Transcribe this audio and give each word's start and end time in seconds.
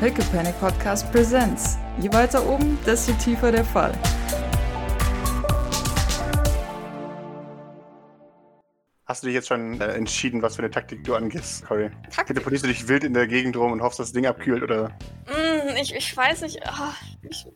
Pickle 0.00 0.24
Panic 0.32 0.58
Podcast 0.58 1.12
Presents. 1.12 1.76
Je 2.00 2.10
weiter 2.10 2.42
oben, 2.48 2.78
desto 2.86 3.12
tiefer 3.22 3.52
der 3.52 3.66
Fall. 3.66 3.92
Hast 9.04 9.22
du 9.22 9.26
dich 9.26 9.34
jetzt 9.34 9.48
schon 9.48 9.78
äh, 9.78 9.88
entschieden, 9.88 10.40
was 10.40 10.56
für 10.56 10.62
eine 10.62 10.70
Taktik 10.70 11.04
du 11.04 11.14
angehst, 11.14 11.66
Cory? 11.66 11.90
Taktik? 12.04 12.28
Teleportierst 12.28 12.64
du 12.64 12.68
dich 12.68 12.88
wild 12.88 13.04
in 13.04 13.12
der 13.12 13.26
Gegend 13.26 13.58
rum 13.58 13.72
und 13.72 13.82
hoffst, 13.82 13.98
dass 13.98 14.06
das 14.06 14.14
Ding 14.14 14.24
abkühlt, 14.24 14.62
oder? 14.62 14.88
Mm, 15.26 15.76
ich, 15.78 15.94
ich 15.94 16.16
weiß 16.16 16.40
nicht. 16.42 16.66
ah, 16.66 16.94
ich, 17.20 17.46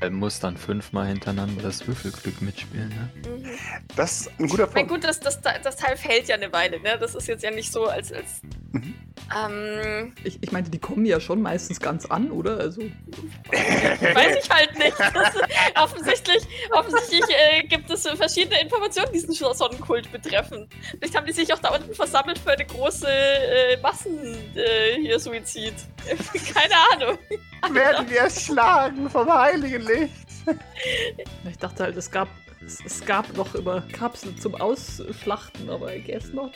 Er 0.00 0.10
muss 0.10 0.40
dann 0.40 0.56
fünfmal 0.56 1.06
hintereinander 1.06 1.62
das 1.62 1.86
Würfelglück 1.86 2.42
mitspielen, 2.42 2.88
ne? 2.88 3.10
mhm. 3.28 3.48
Das 3.96 4.22
ist 4.22 4.30
ein 4.38 4.48
guter 4.48 4.66
Punkt. 4.66 4.90
gut, 4.90 5.04
das, 5.04 5.20
das, 5.20 5.40
das 5.40 5.76
Teil 5.76 5.96
fällt 5.96 6.28
ja 6.28 6.36
eine 6.36 6.52
Weile, 6.52 6.80
ne? 6.80 6.98
Das 6.98 7.14
ist 7.14 7.28
jetzt 7.28 7.42
ja 7.42 7.50
nicht 7.50 7.72
so, 7.72 7.86
als. 7.86 8.12
als 8.12 8.42
Mhm. 8.72 8.94
ähm, 9.36 10.12
Ich, 10.24 10.38
ich 10.42 10.50
meinte, 10.50 10.70
die 10.70 10.80
kommen 10.80 11.06
ja 11.06 11.20
schon 11.20 11.40
meistens 11.40 11.80
ganz 11.80 12.06
an, 12.06 12.32
oder? 12.32 12.58
Also, 12.58 12.82
weiß 12.82 14.36
ich 14.42 14.50
halt 14.50 14.76
nicht. 14.78 14.98
Das, 14.98 15.34
offensichtlich 15.80 16.42
offensichtlich 16.72 17.22
äh, 17.30 17.62
gibt 17.66 17.90
es 17.90 18.06
verschiedene 18.06 18.60
Informationen, 18.60 19.08
die 19.12 19.24
diesen 19.24 19.34
Sonnenkult 19.54 20.10
betreffen. 20.10 20.68
Vielleicht 20.90 21.16
haben 21.16 21.26
die 21.26 21.32
sich 21.32 21.52
auch 21.52 21.58
da 21.58 21.70
unten 21.70 21.94
versammelt 21.94 22.38
für 22.38 22.52
eine 22.52 22.64
große 22.64 23.06
äh, 23.08 23.76
Massen 23.80 24.34
äh, 24.56 25.00
hier 25.00 25.18
Suizid. 25.18 25.74
Keine 26.54 26.74
Ahnung. 26.92 27.18
Werden 27.70 28.10
wir 28.10 28.20
erschlagen 28.20 29.08
vom 29.08 29.28
heiligen 29.54 29.82
Licht? 29.82 30.28
ich 31.48 31.58
dachte 31.58 31.84
halt, 31.84 31.96
es 31.96 32.10
gab, 32.10 32.28
es, 32.66 32.78
es 32.84 33.04
gab 33.04 33.36
noch 33.36 33.54
immer 33.54 33.80
Kapseln 33.92 34.38
zum 34.38 34.54
Ausschlachten, 34.54 35.68
aber 35.70 35.94
I 35.94 36.00
guess 36.02 36.32
not. 36.32 36.52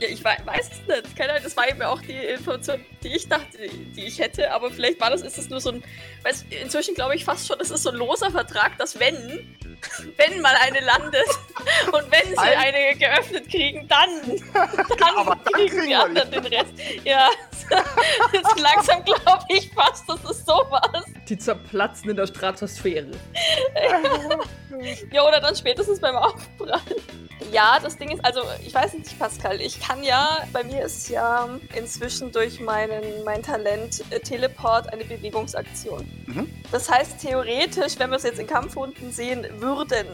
Ja, 0.00 0.08
ich 0.08 0.22
wei- 0.24 0.38
weiß 0.44 0.70
es 0.72 0.86
nicht. 0.86 1.16
Keine 1.16 1.30
Ahnung, 1.32 1.44
das 1.44 1.56
war 1.56 1.68
eben 1.68 1.82
auch 1.82 2.00
die 2.02 2.12
Information, 2.12 2.84
die 3.02 3.08
ich 3.16 3.28
dachte, 3.28 3.58
die 3.96 4.04
ich 4.06 4.18
hätte, 4.18 4.50
aber 4.52 4.70
vielleicht 4.70 5.00
war 5.00 5.10
das, 5.10 5.22
ist 5.22 5.38
es 5.38 5.48
nur 5.48 5.60
so 5.60 5.70
ein, 5.70 5.82
weiß, 6.22 6.44
inzwischen 6.62 6.94
glaube 6.94 7.14
ich 7.16 7.24
fast 7.24 7.46
schon, 7.46 7.58
das 7.58 7.70
ist 7.70 7.82
so 7.82 7.90
ein 7.90 7.96
loser 7.96 8.30
Vertrag, 8.30 8.76
dass 8.78 8.98
wenn, 9.00 9.14
wenn 10.16 10.40
mal 10.40 10.54
eine 10.62 10.80
landet 10.80 11.26
und 11.92 12.04
wenn 12.10 12.28
sie 12.30 12.38
Ein- 12.38 12.74
eine 12.74 12.96
geöffnet 12.98 13.48
kriegen, 13.50 13.88
dann, 13.88 14.08
dann, 14.54 15.16
aber 15.16 15.36
dann 15.36 15.52
kriegen 15.54 15.68
kriegen 15.70 15.86
die 15.88 15.94
anderen 15.94 16.30
den 16.30 16.46
Rest. 16.46 16.72
Ja, 17.04 17.28
jetzt 18.32 18.58
langsam 18.60 19.04
glaube 19.04 19.44
ich 19.48 19.70
fast, 19.72 20.08
das 20.08 20.18
ist 20.30 20.46
sowas. 20.46 21.04
Die 21.28 21.38
zerplatzen 21.38 22.10
in 22.10 22.16
der 22.16 22.26
Stratosphäre. 22.26 23.10
Ja, 25.12 25.22
oder 25.26 25.39
dann 25.40 25.56
spätestens 25.56 26.00
beim 26.00 26.16
Aufprall. 26.16 26.80
Ja, 27.52 27.78
das 27.82 27.96
Ding 27.96 28.10
ist, 28.10 28.24
also 28.24 28.42
ich 28.64 28.72
weiß 28.72 28.94
nicht, 28.94 29.18
Pascal, 29.18 29.60
ich 29.60 29.80
kann 29.80 30.04
ja, 30.04 30.46
bei 30.52 30.62
mir 30.62 30.84
ist 30.84 31.08
ja 31.08 31.48
inzwischen 31.74 32.30
durch 32.30 32.60
meinen, 32.60 33.24
mein 33.24 33.42
Talent 33.42 34.04
äh, 34.10 34.20
Teleport 34.20 34.92
eine 34.92 35.04
Bewegungsaktion. 35.04 36.06
Mhm. 36.26 36.48
Das 36.70 36.88
heißt, 36.88 37.20
theoretisch, 37.20 37.98
wenn 37.98 38.10
wir 38.10 38.18
es 38.18 38.22
jetzt 38.22 38.38
in 38.38 38.46
Kampfhunden 38.46 39.10
sehen 39.10 39.46
würden, 39.58 40.06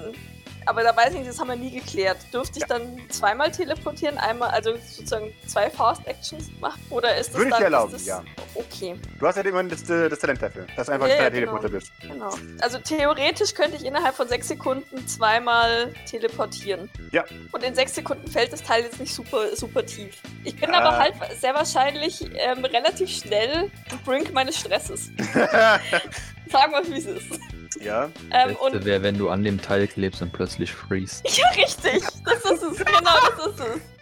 aber 0.66 0.82
da 0.82 0.96
weiß 0.96 1.10
ich 1.12 1.18
nicht, 1.20 1.28
das 1.28 1.38
haben 1.40 1.48
wir 1.48 1.56
nie 1.56 1.70
geklärt, 1.70 2.18
dürfte 2.32 2.58
ich 2.58 2.64
dann 2.66 3.00
zweimal 3.08 3.50
teleportieren, 3.50 4.18
einmal, 4.18 4.50
also 4.50 4.76
sozusagen 4.76 5.32
zwei 5.46 5.70
Fast-Actions 5.70 6.50
machen? 6.60 6.80
Oder 6.90 7.16
ist 7.16 7.30
das 7.30 7.36
Würde 7.38 7.50
ich 7.50 7.56
dir 7.56 7.64
erlauben, 7.64 7.92
das, 7.92 8.04
ja. 8.06 8.22
Okay. 8.54 8.96
Du 9.18 9.26
hast 9.26 9.36
ja 9.36 9.42
immerhin 9.42 9.68
das, 9.68 9.88
äh, 9.88 10.08
das 10.08 10.18
Talent 10.18 10.42
dafür, 10.42 10.66
dass 10.76 10.86
du 10.86 10.92
einfach 10.92 11.08
Ja, 11.08 11.14
ein 11.14 11.22
ja, 11.22 11.30
kleiner 11.30 11.40
genau. 11.46 11.58
Teleporter 11.58 11.68
bist. 11.68 11.92
Genau. 12.00 12.34
Also 12.60 12.78
theoretisch 12.78 13.54
könnte 13.54 13.76
ich 13.76 13.84
innerhalb 13.84 14.14
von 14.14 14.28
sechs 14.28 14.48
Sekunden 14.48 15.06
zweimal 15.06 15.92
teleportieren. 16.10 16.90
Ja. 17.12 17.24
Und 17.52 17.62
in 17.62 17.74
sechs 17.74 17.94
Sekunden 17.94 18.30
fällt 18.30 18.52
das 18.52 18.62
Teil 18.62 18.82
jetzt 18.82 18.98
nicht 19.00 19.14
super, 19.14 19.54
super 19.54 19.84
tief. 19.86 20.16
Ich 20.44 20.56
bin 20.56 20.70
Ah. 20.70 20.78
aber 20.80 20.98
halt 20.98 21.14
sehr 21.40 21.54
wahrscheinlich 21.54 22.24
ähm, 22.36 22.64
relativ 22.64 23.08
schnell 23.10 23.70
Brink 24.04 24.32
meines 24.32 24.58
Stresses. 24.58 25.10
Sagen 26.50 26.72
wir, 26.72 26.86
wie 26.92 26.98
es 26.98 27.06
ist. 27.06 27.40
ja. 27.82 28.04
Ähm, 28.30 28.48
Beste 28.48 28.62
und 28.62 28.84
wäre, 28.84 29.02
wenn 29.02 29.18
du 29.18 29.28
an 29.28 29.42
dem 29.42 29.60
Teil 29.60 29.86
klebst 29.86 30.22
und 30.22 30.32
plötzlich 30.32 30.72
freest. 30.72 31.24
ja, 31.36 31.46
richtig. 31.48 32.02
Das 32.24 32.44
ist 32.44 32.62
es. 32.62 32.78
Genau, 32.78 33.10
das 33.36 33.46
ist 33.46 33.60
es. 33.60 33.95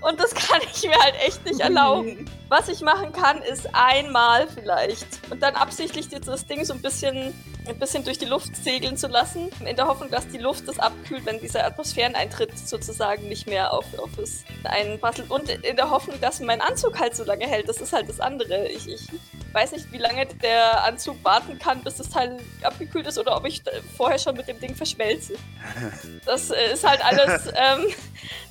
Und 0.00 0.18
das 0.20 0.34
kann 0.34 0.60
ich 0.72 0.82
mir 0.82 0.98
halt 0.98 1.14
echt 1.24 1.44
nicht 1.44 1.60
erlauben. 1.60 2.28
Was 2.48 2.68
ich 2.68 2.80
machen 2.80 3.12
kann, 3.12 3.42
ist 3.42 3.68
einmal 3.74 4.48
vielleicht 4.48 5.06
und 5.30 5.40
dann 5.42 5.54
absichtlich 5.54 6.08
das 6.08 6.46
Ding 6.46 6.64
so 6.64 6.74
ein 6.74 6.82
bisschen, 6.82 7.32
ein 7.68 7.78
bisschen 7.78 8.04
durch 8.04 8.18
die 8.18 8.24
Luft 8.24 8.56
segeln 8.56 8.96
zu 8.96 9.06
lassen, 9.06 9.50
in 9.64 9.76
der 9.76 9.86
Hoffnung, 9.86 10.10
dass 10.10 10.26
die 10.28 10.38
Luft 10.38 10.66
das 10.66 10.78
abkühlt, 10.78 11.24
wenn 11.26 11.38
dieser 11.38 11.64
Atmosphäreneintritt 11.64 12.58
sozusagen 12.58 13.28
nicht 13.28 13.46
mehr 13.46 13.72
auf, 13.72 13.84
auf 13.98 14.18
es 14.18 14.44
einprasselt. 14.64 15.30
Und 15.30 15.48
in 15.48 15.76
der 15.76 15.90
Hoffnung, 15.90 16.20
dass 16.20 16.40
mein 16.40 16.60
Anzug 16.60 16.98
halt 16.98 17.14
so 17.14 17.22
lange 17.24 17.46
hält. 17.46 17.68
Das 17.68 17.80
ist 17.80 17.92
halt 17.92 18.08
das 18.08 18.18
andere. 18.18 18.66
Ich, 18.68 18.88
ich 18.88 19.06
weiß 19.52 19.72
nicht, 19.72 19.92
wie 19.92 19.98
lange 19.98 20.26
der 20.26 20.84
Anzug 20.84 21.22
warten 21.24 21.58
kann, 21.58 21.82
bis 21.82 21.96
das 21.96 22.08
Teil 22.08 22.38
abgekühlt 22.62 23.06
ist 23.06 23.18
oder 23.18 23.36
ob 23.36 23.46
ich 23.46 23.62
vorher 23.96 24.18
schon 24.18 24.36
mit 24.36 24.48
dem 24.48 24.60
Ding 24.60 24.74
verschmelze. 24.74 25.34
Das 26.24 26.50
äh, 26.50 26.72
ist 26.72 26.86
halt 26.86 27.04
alles, 27.04 27.46
ähm, 27.54 27.86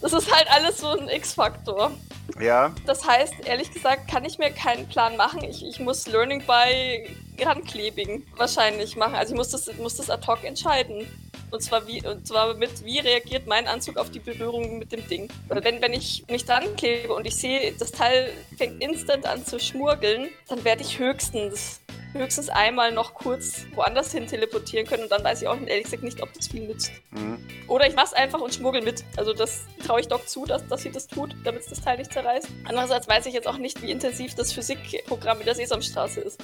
das 0.02 0.14
ist 0.14 0.34
halt 0.34 0.50
alles 0.52 0.78
so 0.80 0.92
ein 1.00 1.10
X-Faktor. 1.10 1.92
Ja. 2.40 2.74
Das 2.86 3.08
heißt, 3.08 3.34
ehrlich 3.46 3.72
gesagt, 3.72 4.10
kann 4.10 4.26
ich 4.26 4.38
mir 4.38 4.52
keinen 4.52 4.88
Plan 4.88 5.18
machen. 5.18 5.44
Ich, 5.44 5.66
ich 5.66 5.80
muss 5.80 6.08
Learning 6.08 6.44
by 6.46 7.16
Ranklebing 7.44 8.26
wahrscheinlich 8.36 8.96
machen. 8.96 9.16
Also 9.16 9.34
ich 9.34 9.38
muss 9.38 9.50
das, 9.50 9.70
muss 9.78 9.96
das 9.96 10.10
ad 10.10 10.26
hoc 10.28 10.44
entscheiden. 10.44 11.08
Und 11.52 11.64
zwar, 11.64 11.88
wie, 11.88 12.06
und 12.06 12.28
zwar 12.28 12.54
mit, 12.54 12.86
wie 12.86 13.00
reagiert 13.00 13.48
mein 13.48 13.68
Anzug 13.68 13.98
auf 13.98 14.12
die 14.12 14.20
Berührung 14.20 14.78
mit 14.78 14.92
dem 14.92 15.08
Ding. 15.08 15.30
Oder 15.50 15.64
wenn, 15.64 15.82
wenn 15.82 15.94
ich 15.94 16.24
mich 16.30 16.46
dran 16.46 16.76
klebe 16.76 17.14
und 17.14 17.26
ich 17.26 17.36
sehe, 17.36 17.74
das 17.74 17.92
Teil 17.92 18.32
fängt 18.58 18.84
instant 18.84 19.26
an 19.26 19.44
zu 19.44 19.60
schmurgeln, 19.60 20.30
dann 20.48 20.64
werde 20.64 20.84
ich 20.84 21.00
höchstens, 21.00 21.82
höchstens 22.14 22.50
einmal 22.50 22.92
noch 22.92 23.14
kurz 23.14 23.66
woanders 23.76 24.12
hin 24.12 24.28
teleportieren 24.28 24.88
können 24.88 25.04
und 25.04 25.12
dann 25.12 25.24
weiß 25.24 25.42
ich 25.42 25.48
auch 25.48 25.60
ehrlich 25.60 25.84
gesagt 25.84 26.04
nicht, 26.04 26.22
ob 26.22 26.34
das 26.34 26.48
viel 26.48 26.68
nützt. 26.68 26.92
Mhm. 27.12 27.38
Oder 27.68 27.88
ich 27.88 27.96
mach's 27.96 28.14
einfach 28.14 28.40
und 28.40 28.54
schmuggel 28.54 28.82
mit. 28.82 29.04
Also 29.18 29.34
das 29.34 29.62
traue 29.86 30.02
ich 30.02 30.08
Doc 30.08 30.28
zu, 30.28 30.46
dass, 30.46 30.66
dass 30.68 30.82
sie 30.82 30.92
das 30.92 31.08
tut, 31.08 31.36
damit 31.44 31.64
das 31.70 31.82
Teil 31.82 31.98
nicht 31.98 32.12
zerreißt. 32.12 32.48
Andererseits 32.66 33.08
weiß 33.08 33.26
ich 33.28 33.34
jetzt 33.34 33.48
auch 33.48 33.58
nicht, 33.58 33.82
wie 33.82 33.92
intensiv 33.92 34.36
das 34.36 34.52
Physikprogramm 34.52 35.40
in 35.40 35.46
der 35.46 35.56
Sesamstraße 35.56 36.22
ist. 36.22 36.40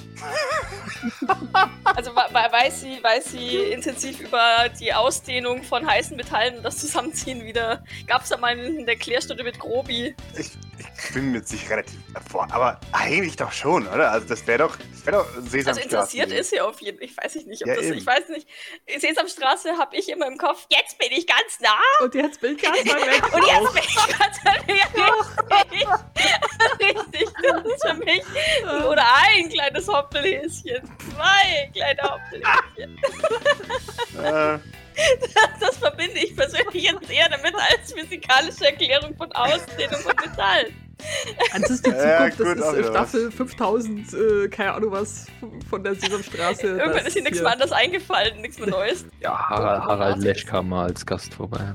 also 1.84 2.14
weiß 2.14 2.80
sie, 2.80 3.02
weiß 3.02 3.24
sie 3.32 3.56
intensiv 3.72 4.20
über 4.20 4.68
die 4.80 4.92
Ausdehnung 4.94 5.62
von 5.62 5.86
heißen 5.86 6.16
Metallen 6.16 6.58
und 6.58 6.62
das 6.62 6.78
Zusammenziehen 6.78 7.44
wieder. 7.44 7.84
Gab's 8.06 8.28
da 8.28 8.36
mal 8.36 8.58
in 8.58 8.86
der 8.86 8.96
Klärstunde 8.96 9.42
mit 9.44 9.58
Grobi? 9.58 10.14
Ich, 10.38 10.52
ich 10.78 10.95
bin 11.12 11.30
mir 11.32 11.38
jetzt 11.38 11.52
nicht 11.52 11.68
relativ 11.70 11.98
davor, 12.14 12.48
aber 12.50 12.80
eigentlich 12.92 13.36
doch 13.36 13.52
schon, 13.52 13.86
oder? 13.86 14.10
Also 14.12 14.26
das 14.28 14.46
wäre 14.46 14.58
doch, 14.60 14.76
das 14.76 15.06
wäre 15.06 15.16
doch 15.18 15.26
Sesamstraße. 15.42 15.68
Also 15.68 15.80
interessiert 15.80 16.32
ist 16.32 16.50
sie 16.50 16.60
auf 16.60 16.80
jeden 16.80 16.98
Fall. 16.98 17.06
Ich 17.06 17.16
weiß 17.16 17.34
nicht, 17.46 17.62
ob 17.62 17.68
Ja, 17.68 17.74
das. 17.76 17.84
eben. 17.84 17.98
Ich 17.98 18.06
weiß 18.06 18.28
nicht. 18.30 18.48
Sesamstraße 18.98 19.76
habe 19.78 19.96
ich 19.96 20.08
immer 20.08 20.26
im 20.26 20.38
Kopf. 20.38 20.66
Jetzt 20.70 20.98
bin 20.98 21.08
ich 21.12 21.26
ganz 21.26 21.60
nah. 21.60 21.76
Und 22.02 22.14
jetzt 22.14 22.40
bin 22.40 22.56
ich 22.56 22.62
ganz 22.62 22.78
weit 22.78 22.86
weg. 23.06 23.32
Und 23.34 23.46
jetzt 23.46 23.74
bin 23.74 23.82
ich 23.82 24.18
ganz 24.18 24.36
ja, 24.44 24.52
richtig. 25.70 25.86
richtig. 26.80 27.28
Das 27.42 27.64
ist 27.64 27.86
für 27.86 27.94
mich 27.94 28.22
oder 28.86 29.04
ein 29.24 29.48
kleines 29.48 29.88
Hoppelhäschen. 29.88 30.80
Zwei 31.14 31.70
kleine 31.74 32.02
Hoppelhäschen. 32.02 32.98
Äh, 34.22 34.58
Das 35.60 35.76
verbinde 35.76 36.18
ich 36.18 36.34
persönlich 36.34 36.84
jetzt 36.84 37.10
eher 37.10 37.28
damit 37.28 37.54
als 37.54 37.92
physikalische 37.92 38.64
Erklärung 38.66 39.14
von 39.16 39.30
Ausdehnung 39.32 40.00
von 40.00 40.14
Metall. 40.24 40.72
Das 41.52 41.70
ist 41.70 41.86
die 41.86 41.90
Ja, 41.90 42.30
Zukunft, 42.30 42.38
gut, 42.38 42.60
das 42.60 42.74
ist 42.74 42.88
Staffel 42.88 43.30
5000, 43.30 44.14
äh, 44.14 44.48
keine 44.48 44.72
Ahnung 44.74 44.92
was, 44.92 45.26
von 45.68 45.84
der 45.84 45.94
Sesamstraße. 45.94 46.66
Irgendwann 46.66 46.94
das 46.94 47.08
ist 47.08 47.12
hier 47.14 47.22
nichts 47.22 47.40
mehr 47.40 47.52
anders 47.52 47.72
eingefallen, 47.72 48.40
nichts 48.40 48.58
mehr 48.58 48.68
Neues. 48.68 49.04
Ja, 49.20 49.38
Harald, 49.48 49.82
Harald 49.84 50.18
Lesch 50.18 50.46
kam 50.46 50.68
mal 50.70 50.86
als 50.86 51.04
Gast 51.04 51.34
vorbei. 51.34 51.74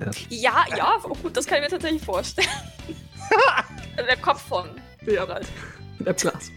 Ja. 0.00 0.10
Ja, 0.28 0.76
ja, 0.76 0.98
oh 1.04 1.14
gut, 1.14 1.36
das 1.36 1.46
kann 1.46 1.58
ich 1.58 1.64
mir 1.64 1.70
tatsächlich 1.70 2.02
vorstellen. 2.04 2.48
Der 3.96 4.16
Kopf 4.16 4.42
von. 4.42 4.68
Ja, 5.06 5.26
der 6.00 6.12
Platz. 6.12 6.50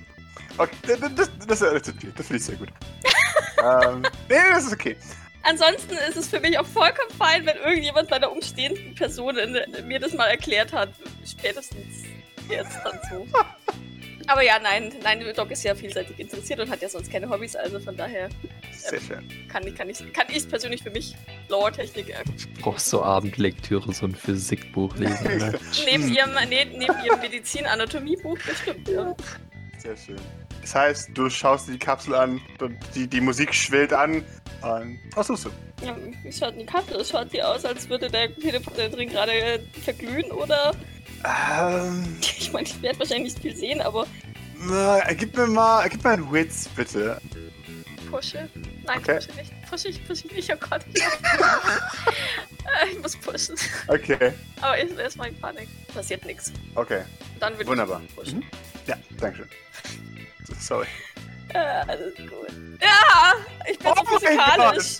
okay, 0.57 0.75
das, 0.85 0.99
das, 1.15 1.29
das, 1.47 1.59
das 1.59 1.87
finde 2.27 2.35
ich 2.35 2.45
sehr 2.45 2.55
gut. 2.55 2.69
ähm, 3.63 4.03
nee, 4.29 4.35
das 4.53 4.65
ist 4.65 4.73
okay. 4.73 4.95
Ansonsten 5.43 5.95
ist 6.09 6.17
es 6.17 6.29
für 6.29 6.39
mich 6.39 6.57
auch 6.57 6.65
vollkommen 6.65 7.09
fein, 7.17 7.45
wenn 7.45 7.57
irgendjemand 7.57 8.09
meiner 8.09 8.31
umstehenden 8.31 8.95
Personen 8.95 9.57
mir 9.87 9.99
das 9.99 10.13
mal 10.13 10.27
erklärt 10.27 10.71
hat. 10.71 10.89
Spätestens 11.25 12.05
jetzt 12.49 12.77
dann 12.83 12.99
so. 13.09 13.27
Aber 14.27 14.43
ja, 14.43 14.59
nein, 14.59 14.93
nein, 15.03 15.23
Doc 15.35 15.51
ist 15.51 15.63
ja 15.63 15.75
vielseitig 15.75 16.19
interessiert 16.19 16.59
und 16.59 16.69
hat 16.69 16.81
ja 16.81 16.89
sonst 16.89 17.11
keine 17.11 17.29
Hobbys, 17.29 17.55
also 17.55 17.79
von 17.79 17.97
daher 17.97 18.29
Sehr 18.71 19.01
schön. 19.01 19.27
kann 19.49 19.65
ich 19.65 19.75
kann 19.75 19.89
ich 19.89 20.13
kann 20.13 20.27
ich 20.29 20.37
es 20.37 20.47
persönlich 20.47 20.83
für 20.83 20.91
mich 20.91 21.15
Lore-Technik 21.49 22.09
äh, 22.09 22.23
Brauchst 22.61 22.89
so 22.89 23.03
Abendlektüre, 23.03 23.91
so 23.93 24.05
ein 24.05 24.15
Physikbuch 24.15 24.95
lesen. 24.95 25.37
Ne? 25.37 25.59
neben 25.85 26.07
ihrem 26.13 26.33
ne, 26.33 26.65
neben 26.65 27.03
ihrem 27.03 27.19
Medizin-Anatomie-Buch 27.19 28.37
bestimmt. 28.45 28.87
Ja. 28.87 29.15
Sehr 29.79 29.97
schön. 29.97 30.21
Das 30.61 30.75
heißt, 30.75 31.09
du 31.15 31.29
schaust 31.29 31.67
dir 31.67 31.73
die 31.73 31.79
Kapsel 31.79 32.13
an 32.13 32.39
die, 32.93 33.07
die 33.07 33.21
Musik 33.21 33.53
schwillt 33.53 33.91
an. 33.91 34.23
Und 34.61 34.99
was 35.15 35.27
du? 35.45 35.49
Ja, 35.83 35.95
wie 36.23 36.31
schaut 36.31 36.55
die 36.59 36.65
Karte? 36.65 37.03
Schaut 37.03 37.33
die 37.33 37.41
aus, 37.41 37.65
als 37.65 37.89
würde 37.89 38.09
der 38.09 38.33
Teleporter 38.35 38.89
drin 38.89 39.09
gerade 39.09 39.31
äh, 39.33 39.59
verglühen 39.83 40.31
oder 40.31 40.73
Ähm, 41.25 42.17
ich 42.21 42.51
meine, 42.53 42.67
ich 42.67 42.81
werde 42.81 42.99
wahrscheinlich 42.99 43.33
nicht 43.33 43.41
viel 43.41 43.55
sehen, 43.55 43.81
aber 43.81 44.05
Äh, 44.71 45.15
gib 45.15 45.35
mir 45.35 45.47
mal, 45.47 45.87
gib 45.89 46.03
mir 46.03 46.11
einen 46.11 46.31
Witz, 46.31 46.67
bitte. 46.75 47.19
Pushe. 48.09 48.47
Nein, 48.85 48.99
Okay. 48.99 49.15
pushe 49.15 49.31
nicht. 49.37 49.51
Pushe 49.69 49.87
ich, 49.87 50.07
pushe 50.07 50.27
ich 50.27 50.33
nicht. 50.33 50.53
Oh 50.53 50.57
Gott. 50.69 50.81
Äh, 52.81 52.91
ich 52.93 52.99
muss 53.01 53.17
pushen. 53.17 53.55
Okay, 53.87 54.31
Aber 54.61 54.77
erst 54.77 54.97
erstmal 54.97 55.29
in 55.29 55.39
Panik. 55.39 55.67
Passiert 55.93 56.23
nichts. 56.25 56.53
okay. 56.75 57.01
Dann 57.39 57.57
wird 57.57 57.67
Wunderbar. 57.67 58.01
ich 58.07 58.15
pushen. 58.15 58.45
Ja, 58.87 58.95
danke 59.19 59.37
schön. 59.37 59.49
Sorry. 60.59 60.85
Äh, 61.53 61.57
alles 61.87 62.15
gut. 62.15 62.47
Ja, 62.81 63.33
ich 63.69 63.77
bin 63.79 63.87
Oh 63.87 63.95
so 63.95 64.05
physikalisch. 64.19 64.99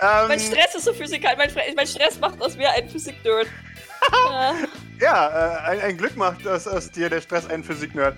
Ähm, 0.00 0.28
Mein 0.28 0.40
Stress 0.40 0.74
ist 0.74 0.84
so 0.84 0.92
physikalisch. 0.92 1.54
Mein, 1.54 1.74
mein 1.74 1.86
Stress 1.86 2.18
macht 2.20 2.40
aus 2.40 2.56
mir 2.56 2.70
einen 2.70 2.88
Physik-Nerd. 2.88 3.46
äh, 3.46 4.52
Ja, 5.00 5.28
äh, 5.28 5.70
ein, 5.70 5.80
ein 5.80 5.96
Glück 5.96 6.16
macht 6.16 6.46
aus, 6.46 6.66
aus 6.66 6.90
dir 6.90 7.08
der 7.10 7.20
Stress 7.20 7.46
einen 7.48 7.64
Physik-Nerd. 7.64 8.16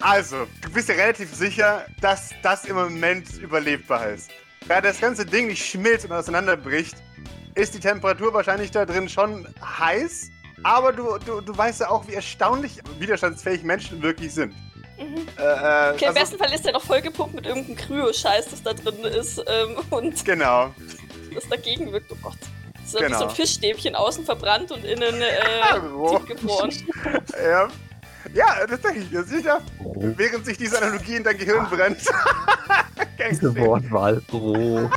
Also, 0.00 0.46
du 0.60 0.70
bist 0.70 0.88
ja 0.88 0.94
relativ 0.94 1.34
sicher, 1.34 1.86
dass 2.00 2.30
das 2.42 2.64
im 2.66 2.76
Moment 2.76 3.32
überlebbar 3.38 4.08
ist. 4.10 4.30
Da 4.68 4.80
das 4.80 5.00
ganze 5.00 5.24
Ding 5.24 5.46
nicht 5.46 5.64
schmilzt 5.64 6.04
und 6.04 6.12
auseinanderbricht, 6.12 6.96
ist 7.54 7.74
die 7.74 7.80
Temperatur 7.80 8.34
wahrscheinlich 8.34 8.70
da 8.70 8.84
drin 8.84 9.08
schon 9.08 9.46
heiß. 9.78 10.30
Aber 10.64 10.92
du, 10.92 11.18
du, 11.24 11.40
du 11.40 11.56
weißt 11.56 11.80
ja 11.80 11.90
auch, 11.90 12.06
wie 12.08 12.14
erstaunlich 12.14 12.80
widerstandsfähig 12.98 13.62
Menschen 13.62 14.02
wirklich 14.02 14.34
sind. 14.34 14.54
Mhm. 14.98 15.26
Äh, 15.38 15.42
äh, 15.42 15.92
Okay, 15.94 16.04
im 16.04 16.08
also- 16.08 16.12
besten 16.20 16.38
Fall 16.38 16.52
ist 16.52 16.64
der 16.64 16.72
noch 16.72 16.82
vollgepumpt 16.82 17.34
mit 17.34 17.46
irgendeinem 17.46 17.76
Kryo-Scheiß, 17.76 18.48
das 18.50 18.62
da 18.62 18.72
drin 18.72 19.04
ist 19.04 19.38
ähm, 19.46 19.76
und 19.90 20.24
Genau. 20.24 20.70
das 21.34 21.48
dagegen 21.48 21.92
wirkt. 21.92 22.10
Oh 22.12 22.16
Gott. 22.22 22.36
So 22.86 22.98
wie 23.00 23.04
Genau. 23.04 23.18
so 23.18 23.24
ein 23.24 23.30
Fischstäbchen, 23.34 23.94
außen 23.96 24.24
verbrannt 24.24 24.70
und 24.70 24.84
innen 24.84 25.20
äh, 25.20 25.80
Oh. 25.96 26.18
tiefgefroren. 26.18 26.70
Ja, 27.44 27.68
ja 28.34 28.66
das 28.66 28.80
denke 28.80 29.00
ich 29.00 29.10
mir 29.10 29.22
sicher. 29.24 29.60
Oh, 29.82 29.94
Während 29.96 30.44
sich 30.46 30.56
diese 30.56 30.78
Analogie 30.80 31.16
in 31.16 31.24
dein 31.24 31.36
Gehirn 31.38 31.68
brennt. 31.68 31.98
Diese. 33.30 33.56
Wortwahl. 33.56 34.22
Oh. 34.32 34.88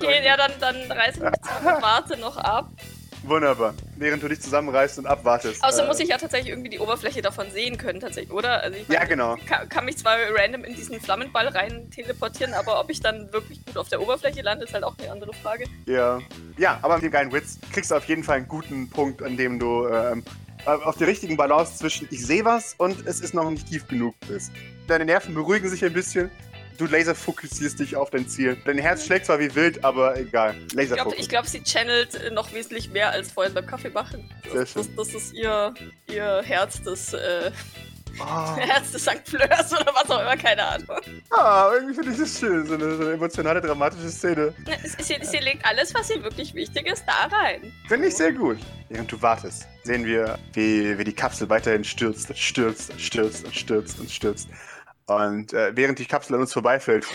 Okay, 0.00 0.24
ja, 0.24 0.36
dann, 0.36 0.52
dann 0.58 0.76
reiße 0.90 1.18
ich 1.18 1.22
mich 1.22 1.74
und 1.74 1.82
warte 1.82 2.16
noch 2.16 2.36
ab. 2.36 2.70
Wunderbar. 3.24 3.74
Während 3.96 4.22
du 4.22 4.28
dich 4.28 4.40
zusammenreißt 4.40 4.98
und 4.98 5.06
abwartest. 5.06 5.62
Außerdem 5.62 5.84
Äh, 5.84 5.88
muss 5.88 6.00
ich 6.00 6.08
ja 6.08 6.18
tatsächlich 6.18 6.50
irgendwie 6.50 6.70
die 6.70 6.78
Oberfläche 6.80 7.22
davon 7.22 7.50
sehen 7.50 7.78
können, 7.78 8.00
tatsächlich, 8.00 8.32
oder? 8.32 8.62
Also 8.62 8.78
ich 8.78 8.88
Ja, 8.88 9.04
genau. 9.04 9.36
kann, 9.46 9.68
kann 9.68 9.84
mich 9.84 9.96
zwar 9.98 10.16
random 10.36 10.64
in 10.64 10.74
diesen 10.74 11.00
Flammenball 11.00 11.48
rein 11.48 11.88
teleportieren, 11.90 12.52
aber 12.54 12.80
ob 12.80 12.90
ich 12.90 13.00
dann 13.00 13.32
wirklich 13.32 13.64
gut 13.64 13.76
auf 13.76 13.88
der 13.88 14.00
Oberfläche 14.02 14.42
lande, 14.42 14.64
ist 14.64 14.74
halt 14.74 14.84
auch 14.84 14.96
eine 14.98 15.10
andere 15.12 15.32
Frage. 15.34 15.64
Ja. 15.86 16.20
Ja, 16.58 16.78
aber 16.82 16.96
mit 16.96 17.04
dem 17.04 17.12
geilen 17.12 17.32
Witz 17.32 17.58
kriegst 17.72 17.90
du 17.90 17.94
auf 17.94 18.04
jeden 18.06 18.24
Fall 18.24 18.38
einen 18.38 18.48
guten 18.48 18.90
Punkt, 18.90 19.22
an 19.22 19.36
dem 19.36 19.58
du 19.58 19.86
ähm, 19.88 20.24
auf 20.64 20.96
die 20.96 21.04
richtigen 21.04 21.36
Balance 21.36 21.76
zwischen 21.78 22.08
ich 22.10 22.24
sehe 22.26 22.44
was 22.44 22.74
und 22.78 23.06
es 23.06 23.20
ist 23.20 23.34
noch 23.34 23.48
nicht 23.50 23.68
tief 23.68 23.86
genug 23.88 24.14
bist. 24.28 24.50
Deine 24.88 25.04
Nerven 25.04 25.34
beruhigen 25.34 25.68
sich 25.68 25.84
ein 25.84 25.92
bisschen. 25.92 26.30
Du 26.78 26.86
laserfokussierst 26.86 27.78
dich 27.80 27.96
auf 27.96 28.10
dein 28.10 28.28
Ziel. 28.28 28.56
Dein 28.64 28.78
Herz 28.78 29.04
schlägt 29.06 29.26
zwar 29.26 29.38
wie 29.38 29.54
wild, 29.54 29.84
aber 29.84 30.16
egal. 30.18 30.54
Ich 30.54 30.68
glaube, 30.68 30.82
Laserfokus. 30.82 31.18
ich 31.18 31.28
glaub, 31.28 31.46
sie 31.46 31.62
channelt 31.62 32.32
noch 32.32 32.52
wesentlich 32.52 32.90
mehr 32.90 33.10
als 33.10 33.30
vorhin 33.30 33.54
beim 33.54 33.66
Kaffee 33.66 33.90
machen. 33.90 34.28
Sehr 34.50 34.60
Das, 34.60 34.70
schön. 34.72 34.88
das, 34.96 35.06
das 35.12 35.14
ist 35.22 35.32
ihr, 35.34 35.74
ihr 36.08 36.42
Herz 36.44 36.82
des, 36.82 37.12
äh, 37.12 37.50
Ah, 38.20 38.56
Herz 38.60 38.92
des 38.92 39.02
St. 39.04 39.22
Fleurs 39.24 39.72
oder 39.72 39.86
was 39.94 40.10
auch 40.10 40.20
immer, 40.20 40.36
keine 40.36 40.62
Ahnung. 40.66 40.86
ah, 41.30 41.70
irgendwie 41.74 41.94
finde 41.94 42.10
ich 42.12 42.18
das 42.18 42.38
schön. 42.38 42.66
So 42.66 42.74
eine, 42.74 42.96
so 42.96 43.02
eine 43.04 43.12
emotionale, 43.14 43.58
dramatische 43.62 44.10
Szene. 44.10 44.52
Sie, 44.98 45.16
sie 45.22 45.38
legt 45.38 45.64
alles, 45.64 45.94
was 45.94 46.10
ihr 46.10 46.22
wirklich 46.22 46.52
wichtig 46.54 46.86
ist, 46.88 47.04
da 47.06 47.34
rein. 47.34 47.72
Finde 47.88 48.08
ich 48.08 48.14
sehr 48.16 48.32
gut. 48.32 48.58
Während 48.90 49.10
du 49.10 49.22
wartest, 49.22 49.66
sehen 49.84 50.04
wir, 50.04 50.38
wie, 50.52 50.98
wie 50.98 51.04
die 51.04 51.14
Kapsel 51.14 51.48
weiterhin 51.48 51.84
stürzt 51.84 52.28
und 52.28 52.38
stürzt 52.38 52.90
und 52.90 53.00
stürzt 53.00 53.44
und 53.46 53.54
stürzt 53.56 53.98
und 53.98 54.10
stürzt. 54.10 54.48
Und 55.16 55.52
äh, 55.52 55.72
während 55.74 55.98
die 55.98 56.06
Kapsel 56.06 56.34
an 56.34 56.40
uns 56.40 56.52
vorbeifällt 56.52 57.06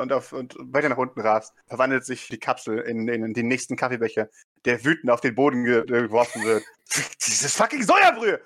und, 0.00 0.12
auf, 0.12 0.32
und 0.32 0.56
weiter 0.58 0.88
nach 0.88 0.96
unten 0.96 1.20
rast, 1.20 1.52
verwandelt 1.66 2.04
sich 2.04 2.28
die 2.28 2.38
Kapsel 2.38 2.78
in, 2.80 3.08
in 3.08 3.34
den 3.34 3.48
nächsten 3.48 3.76
Kaffeebecher, 3.76 4.28
der 4.64 4.84
wütend 4.84 5.10
auf 5.10 5.20
den 5.20 5.34
Boden 5.34 5.64
ge 5.64 5.80
äh, 5.80 5.84
geworfen 5.84 6.44
wird. 6.44 6.64
Dieses 7.26 7.54
fucking 7.54 7.82
Sojabrühe! 7.82 8.40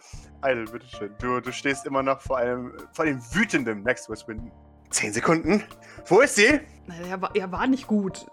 Idle, 0.45 0.65
bitteschön. 0.67 1.15
Du, 1.19 1.41
du 1.41 1.53
stehst 1.53 1.87
immer 1.87 2.03
noch 2.03 2.21
vor 2.21 2.39
einem, 2.39 2.73
vor 2.93 3.05
einem 3.05 3.21
wütenden 3.33 3.85
West 3.85 4.09
Winden. 4.09 4.53
Zehn 4.91 5.13
Sekunden. 5.13 5.65
Wo 6.07 6.21
ist 6.21 6.37
sie? 6.37 6.61
Er 7.09 7.21
war, 7.21 7.35
er 7.35 7.51
war 7.51 7.67
nicht 7.67 7.87
gut. 7.87 8.27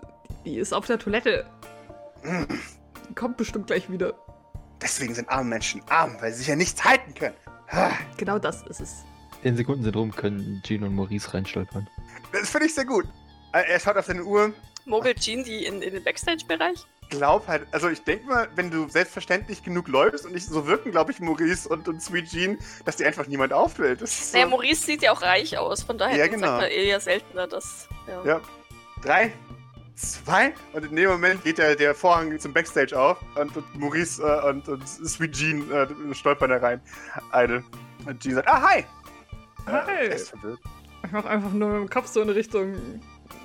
Die 0.46 0.58
ist 0.58 0.74
auf 0.74 0.86
der 0.86 1.00
Toilette. 1.00 1.46
Die 3.10 3.16
kommt 3.16 3.38
bestimmt 3.38 3.68
gleich 3.68 3.90
wieder. 3.90 4.14
Deswegen 4.82 5.16
sind 5.16 5.30
arme 5.30 5.50
Menschen 5.50 5.82
arm, 5.90 6.18
weil 6.20 6.32
sie 6.32 6.40
sich 6.40 6.48
ja 6.48 6.56
nichts 6.56 6.84
halten 6.84 7.14
können. 7.14 7.36
Ah. 7.70 7.92
Genau 8.18 8.38
das 8.38 8.64
ist 8.64 8.82
es. 8.82 9.06
Zehn 9.44 9.58
Sekunden 9.58 9.84
sind 9.84 9.96
rum, 9.96 10.12
können 10.16 10.62
Jean 10.66 10.84
und 10.84 10.96
Maurice 10.96 11.34
reinstolpern. 11.34 11.88
Das 12.32 12.50
finde 12.50 12.68
ich 12.68 12.74
sehr 12.74 12.86
gut. 12.86 13.06
Äh, 13.54 13.64
Er 13.68 13.80
schaut 13.80 13.98
auf 13.98 14.06
seine 14.06 14.24
Uhr. 14.24 14.54
Mogelt 14.86 15.20
Jean 15.20 15.44
die 15.44 15.66
in, 15.66 15.82
in 15.82 15.94
den 15.94 16.04
Backstage-Bereich? 16.04 16.86
Glaub 17.10 17.48
halt, 17.48 17.68
also 17.72 17.90
ich 17.90 18.02
denke 18.04 18.26
mal, 18.26 18.48
wenn 18.56 18.72
du 18.72 18.88
selbstverständlich 18.88 19.62
genug 19.64 19.88
läufst 19.88 20.26
und 20.26 20.34
nicht 20.34 20.48
so 20.48 20.66
wirken, 20.66 20.92
glaube 20.92 21.12
ich, 21.12 21.20
Maurice 21.20 21.68
und, 21.70 21.88
und 21.88 22.02
Sweet 22.02 22.30
Jean, 22.30 22.58
dass 22.86 22.96
dir 22.96 23.06
einfach 23.06 23.28
niemand 23.28 23.54
auffällt. 23.54 24.02
Das 24.02 24.12
ist 24.12 24.32
so. 24.32 24.38
Naja, 24.38 24.50
Maurice 24.50 24.84
sieht 24.86 25.02
ja 25.04 25.12
auch 25.12 25.22
reich 25.22 25.58
aus, 25.58 25.84
von 25.84 25.98
daher 25.98 26.18
Ja, 26.18 26.24
sagt 26.24 26.36
genau. 26.36 26.58
man 26.58 26.72
eher 26.72 27.00
seltener, 27.00 27.48
dass. 27.48 27.88
Ja. 28.08 28.24
Ja. 28.26 28.42
Drei, 29.04 29.34
zwei, 29.96 30.54
und 30.72 30.86
in 30.86 30.96
dem 30.96 31.10
Moment 31.12 31.44
geht 31.44 31.58
der, 31.58 31.76
der 31.76 31.94
Vorhang 31.94 32.40
zum 32.40 32.54
Backstage 32.54 32.98
auf 32.98 33.18
und, 33.36 33.56
und 33.56 33.76
Maurice 33.80 34.22
äh, 34.24 34.50
und, 34.50 34.68
und 34.70 34.88
Sweet 34.88 35.34
Jean 35.34 35.72
äh, 35.72 35.88
stolpern 36.16 36.50
da 36.50 36.58
rein. 36.58 36.82
Eine. 37.32 37.64
Und 38.06 38.22
Jean 38.22 38.36
sagt, 38.36 38.48
ah, 38.48 38.62
hi! 38.62 38.86
Hi. 39.68 40.08
Äh, 40.08 40.16
ist 40.16 40.30
verwirrt. 40.30 40.60
Ich 41.06 41.12
mach 41.12 41.26
einfach 41.26 41.52
nur 41.52 41.70
mit 41.70 41.82
dem 41.82 41.90
Kopf 41.90 42.08
so 42.08 42.22
in 42.22 42.30
Richtung. 42.30 42.76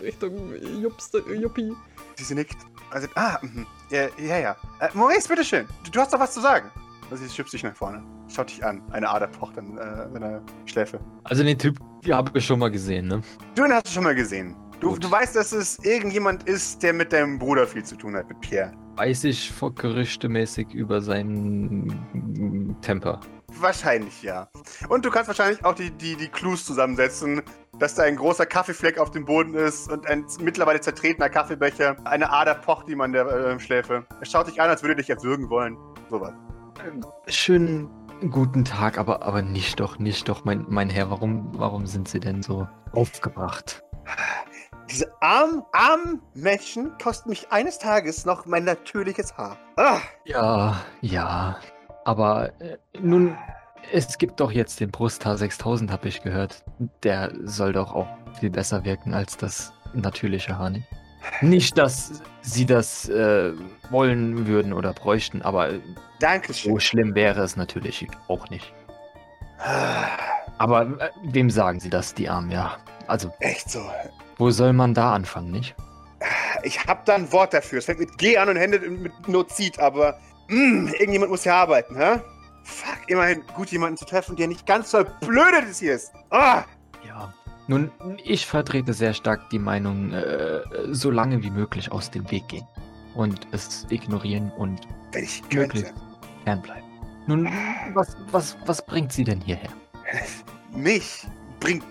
Richtung 0.00 0.53
Jups, 0.81 1.11
Juppie. 1.41 1.75
Sie 2.17 2.35
nickt. 2.35 2.56
Also, 2.91 3.09
ah, 3.15 3.38
mhm. 3.43 3.67
ja, 3.91 4.09
ja. 4.19 4.38
ja. 4.38 4.56
Äh, 4.81 4.88
Maurice, 4.94 5.29
bitteschön. 5.29 5.67
Du, 5.85 5.91
du 5.91 6.00
hast 6.00 6.12
doch 6.12 6.20
was 6.20 6.35
zu 6.35 6.41
sagen. 6.41 6.70
Also, 7.11 7.25
sie 7.25 7.35
schüpft 7.35 7.50
sich 7.50 7.62
nach 7.62 7.75
vorne. 7.75 8.03
Schaut 8.29 8.50
dich 8.50 8.65
an. 8.65 8.82
Eine 8.91 9.09
Ader 9.09 9.26
pocht 9.26 9.59
an 9.59 9.79
äh, 9.79 10.11
seiner 10.12 10.43
Schläfe. 10.67 11.00
Also 11.25 11.43
den 11.43 11.59
Typ, 11.59 11.79
die 12.05 12.12
habe 12.12 12.37
ich 12.38 12.44
schon 12.44 12.59
mal 12.59 12.71
gesehen, 12.71 13.09
ne? 13.09 13.23
Du 13.55 13.62
den 13.62 13.73
hast 13.73 13.87
du 13.87 13.91
schon 13.93 14.05
mal 14.05 14.14
gesehen. 14.14 14.55
Du, 14.81 14.91
Gut. 14.91 15.03
du 15.03 15.11
weißt, 15.11 15.35
dass 15.35 15.53
es 15.53 15.79
irgendjemand 15.81 16.44
ist, 16.44 16.82
der 16.82 16.93
mit 16.93 17.12
deinem 17.12 17.38
Bruder 17.38 17.67
viel 17.67 17.82
zu 17.82 17.97
tun 17.97 18.14
hat, 18.14 18.29
mit 18.29 18.41
Pierre. 18.41 18.73
Weiß 18.97 19.25
ich 19.25 19.50
vor 19.50 19.75
gerüchtemäßig 19.75 20.73
über 20.73 21.00
seinen 21.00 22.76
Temper. 22.82 23.21
Wahrscheinlich 23.55 24.23
ja. 24.23 24.49
Und 24.89 25.05
du 25.05 25.11
kannst 25.11 25.29
wahrscheinlich 25.29 25.65
auch 25.65 25.75
die, 25.75 25.91
die, 25.91 26.17
die 26.17 26.29
Clues 26.29 26.65
zusammensetzen, 26.65 27.43
dass 27.78 27.95
da 27.95 28.02
ein 28.02 28.17
großer 28.17 28.47
Kaffeefleck 28.47 28.99
auf 28.99 29.11
dem 29.11 29.25
Boden 29.25 29.55
ist 29.55 29.90
und 29.90 30.07
ein 30.07 30.26
mittlerweile 30.40 30.81
zertretener 30.81 31.28
Kaffeebecher, 31.28 31.97
eine 32.05 32.31
Ader 32.31 32.55
pocht 32.55 32.88
ihm 32.88 33.00
an 33.00 33.12
der 33.12 33.26
äh, 33.26 33.61
Schläfe. 33.61 34.07
Er 34.21 34.26
schaut 34.26 34.49
dich 34.49 34.61
an, 34.61 34.69
als 34.69 34.83
würde 34.83 34.95
er 34.95 34.97
dich 34.97 35.11
erwürgen 35.11 35.49
wollen. 35.49 35.76
Sowas. 36.11 36.33
Schönen 37.26 37.90
guten 38.31 38.64
Tag, 38.64 38.99
aber, 38.99 39.23
aber 39.23 39.43
nicht 39.43 39.81
doch, 39.81 39.99
nicht 39.99 40.28
doch, 40.28 40.45
mein, 40.45 40.67
mein 40.69 40.90
Herr. 40.90 41.11
Warum, 41.11 41.50
warum 41.59 41.87
sind 41.87 42.09
Sie 42.09 42.21
denn 42.21 42.43
so 42.43 42.69
aufgebracht? 42.93 43.83
Diese 44.90 45.11
armen, 45.21 45.62
armen 45.73 46.23
Menschen 46.35 46.97
kosten 47.02 47.28
mich 47.28 47.50
eines 47.52 47.78
Tages 47.78 48.25
noch 48.25 48.47
mein 48.47 48.64
natürliches 48.64 49.37
Haar. 49.37 49.59
Ah, 49.76 49.99
Ja, 50.25 50.81
ja. 51.00 51.59
Aber 52.09 52.59
äh, 52.62 52.79
nun, 52.99 53.37
es 53.93 54.17
gibt 54.17 54.41
doch 54.41 54.50
jetzt 54.50 54.81
den 54.81 54.91
Brusthaar 54.91 55.37
6000, 55.37 55.93
habe 55.93 56.09
ich 56.09 56.23
gehört. 56.23 56.65
Der 57.03 57.31
soll 57.45 57.75
doch 57.75 57.93
auch 57.93 58.09
viel 58.41 58.49
besser 58.49 58.83
wirken 58.87 59.12
als 59.12 59.37
das 59.37 59.75
natürliche 59.93 60.59
Haar, 60.59 60.71
nicht? 60.71 60.87
Nicht, 61.43 61.77
dass 61.77 62.23
Sie 62.41 62.65
das 62.65 63.11
äh, 63.11 63.53
wollen 63.91 64.47
würden 64.47 64.73
oder 64.73 64.95
bräuchten, 64.95 65.43
aber 65.43 65.69
Dankeschön. 66.19 66.73
so 66.73 66.79
schlimm 66.79 67.15
wäre 67.15 67.43
es 67.43 67.57
natürlich 67.57 68.07
auch 68.29 68.49
nicht. 68.49 68.73
Aber 70.57 70.83
äh, 70.83 71.11
wem 71.25 71.50
sagen 71.50 71.79
Sie 71.79 71.91
das, 71.91 72.15
die 72.15 72.31
Armen, 72.31 72.50
ja? 72.50 72.79
Also, 73.07 73.35
Echt 73.41 73.71
so. 73.71 73.83
wo 74.38 74.50
soll 74.50 74.73
man 74.73 74.95
da 74.95 75.12
anfangen, 75.12 75.50
nicht? 75.50 75.75
Ich 76.62 76.87
hab 76.87 77.05
da 77.05 77.17
ein 77.17 77.31
Wort 77.33 77.53
dafür. 77.53 77.81
Es 77.81 77.85
fängt 77.85 78.00
mit 78.00 78.17
G 78.17 78.38
an 78.38 78.49
und 78.49 78.57
endet 78.57 78.91
mit 78.91 79.29
Nozid, 79.29 79.79
aber 79.79 80.19
mh, 80.49 80.93
irgendjemand 80.99 81.31
muss 81.31 81.43
hier 81.45 81.55
arbeiten, 81.55 81.97
hä? 81.97 82.21
Fuck, 82.64 82.99
immerhin 83.09 83.43
gut 83.55 83.71
jemanden 83.71 83.97
zu 83.97 84.05
treffen, 84.05 84.37
der 84.37 84.49
nicht 84.49 84.67
ganz 84.67 84.90
so 84.90 85.02
blöde 85.21 85.62
das 85.67 85.78
hier 85.81 85.95
ist. 85.95 86.12
Ah, 86.31 86.64
Ja. 87.07 87.33
Nun, 87.71 87.90
ich 88.25 88.47
vertrete 88.47 88.95
sehr 88.95 89.12
stark 89.12 89.50
die 89.50 89.59
Meinung, 89.59 90.11
äh, 90.12 90.61
so 90.90 91.11
lange 91.11 91.43
wie 91.43 91.50
möglich 91.50 91.93
aus 91.93 92.11
dem 92.11 92.31
Weg 92.31 92.49
gehen. 92.49 92.67
Und 93.14 93.47
es 93.52 93.87
ignorieren 93.90 94.50
und 94.57 94.81
wenn 95.12 95.25
ich 95.25 95.47
könnte. 95.50 95.93
fernbleiben. 96.45 96.85
Nun, 97.26 97.47
was, 97.93 98.17
was, 98.31 98.57
was 98.64 98.85
bringt 98.85 99.12
sie 99.12 99.25
denn 99.25 99.40
hierher? 99.43 99.69
Mich 100.73 101.26
bringt 101.61 101.85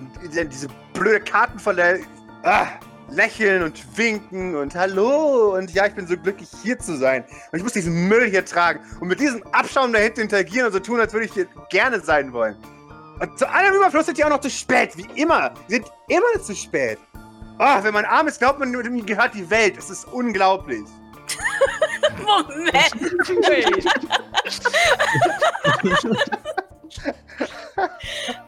diese 0.52 0.68
blöde 0.94 1.20
Karten 1.20 1.60
von 1.60 1.76
der 1.76 2.00
ah, 2.44 2.68
Lächeln 3.10 3.64
und 3.64 3.98
Winken 3.98 4.56
und 4.56 4.76
Hallo 4.76 5.56
und 5.56 5.72
ja, 5.74 5.88
ich 5.88 5.94
bin 5.94 6.08
so 6.08 6.18
glücklich 6.18 6.50
hier 6.62 6.78
zu 6.78 6.98
sein. 6.98 7.24
Und 7.52 7.58
ich 7.58 7.64
muss 7.64 7.74
diesen 7.74 8.08
Müll 8.08 8.30
hier 8.30 8.46
tragen 8.46 8.82
und 9.00 9.08
mit 9.08 9.20
diesem 9.20 9.42
Abschaum 9.54 9.94
da 9.94 10.00
hinten 10.00 10.22
interagieren 10.22 10.68
und 10.68 10.74
so 10.74 10.80
tun, 10.80 11.00
als 11.00 11.14
würde 11.14 11.26
ich 11.26 11.34
hier 11.34 11.48
gerne 11.70 12.00
sein 12.02 12.34
wollen. 12.34 12.56
Und 13.20 13.40
zu 13.40 13.50
allem 13.50 13.74
Überfluss 13.76 14.06
sind 14.06 14.18
die 14.18 14.26
auch 14.26 14.30
noch 14.30 14.42
zu 14.42 14.50
spät, 14.50 14.96
wie 14.98 15.08
immer. 15.20 15.54
Die 15.68 15.76
sind 15.76 15.88
immer 16.08 16.44
zu 16.44 16.56
spät. 16.56 17.00
Oh, 17.60 17.84
wenn 17.84 17.94
man 17.94 18.06
arm 18.06 18.28
ist, 18.28 18.40
glaubt 18.40 18.60
man, 18.60 18.74
ihm 18.74 19.06
gehört 19.06 19.34
die 19.34 19.50
Welt. 19.50 19.78
Es 19.78 19.90
ist 19.90 20.06
unglaublich. 20.06 20.84
Moment! 22.20 22.94
Wait. 23.48 23.86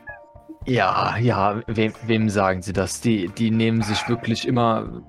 Ja, 0.70 1.18
ja, 1.18 1.62
wem, 1.68 1.94
wem 2.06 2.30
sagen 2.30 2.62
Sie 2.62 2.74
das? 2.74 3.02
Die, 3.02 3.28
die 3.30 3.50
nehmen 3.52 3.82
sich 3.82 4.08
wirklich 4.08 4.48
immer 4.48 5.02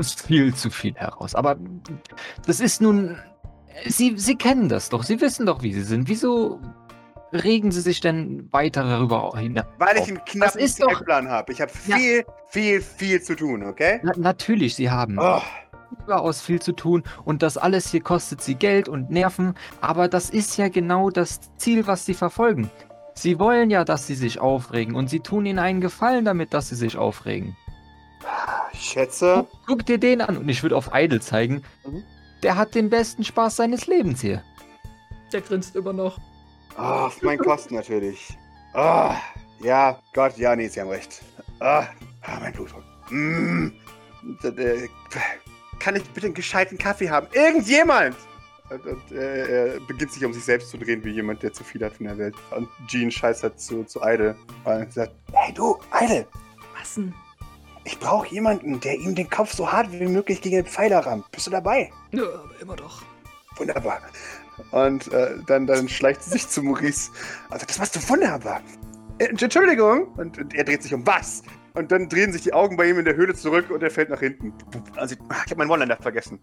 viel 0.00 0.54
zu 0.54 0.70
viel 0.70 0.94
heraus. 0.94 1.34
Aber 1.34 1.56
das 2.46 2.60
ist 2.60 2.80
nun. 2.80 3.18
Sie, 3.86 4.14
Sie 4.16 4.36
kennen 4.36 4.68
das 4.68 4.90
doch. 4.90 5.02
Sie 5.02 5.20
wissen 5.20 5.46
doch, 5.46 5.62
wie 5.62 5.72
Sie 5.72 5.82
sind. 5.82 6.08
Wieso 6.08 6.60
regen 7.32 7.72
Sie 7.72 7.80
sich 7.80 8.00
denn 8.00 8.48
weiter 8.52 8.84
darüber 8.84 9.32
hinaus? 9.36 9.64
Weil 9.78 9.96
ich 9.96 10.08
einen 10.08 10.24
knappen 10.24 10.68
Zeitplan 10.68 11.28
habe. 11.28 11.52
Ich 11.52 11.60
habe 11.60 11.72
Ja. 11.86 11.96
viel, 11.96 12.24
viel, 12.48 12.80
viel 12.80 13.22
zu 13.22 13.34
tun, 13.34 13.64
okay? 13.64 13.98
Na, 14.02 14.12
natürlich, 14.16 14.76
Sie 14.76 14.90
haben 14.90 15.18
Oh, 15.18 15.40
überaus 16.04 16.40
viel 16.42 16.60
zu 16.60 16.72
tun 16.72 17.02
und 17.24 17.42
das 17.42 17.56
alles 17.56 17.90
hier 17.90 18.02
kostet 18.02 18.40
Sie 18.42 18.54
Geld 18.54 18.88
und 18.88 19.10
Nerven. 19.10 19.54
Aber 19.80 20.06
das 20.08 20.30
ist 20.30 20.56
ja 20.58 20.68
genau 20.68 21.10
das 21.10 21.40
Ziel, 21.56 21.86
was 21.86 22.04
Sie 22.06 22.14
verfolgen. 22.14 22.70
Sie 23.22 23.38
wollen 23.38 23.70
ja, 23.70 23.84
dass 23.84 24.08
Sie 24.08 24.16
sich 24.16 24.40
aufregen 24.40 24.96
und 24.96 25.08
Sie 25.08 25.20
tun 25.20 25.46
Ihnen 25.46 25.60
einen 25.60 25.80
Gefallen 25.80 26.24
damit, 26.24 26.52
dass 26.52 26.70
Sie 26.70 26.74
sich 26.74 26.96
aufregen. 26.96 27.56
ich 28.72 28.80
schätze. 28.80 29.46
Guck, 29.48 29.66
guck 29.68 29.86
dir 29.86 29.98
den 29.98 30.20
an 30.20 30.36
und 30.36 30.48
ich 30.48 30.64
würde 30.64 30.76
auf 30.76 30.90
Idle 30.92 31.20
zeigen. 31.20 31.62
Mhm. 31.86 32.02
Der 32.42 32.56
hat 32.56 32.74
den 32.74 32.90
besten 32.90 33.22
Spaß 33.22 33.54
seines 33.54 33.86
Lebens 33.86 34.22
hier. 34.22 34.42
Der 35.32 35.40
grinst 35.40 35.76
immer 35.76 35.92
noch. 35.92 36.18
Oh, 36.76 36.80
auf 36.80 37.22
meinen 37.22 37.38
Kosten 37.38 37.76
natürlich. 37.76 38.36
Oh, 38.74 39.12
ja, 39.60 40.00
Gott, 40.14 40.36
ja, 40.36 40.56
nee, 40.56 40.66
Sie 40.66 40.80
haben 40.80 40.88
recht. 40.90 41.22
Ah, 41.60 41.86
ah, 42.22 42.40
mein 42.40 42.52
Blutdruck. 42.52 42.82
Mm, 43.10 43.68
äh, 44.42 44.88
kann 45.78 45.94
ich 45.94 46.02
bitte 46.10 46.26
einen 46.26 46.34
gescheiten 46.34 46.76
Kaffee 46.76 47.08
haben? 47.08 47.28
Irgendjemand! 47.32 48.16
Und, 48.72 48.86
und 48.86 49.12
äh, 49.12 49.74
er 49.74 49.80
beginnt 49.80 50.12
sich 50.12 50.24
um 50.24 50.32
sich 50.32 50.44
selbst 50.44 50.70
zu 50.70 50.78
drehen, 50.78 51.04
wie 51.04 51.10
jemand, 51.10 51.42
der 51.42 51.52
zu 51.52 51.64
viel 51.64 51.84
hat 51.84 51.94
von 51.94 52.06
der 52.06 52.18
Welt. 52.18 52.34
Und 52.56 52.68
Jean 52.86 53.10
scheißt 53.10 53.42
halt 53.42 53.60
zu, 53.60 53.84
zu 53.84 54.00
Idle 54.02 54.36
und 54.64 54.92
sagt: 54.92 55.12
Hey 55.32 55.52
du, 55.52 55.78
Idle, 56.00 56.26
Was 56.78 56.94
denn? 56.94 57.12
ich 57.84 57.98
brauche 57.98 58.28
jemanden, 58.28 58.80
der 58.80 58.94
ihm 58.94 59.14
den 59.14 59.28
Kopf 59.28 59.54
so 59.54 59.70
hart 59.70 59.90
wie 59.92 60.06
möglich 60.06 60.40
gegen 60.40 60.56
den 60.56 60.66
Pfeiler 60.66 61.00
rammt. 61.00 61.30
Bist 61.32 61.46
du 61.46 61.50
dabei? 61.50 61.90
Ja, 62.12 62.22
aber 62.22 62.60
immer 62.60 62.76
doch. 62.76 63.02
Wunderbar. 63.56 64.00
Und 64.70 65.12
äh, 65.12 65.36
dann, 65.46 65.66
dann 65.66 65.88
schleicht 65.88 66.22
sie 66.22 66.30
sich 66.30 66.48
zu 66.48 66.62
Maurice 66.62 67.10
und 67.50 67.58
sagt, 67.58 67.70
das 67.70 67.78
machst 67.78 67.96
du 67.96 68.08
wunderbar. 68.08 68.60
Äh, 69.18 69.26
Entschuldigung. 69.26 70.08
Und, 70.16 70.38
und 70.38 70.54
er 70.54 70.64
dreht 70.64 70.82
sich 70.82 70.94
um 70.94 71.06
was? 71.06 71.42
Und 71.74 71.90
dann 71.90 72.08
drehen 72.08 72.32
sich 72.32 72.42
die 72.42 72.52
Augen 72.52 72.76
bei 72.76 72.88
ihm 72.88 72.98
in 72.98 73.04
der 73.04 73.16
Höhle 73.16 73.34
zurück 73.34 73.70
und 73.70 73.82
er 73.82 73.90
fällt 73.90 74.10
nach 74.10 74.20
hinten. 74.20 74.52
Also, 74.96 75.14
ich 75.14 75.50
habe 75.50 75.56
meinen 75.56 75.70
One-Liner 75.70 75.96
vergessen. 75.96 76.38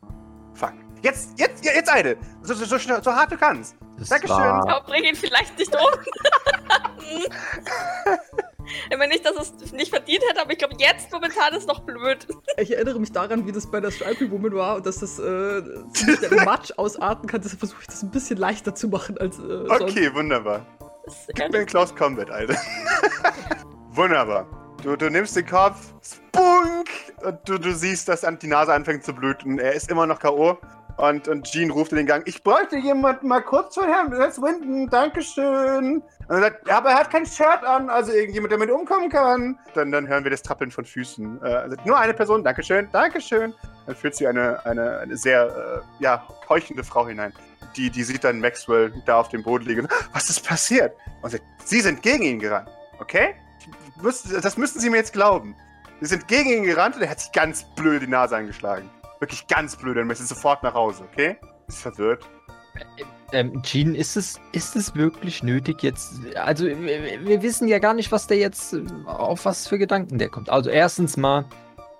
Fuck. 0.53 0.74
Jetzt, 1.01 1.39
jetzt, 1.39 1.63
jetzt 1.63 1.89
eine. 1.89 2.18
So, 2.41 2.53
so, 2.53 2.65
so, 2.65 2.77
schnell, 2.77 3.01
so 3.01 3.13
hart 3.13 3.32
du 3.32 3.38
kannst. 3.38 3.75
Das 3.98 4.10
Dankeschön. 4.10 4.36
war- 4.36 4.68
Aber 4.70 4.82
bring 4.86 5.03
ihn 5.06 5.15
vielleicht 5.15 5.58
nicht 5.58 5.74
um. 5.74 5.82
ich 8.91 8.98
meine 8.98 9.08
nicht, 9.13 9.25
dass 9.25 9.36
es 9.62 9.72
nicht 9.72 9.89
verdient 9.89 10.22
hätte, 10.29 10.41
aber 10.41 10.51
ich 10.51 10.58
glaube, 10.58 10.75
jetzt 10.77 11.12
momentan 11.12 11.53
ist 11.53 11.68
noch 11.68 11.79
blöd. 11.82 12.27
Ich 12.58 12.74
erinnere 12.74 13.00
mich 13.00 13.12
daran, 13.12 13.46
wie 13.48 13.51
das 13.53 13.70
bei 13.70 13.79
der 13.79 13.91
Stripey 13.91 14.29
Woman 14.29 14.53
war 14.53 14.75
und 14.77 14.86
dass 14.86 15.00
das 15.00 15.20
äh, 15.20 15.62
ziemlich 15.94 16.22
in 16.32 16.36
Matsch 16.44 16.72
ausarten 16.77 17.27
kann. 17.29 17.41
Deshalb 17.41 17.60
versuche 17.60 17.82
ich 17.82 17.88
das 17.88 18.03
ein 18.03 18.12
bisschen 18.12 18.38
leichter 18.38 18.75
zu 18.75 18.89
machen 18.89 19.18
als 19.18 19.39
äh, 19.39 19.41
sonst. 19.68 19.82
Okay, 19.82 20.13
wunderbar. 20.13 20.65
Das 21.06 21.15
ist 21.15 21.27
Gib 21.36 21.51
mir 21.51 21.60
einen 21.60 21.65
Close 21.65 21.96
Combat, 21.96 22.29
Alter. 22.29 22.56
Wunderbar. 23.91 24.46
Du, 24.83 24.95
du 24.95 25.09
nimmst 25.09 25.36
den 25.36 25.45
Kopf, 25.45 25.93
spunk, 26.01 26.89
und 27.25 27.38
du, 27.50 27.57
du 27.57 27.74
siehst, 27.74 28.07
dass 28.07 28.21
die 28.41 28.48
Nase 28.48 28.74
anfängt 28.74 29.03
zu 29.03 29.13
blüten. 29.13 29.59
Er 29.59 29.74
ist 29.74 29.91
immer 29.91 30.05
noch 30.05 30.19
K.O. 30.19 30.57
Und, 30.95 31.27
und 31.27 31.45
Jean 31.45 31.69
ruft 31.69 31.91
in 31.91 31.98
den 31.98 32.05
Gang, 32.05 32.24
ich 32.25 32.43
bräuchte 32.43 32.77
jemanden 32.77 33.27
mal 33.27 33.41
kurz 33.41 33.75
von 33.75 33.86
Herrn 33.86 34.12
Winden, 34.12 34.89
Dankeschön. 34.89 36.01
Und 36.27 36.36
er 36.36 36.39
sagt, 36.41 36.69
aber 36.69 36.89
er 36.89 37.00
hat 37.00 37.09
kein 37.09 37.25
Shirt 37.25 37.63
an, 37.63 37.89
also 37.89 38.12
irgendjemand, 38.12 38.51
der 38.51 38.59
mit 38.59 38.69
umkommen 38.69 39.09
kann. 39.09 39.57
Dann, 39.74 39.91
dann 39.91 40.07
hören 40.07 40.24
wir 40.24 40.31
das 40.31 40.43
Trappeln 40.43 40.71
von 40.71 40.83
Füßen. 40.86 41.41
Äh, 41.41 41.69
sagt, 41.69 41.86
nur 41.86 41.98
eine 41.98 42.13
Person, 42.13 42.43
Dankeschön, 42.43 42.89
Dankeschön. 42.91 43.53
Dann 43.86 43.95
führt 43.95 44.15
sie 44.15 44.27
eine, 44.27 44.65
eine, 44.65 45.00
eine 45.00 45.17
sehr, 45.17 45.83
äh, 46.00 46.03
ja, 46.03 46.25
keuchende 46.48 46.83
Frau 46.83 47.07
hinein. 47.07 47.33
Die, 47.75 47.89
die 47.89 48.03
sieht 48.03 48.24
dann 48.24 48.39
Maxwell 48.39 48.93
da 49.05 49.19
auf 49.19 49.29
dem 49.29 49.43
Boden 49.43 49.65
liegen. 49.65 49.88
Was 50.13 50.29
ist 50.29 50.45
passiert? 50.45 50.95
Und 51.21 51.31
sagt, 51.31 51.43
Sie 51.65 51.81
sind 51.81 52.01
gegen 52.01 52.24
ihn 52.24 52.39
gerannt, 52.39 52.69
okay? 53.00 53.36
Ich 54.00 54.03
müsst- 54.03 54.34
Das 54.44 54.58
müssten 54.58 54.79
Sie 54.79 54.89
mir 54.89 54.98
jetzt 54.98 55.13
glauben. 55.13 55.56
Sie 56.01 56.08
sind 56.08 56.27
gegen 56.27 56.50
ihn 56.50 56.63
gerannt 56.63 56.96
und 56.96 57.01
er 57.01 57.10
hat 57.10 57.20
sich 57.20 57.32
ganz 57.32 57.63
blöd 57.75 58.01
die 58.01 58.08
Nase 58.08 58.36
angeschlagen. 58.38 58.89
Wirklich 59.20 59.46
ganz 59.48 59.75
blöd. 59.75 59.98
Dann 59.98 60.08
müssen 60.08 60.24
Sie 60.24 60.34
sofort 60.34 60.63
nach 60.63 60.74
Hause, 60.74 61.03
okay? 61.12 61.36
Ist 61.68 61.82
verwirrt. 61.82 62.27
Ähm, 63.34 63.62
Jean, 63.62 63.94
ist 63.94 64.15
es, 64.15 64.39
ist 64.53 64.75
es 64.77 64.96
wirklich 64.96 65.44
nötig 65.44 65.84
jetzt? 65.84 66.13
Also, 66.36 66.65
wir, 66.65 67.25
wir 67.25 67.41
wissen 67.41 67.68
ja 67.68 67.79
gar 67.79 67.94
nicht, 67.94 68.12
was 68.12 68.25
der 68.27 68.38
jetzt, 68.38 68.74
äh, 68.74 68.84
auf 69.06 69.44
was 69.46 69.68
für 69.68 69.77
Gedanken 69.77 70.18
der 70.18 70.29
kommt. 70.29 70.50
Also, 70.50 70.70
erstens 70.70 71.18
mal, 71.18 71.46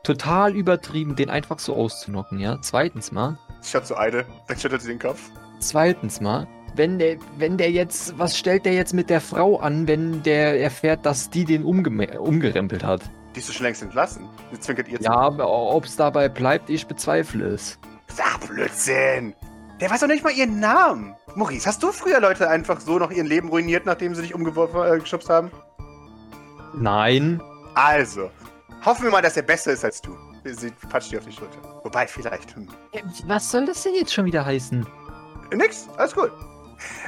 total 0.04 0.56
übertrieben, 0.56 1.16
den 1.18 1.30
einfach 1.30 1.60
so 1.60 1.76
auszunocken, 1.76 2.40
ja. 2.40 2.58
Zweitens 2.62 3.12
mal, 3.12 3.38
Schaut 3.62 3.86
zu 3.86 3.98
Eide, 3.98 4.26
dann 4.48 4.58
schüttelt 4.58 4.82
sie 4.82 4.88
den 4.88 5.00
Kopf. 5.00 5.20
zweitens 5.60 6.22
mal, 6.22 6.48
wenn 6.80 6.98
der, 6.98 7.18
wenn 7.38 7.58
der 7.58 7.70
jetzt, 7.72 8.18
was 8.18 8.36
stellt 8.36 8.66
der 8.66 8.74
jetzt 8.74 8.94
mit 8.94 9.12
der 9.12 9.22
Frau 9.22 9.60
an, 9.60 9.88
wenn 9.88 10.24
der 10.24 10.60
erfährt, 10.60 11.06
dass 11.06 11.30
die 11.30 11.46
den 11.46 11.64
umgeme- 11.64 12.18
umgerempelt 12.18 12.84
hat? 12.84 13.02
Die 13.36 13.40
ist 13.42 13.50
doch 13.50 13.54
schon 13.54 13.66
längst 13.66 13.84
entlassen. 13.84 14.28
Sie 14.52 14.60
zwinkert 14.60 14.88
ihr 14.88 15.00
Ja, 15.02 15.12
aber 15.12 15.48
ob 15.48 15.86
es 15.86 15.96
dabei 15.96 16.28
bleibt, 16.30 16.70
ich 16.72 16.88
bezweifle 16.88 17.46
es. 17.50 17.78
zu. 18.08 18.24
Ah, 18.24 18.38
Blödsinn. 18.48 19.36
Der 19.80 19.90
weiß 19.92 20.00
doch 20.00 20.08
nicht 20.08 20.24
mal 20.24 20.34
ihren 20.34 20.60
Namen. 20.60 21.14
Maurice, 21.36 21.68
hast 21.68 21.84
du 21.84 21.92
früher 21.92 22.20
Leute 22.20 22.50
einfach 22.50 22.80
so 22.82 22.98
noch 22.98 23.12
ihr 23.12 23.24
Leben 23.24 23.50
ruiniert, 23.50 23.86
nachdem 23.86 24.16
sie 24.16 24.24
dich 24.24 24.34
umgeworfen, 24.34 24.82
äh, 24.82 25.00
geschubst 25.00 25.30
haben? 25.30 25.52
Nein. 26.74 27.42
Also, 27.76 28.30
hoffen 28.86 29.04
wir 29.04 29.12
mal, 29.12 29.22
dass 29.22 29.38
er 29.38 29.44
besser 29.44 29.72
ist 29.74 29.86
als 29.86 30.02
du. 30.02 30.16
Sie 30.46 30.72
patscht 30.90 31.12
dir 31.12 31.20
auf 31.20 31.26
die 31.26 31.32
Schulter. 31.32 31.58
Wobei, 31.84 32.08
vielleicht. 32.08 32.56
Hm. 32.56 32.68
Äh, 32.94 33.02
Was 33.28 33.52
soll 33.52 33.66
das 33.66 33.84
denn 33.84 33.94
jetzt 33.96 34.14
schon 34.14 34.26
wieder 34.26 34.46
heißen? 34.46 34.86
Nix, 35.54 35.88
alles 35.98 36.16
gut. 36.16 36.32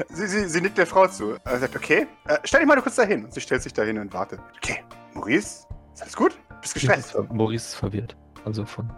Sie, 0.10 0.28
sie, 0.28 0.48
sie 0.48 0.62
nickt 0.62 0.78
der 0.78 0.88
Frau 0.88 1.08
zu. 1.08 1.38
Er 1.46 1.60
sagt, 1.60 1.76
okay, 1.76 2.08
äh, 2.28 2.38
stell 2.44 2.60
dich 2.62 2.68
mal 2.68 2.76
nur 2.76 2.84
kurz 2.84 2.96
dahin. 2.96 3.26
Und 3.26 3.34
sie 3.34 3.42
stellt 3.42 3.62
sich 3.64 3.74
dahin 3.74 3.98
und 4.00 4.14
wartet. 4.14 4.40
Okay, 4.58 4.84
Maurice, 5.14 5.66
ist 5.94 6.02
alles 6.02 6.16
gut? 6.16 6.38
Bist 6.62 6.76
ist, 6.76 6.82
gestresst? 6.82 7.12
ver- 7.12 7.24
Maurice 7.32 7.66
ist 7.68 7.76
verwirrt. 7.76 8.16
Also 8.46 8.66
von, 8.66 8.92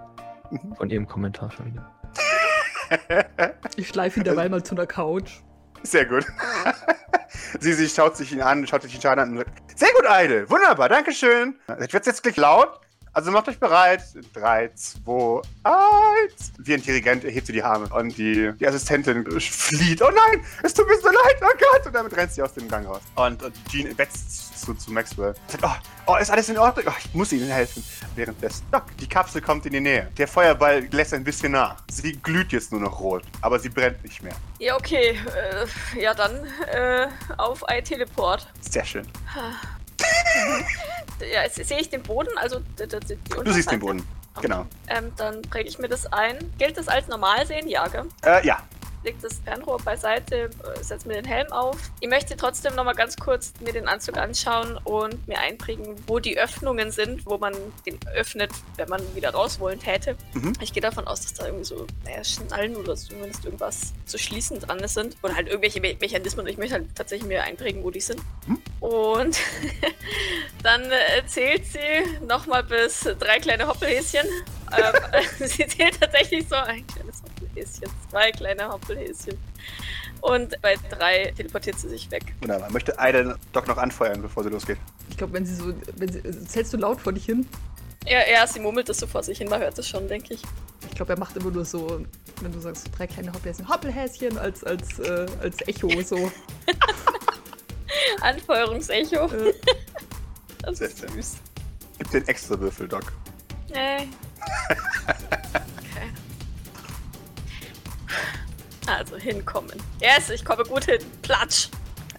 Mhm. 0.51 0.75
von 0.75 0.89
ihrem 0.89 1.07
Kommentar 1.07 1.51
schon 1.51 1.67
wieder. 1.67 1.91
Ich 3.75 3.87
schleife 3.87 4.19
ihn 4.19 4.23
derweil 4.23 4.49
mal 4.49 4.61
zu 4.63 4.75
einer 4.75 4.85
Couch. 4.85 5.41
Sehr 5.81 6.05
gut. 6.05 6.25
sie, 7.59 7.73
sie 7.73 7.89
schaut 7.89 8.15
sich 8.15 8.31
ihn 8.31 8.41
an, 8.41 8.65
schaut 8.67 8.83
sich 8.83 8.91
den 8.91 9.01
Schaden 9.01 9.19
an 9.23 9.29
und 9.31 9.37
sagt, 9.37 9.79
sehr 9.79 9.89
gut, 9.95 10.07
Eide, 10.07 10.49
wunderbar, 10.49 10.89
dankeschön. 10.89 11.59
Ich 11.81 11.93
werde 11.93 12.05
jetzt 12.05 12.21
gleich 12.23 12.37
laut, 12.37 12.79
also 13.13 13.31
macht 13.31 13.47
euch 13.47 13.59
bereit. 13.59 14.03
Drei, 14.33 14.69
zwei, 14.75 15.41
eins. 15.63 16.51
Wie 16.57 16.73
ein 16.73 16.81
Dirigent 16.81 17.23
erhebt 17.23 17.47
sie 17.47 17.53
die 17.53 17.63
Arme 17.63 17.87
und 17.93 18.17
die, 18.17 18.51
die 18.59 18.67
Assistentin 18.67 19.23
flieht. 19.39 20.01
Oh 20.01 20.09
nein, 20.09 20.43
es 20.63 20.73
tut 20.73 20.87
mir 20.87 20.97
so 20.97 21.07
leid, 21.07 21.37
oh 21.41 21.57
Gott. 21.59 21.85
Und 21.85 21.93
damit 21.93 22.15
rennt 22.15 22.31
sie 22.31 22.41
aus 22.41 22.53
dem 22.53 22.67
Gang 22.67 22.87
raus. 22.87 23.01
Und, 23.15 23.43
und 23.43 23.53
Jean 23.69 23.95
wetzt 23.97 24.59
zu, 24.59 24.73
zu 24.73 24.91
Maxwell. 24.91 25.35
Sagt, 25.47 25.63
oh, 25.63 26.13
oh, 26.13 26.15
ist 26.15 26.31
alles 26.31 26.49
in 26.49 26.57
Ordnung? 26.57 26.85
Oh, 26.87 26.93
ich 26.97 27.13
muss 27.13 27.31
ihnen 27.31 27.49
helfen. 27.49 27.83
Währenddessen, 28.15 28.65
Doc, 28.71 28.85
die 28.99 29.07
Kapsel 29.07 29.41
kommt 29.41 29.65
in 29.65 29.73
die 29.73 29.81
Nähe. 29.81 30.09
Der 30.17 30.27
Feuerball 30.27 30.87
lässt 30.91 31.13
ein 31.13 31.23
bisschen 31.23 31.51
nach. 31.51 31.83
Sie 31.91 32.13
glüht 32.13 32.51
jetzt 32.51 32.71
nur 32.71 32.81
noch 32.81 32.99
rot, 32.99 33.23
aber 33.41 33.59
sie 33.59 33.69
brennt 33.69 34.03
nicht 34.03 34.23
mehr. 34.23 34.35
Ja, 34.59 34.75
okay. 34.75 35.19
Äh, 35.95 36.01
ja, 36.01 36.13
dann 36.13 36.45
äh, 36.71 37.07
auf 37.37 37.63
ein 37.65 37.83
Teleport. 37.83 38.47
Sehr 38.61 38.85
schön. 38.85 39.07
Ja, 41.31 41.47
sehe 41.49 41.79
ich 41.79 41.89
den 41.89 42.03
Boden, 42.03 42.37
also 42.37 42.59
die, 42.59 42.87
die, 42.87 42.99
die 43.15 43.43
Du 43.43 43.51
siehst 43.51 43.71
den. 43.71 43.79
Boden. 43.79 44.05
Okay. 44.35 44.47
Genau. 44.47 44.65
Ähm, 44.87 45.11
dann 45.15 45.41
präge 45.43 45.69
ich 45.69 45.77
mir 45.79 45.87
das 45.87 46.11
ein. 46.11 46.37
Gilt 46.57 46.77
das 46.77 46.87
als 46.87 47.07
normal 47.07 47.45
sehen? 47.45 47.67
Ja, 47.67 47.87
gell? 47.87 48.05
Äh, 48.25 48.45
ja. 48.45 48.57
Leg 49.03 49.15
das 49.21 49.39
Fernrohr 49.43 49.77
beiseite, 49.79 50.45
äh, 50.45 50.83
setz 50.83 51.05
mir 51.05 51.15
den 51.15 51.25
Helm 51.25 51.51
auf. 51.51 51.77
Ich 51.99 52.09
möchte 52.09 52.37
trotzdem 52.37 52.75
noch 52.75 52.83
mal 52.83 52.93
ganz 52.93 53.17
kurz 53.17 53.53
mir 53.59 53.73
den 53.73 53.87
Anzug 53.87 54.17
anschauen 54.17 54.77
und 54.83 55.27
mir 55.27 55.39
einprägen, 55.39 55.95
wo 56.07 56.19
die 56.19 56.37
Öffnungen 56.37 56.91
sind, 56.91 57.25
wo 57.25 57.37
man 57.37 57.53
den 57.85 57.99
öffnet, 58.15 58.51
wenn 58.77 58.89
man 58.89 59.01
wieder 59.15 59.31
raus 59.31 59.59
wollen 59.59 59.79
täte. 59.79 60.15
Mhm. 60.33 60.53
Ich 60.61 60.73
gehe 60.73 60.81
davon 60.81 61.07
aus, 61.07 61.21
dass 61.21 61.33
da 61.33 61.45
irgendwie 61.45 61.65
so 61.65 61.87
naja, 62.05 62.23
Schnallen 62.23 62.75
oder 62.75 62.95
zumindest 62.95 63.45
irgendwas 63.45 63.93
zu 64.05 64.17
schließen 64.17 64.59
dran 64.59 64.87
sind. 64.87 65.17
Oder 65.21 65.35
halt 65.35 65.47
irgendwelche 65.47 65.81
Me 65.81 65.95
Mechanismen. 65.99 66.45
Und 66.45 66.51
ich 66.51 66.57
möchte 66.57 66.75
halt 66.75 66.95
tatsächlich 66.95 67.27
mir 67.27 67.43
einprägen, 67.43 67.83
wo 67.83 67.91
die 67.91 68.01
sind. 68.01 68.21
Mhm. 68.47 68.61
Und 68.79 69.37
dann 70.63 70.83
äh, 70.83 71.25
zählt 71.25 71.65
sie 71.65 72.25
nochmal 72.25 72.63
bis 72.63 73.01
drei 73.01 73.39
kleine 73.39 73.67
Hoppelhäschen. 73.67 74.27
ähm, 74.71 75.23
sie 75.47 75.67
zählt 75.67 75.99
tatsächlich 75.99 76.47
so 76.47 76.55
ein 76.55 76.85
kleines 76.87 77.21
Hoppelhäschen, 77.21 77.32
zwei 78.09 78.31
kleine 78.31 78.69
Hoppelhäschen. 78.69 79.37
Und 80.21 80.61
bei 80.61 80.75
drei 80.89 81.33
teleportiert 81.35 81.79
sie 81.79 81.89
sich 81.89 82.09
weg. 82.11 82.33
Wunderbar. 82.41 82.71
Möchte 82.71 82.97
Eide 82.97 83.37
Doc 83.51 83.67
noch 83.67 83.77
anfeuern, 83.77 84.21
bevor 84.21 84.43
sie 84.43 84.49
losgeht? 84.49 84.77
Ich 85.09 85.17
glaube, 85.17 85.33
wenn 85.33 85.45
sie 85.45 85.55
so. 85.55 85.73
Wenn 85.95 86.11
sie, 86.11 86.21
zählst 86.47 86.73
du 86.73 86.77
laut 86.77 87.01
vor 87.01 87.13
dich 87.13 87.25
hin? 87.25 87.47
Ja, 88.05 88.19
ja, 88.29 88.45
sie 88.47 88.59
murmelt 88.59 88.89
das 88.89 88.97
so 88.97 89.07
vor 89.07 89.23
sich 89.23 89.37
hin, 89.37 89.49
man 89.49 89.61
hört 89.61 89.77
es 89.77 89.87
schon, 89.87 90.07
denke 90.07 90.33
ich. 90.33 90.41
Ich 90.89 90.95
glaube, 90.95 91.13
er 91.13 91.19
macht 91.19 91.37
immer 91.37 91.51
nur 91.51 91.63
so, 91.63 92.05
wenn 92.41 92.51
du 92.51 92.59
sagst, 92.59 92.89
drei 92.97 93.07
kleine 93.07 93.31
Hoppelhäschen, 93.31 93.67
Hoppelhäschen 93.69 94.37
als, 94.37 94.63
als, 94.63 94.99
äh, 94.99 95.25
als 95.41 95.57
Echo 95.67 95.89
so. 96.01 96.31
Anfeuerungsecho. 98.21 99.27
Äh, 99.27 99.53
Das 100.63 100.77
Sehr 100.77 100.87
ist 100.87 100.99
süß. 100.99 101.35
Gib 101.97 102.11
den 102.11 102.27
extra 102.27 102.57
Würfel, 102.59 102.87
Doc. 102.87 103.11
Nee. 103.69 104.07
Also 108.87 109.17
hinkommen. 109.17 109.81
Yes, 110.01 110.29
ich 110.29 110.43
komme 110.43 110.63
gut 110.63 110.85
hin. 110.85 110.99
Platsch. 111.21 111.69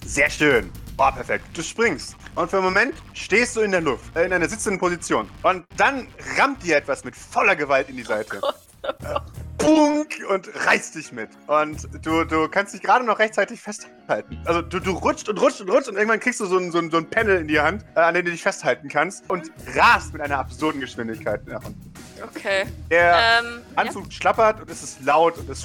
Sehr 0.04 0.30
schön. 0.30 0.70
Oh, 0.96 1.10
perfekt. 1.10 1.44
Du 1.54 1.62
springst. 1.62 2.16
Und 2.34 2.50
für 2.50 2.56
einen 2.56 2.66
Moment 2.66 2.94
stehst 3.12 3.56
du 3.56 3.60
in 3.60 3.70
der 3.70 3.80
Luft, 3.80 4.16
äh, 4.16 4.24
in 4.24 4.32
einer 4.32 4.48
sitzenden 4.48 4.78
Position. 4.78 5.28
Und 5.42 5.66
dann 5.76 6.08
rammt 6.38 6.62
dir 6.62 6.76
etwas 6.76 7.04
mit 7.04 7.14
voller 7.16 7.56
Gewalt 7.56 7.88
in 7.88 7.96
die 7.96 8.02
Seite. 8.02 8.40
Bunk 9.58 10.18
und 10.28 10.50
reißt 10.66 10.94
dich 10.94 11.12
mit. 11.12 11.30
Und 11.46 11.88
du, 12.04 12.24
du 12.24 12.48
kannst 12.48 12.74
dich 12.74 12.82
gerade 12.82 13.04
noch 13.04 13.18
rechtzeitig 13.18 13.60
festhalten. 13.60 14.38
Also 14.44 14.62
du, 14.62 14.78
du 14.78 14.92
rutscht 14.92 15.28
und 15.28 15.40
rutscht 15.40 15.60
und 15.60 15.70
rutscht 15.70 15.88
und 15.88 15.96
irgendwann 15.96 16.20
kriegst 16.20 16.40
du 16.40 16.46
so 16.46 16.58
ein, 16.58 16.70
so 16.70 16.78
ein, 16.78 16.90
so 16.90 16.98
ein 16.98 17.08
Panel 17.08 17.40
in 17.40 17.48
die 17.48 17.58
Hand, 17.60 17.84
äh, 17.94 18.00
an 18.00 18.14
dem 18.14 18.26
du 18.26 18.30
dich 18.30 18.42
festhalten 18.42 18.88
kannst 18.88 19.28
und 19.30 19.50
rast 19.74 20.12
mit 20.12 20.20
einer 20.20 20.38
absurden 20.38 20.80
Geschwindigkeit 20.80 21.46
nach 21.46 21.64
unten. 21.64 21.93
Okay. 22.23 22.64
Der 22.90 23.40
Ähm, 23.42 23.62
Anzug 23.76 24.12
schlappert 24.12 24.61
und 24.61 24.71
es 24.71 24.83
ist 24.83 25.02
laut 25.04 25.37
und 25.38 25.49
es 25.50 25.62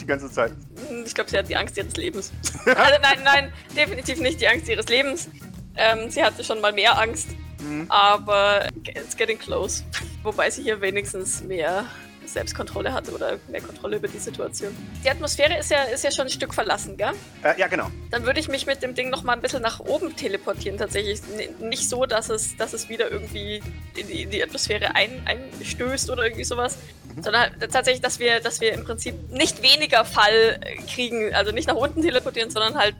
die 0.00 0.06
ganze 0.06 0.30
Zeit. 0.30 0.52
ja. 0.90 0.96
Ich 1.04 1.14
glaube, 1.14 1.30
sie 1.30 1.38
hat 1.38 1.48
die 1.48 1.56
Angst 1.56 1.76
ihres 1.76 1.96
Lebens. 1.96 2.32
also 2.64 2.94
nein, 3.02 3.18
nein, 3.24 3.52
definitiv 3.76 4.18
nicht 4.20 4.40
die 4.40 4.48
Angst 4.48 4.68
ihres 4.68 4.86
Lebens. 4.86 5.28
Ähm, 5.76 6.10
sie 6.10 6.22
hatte 6.24 6.42
schon 6.44 6.60
mal 6.60 6.72
mehr 6.72 6.98
Angst, 6.98 7.28
Mhm. 7.60 7.86
aber 7.90 8.66
it's 8.86 9.16
getting 9.16 9.38
close. 9.38 9.82
Wobei 10.22 10.48
sie 10.50 10.62
hier 10.62 10.80
wenigstens 10.80 11.42
mehr 11.42 11.84
Selbstkontrolle 12.32 12.92
hatte 12.92 13.12
oder 13.12 13.38
mehr 13.48 13.60
Kontrolle 13.60 13.96
über 13.96 14.08
die 14.08 14.18
Situation. 14.18 14.76
Die 15.04 15.10
Atmosphäre 15.10 15.58
ist 15.58 15.70
ja, 15.70 15.82
ist 15.84 16.04
ja 16.04 16.10
schon 16.10 16.26
ein 16.26 16.30
Stück 16.30 16.54
verlassen, 16.54 16.96
gell? 16.96 17.12
Äh, 17.42 17.58
ja, 17.58 17.66
genau. 17.66 17.90
Dann 18.10 18.24
würde 18.26 18.40
ich 18.40 18.48
mich 18.48 18.66
mit 18.66 18.82
dem 18.82 18.94
Ding 18.94 19.10
noch 19.10 19.22
mal 19.22 19.32
ein 19.34 19.40
bisschen 19.40 19.62
nach 19.62 19.80
oben 19.80 20.14
teleportieren, 20.16 20.78
tatsächlich. 20.78 21.20
N 21.36 21.68
nicht 21.68 21.88
so, 21.88 22.06
dass 22.06 22.28
es, 22.30 22.56
dass 22.56 22.72
es 22.72 22.88
wieder 22.88 23.10
irgendwie 23.10 23.62
in 23.96 24.06
die, 24.06 24.22
in 24.22 24.30
die 24.30 24.42
Atmosphäre 24.42 24.94
ein, 24.94 25.22
einstößt 25.26 26.10
oder 26.10 26.24
irgendwie 26.24 26.44
sowas, 26.44 26.78
sondern 27.20 27.42
halt 27.42 27.72
tatsächlich, 27.72 28.00
dass 28.00 28.18
wir, 28.18 28.40
dass 28.40 28.60
wir 28.60 28.72
im 28.72 28.84
Prinzip 28.84 29.14
nicht 29.30 29.62
weniger 29.62 30.04
Fall 30.04 30.58
äh, 30.62 30.76
kriegen, 30.86 31.34
also 31.34 31.52
nicht 31.52 31.68
nach 31.68 31.74
unten 31.76 32.02
teleportieren, 32.02 32.50
sondern 32.50 32.76
halt 32.76 32.94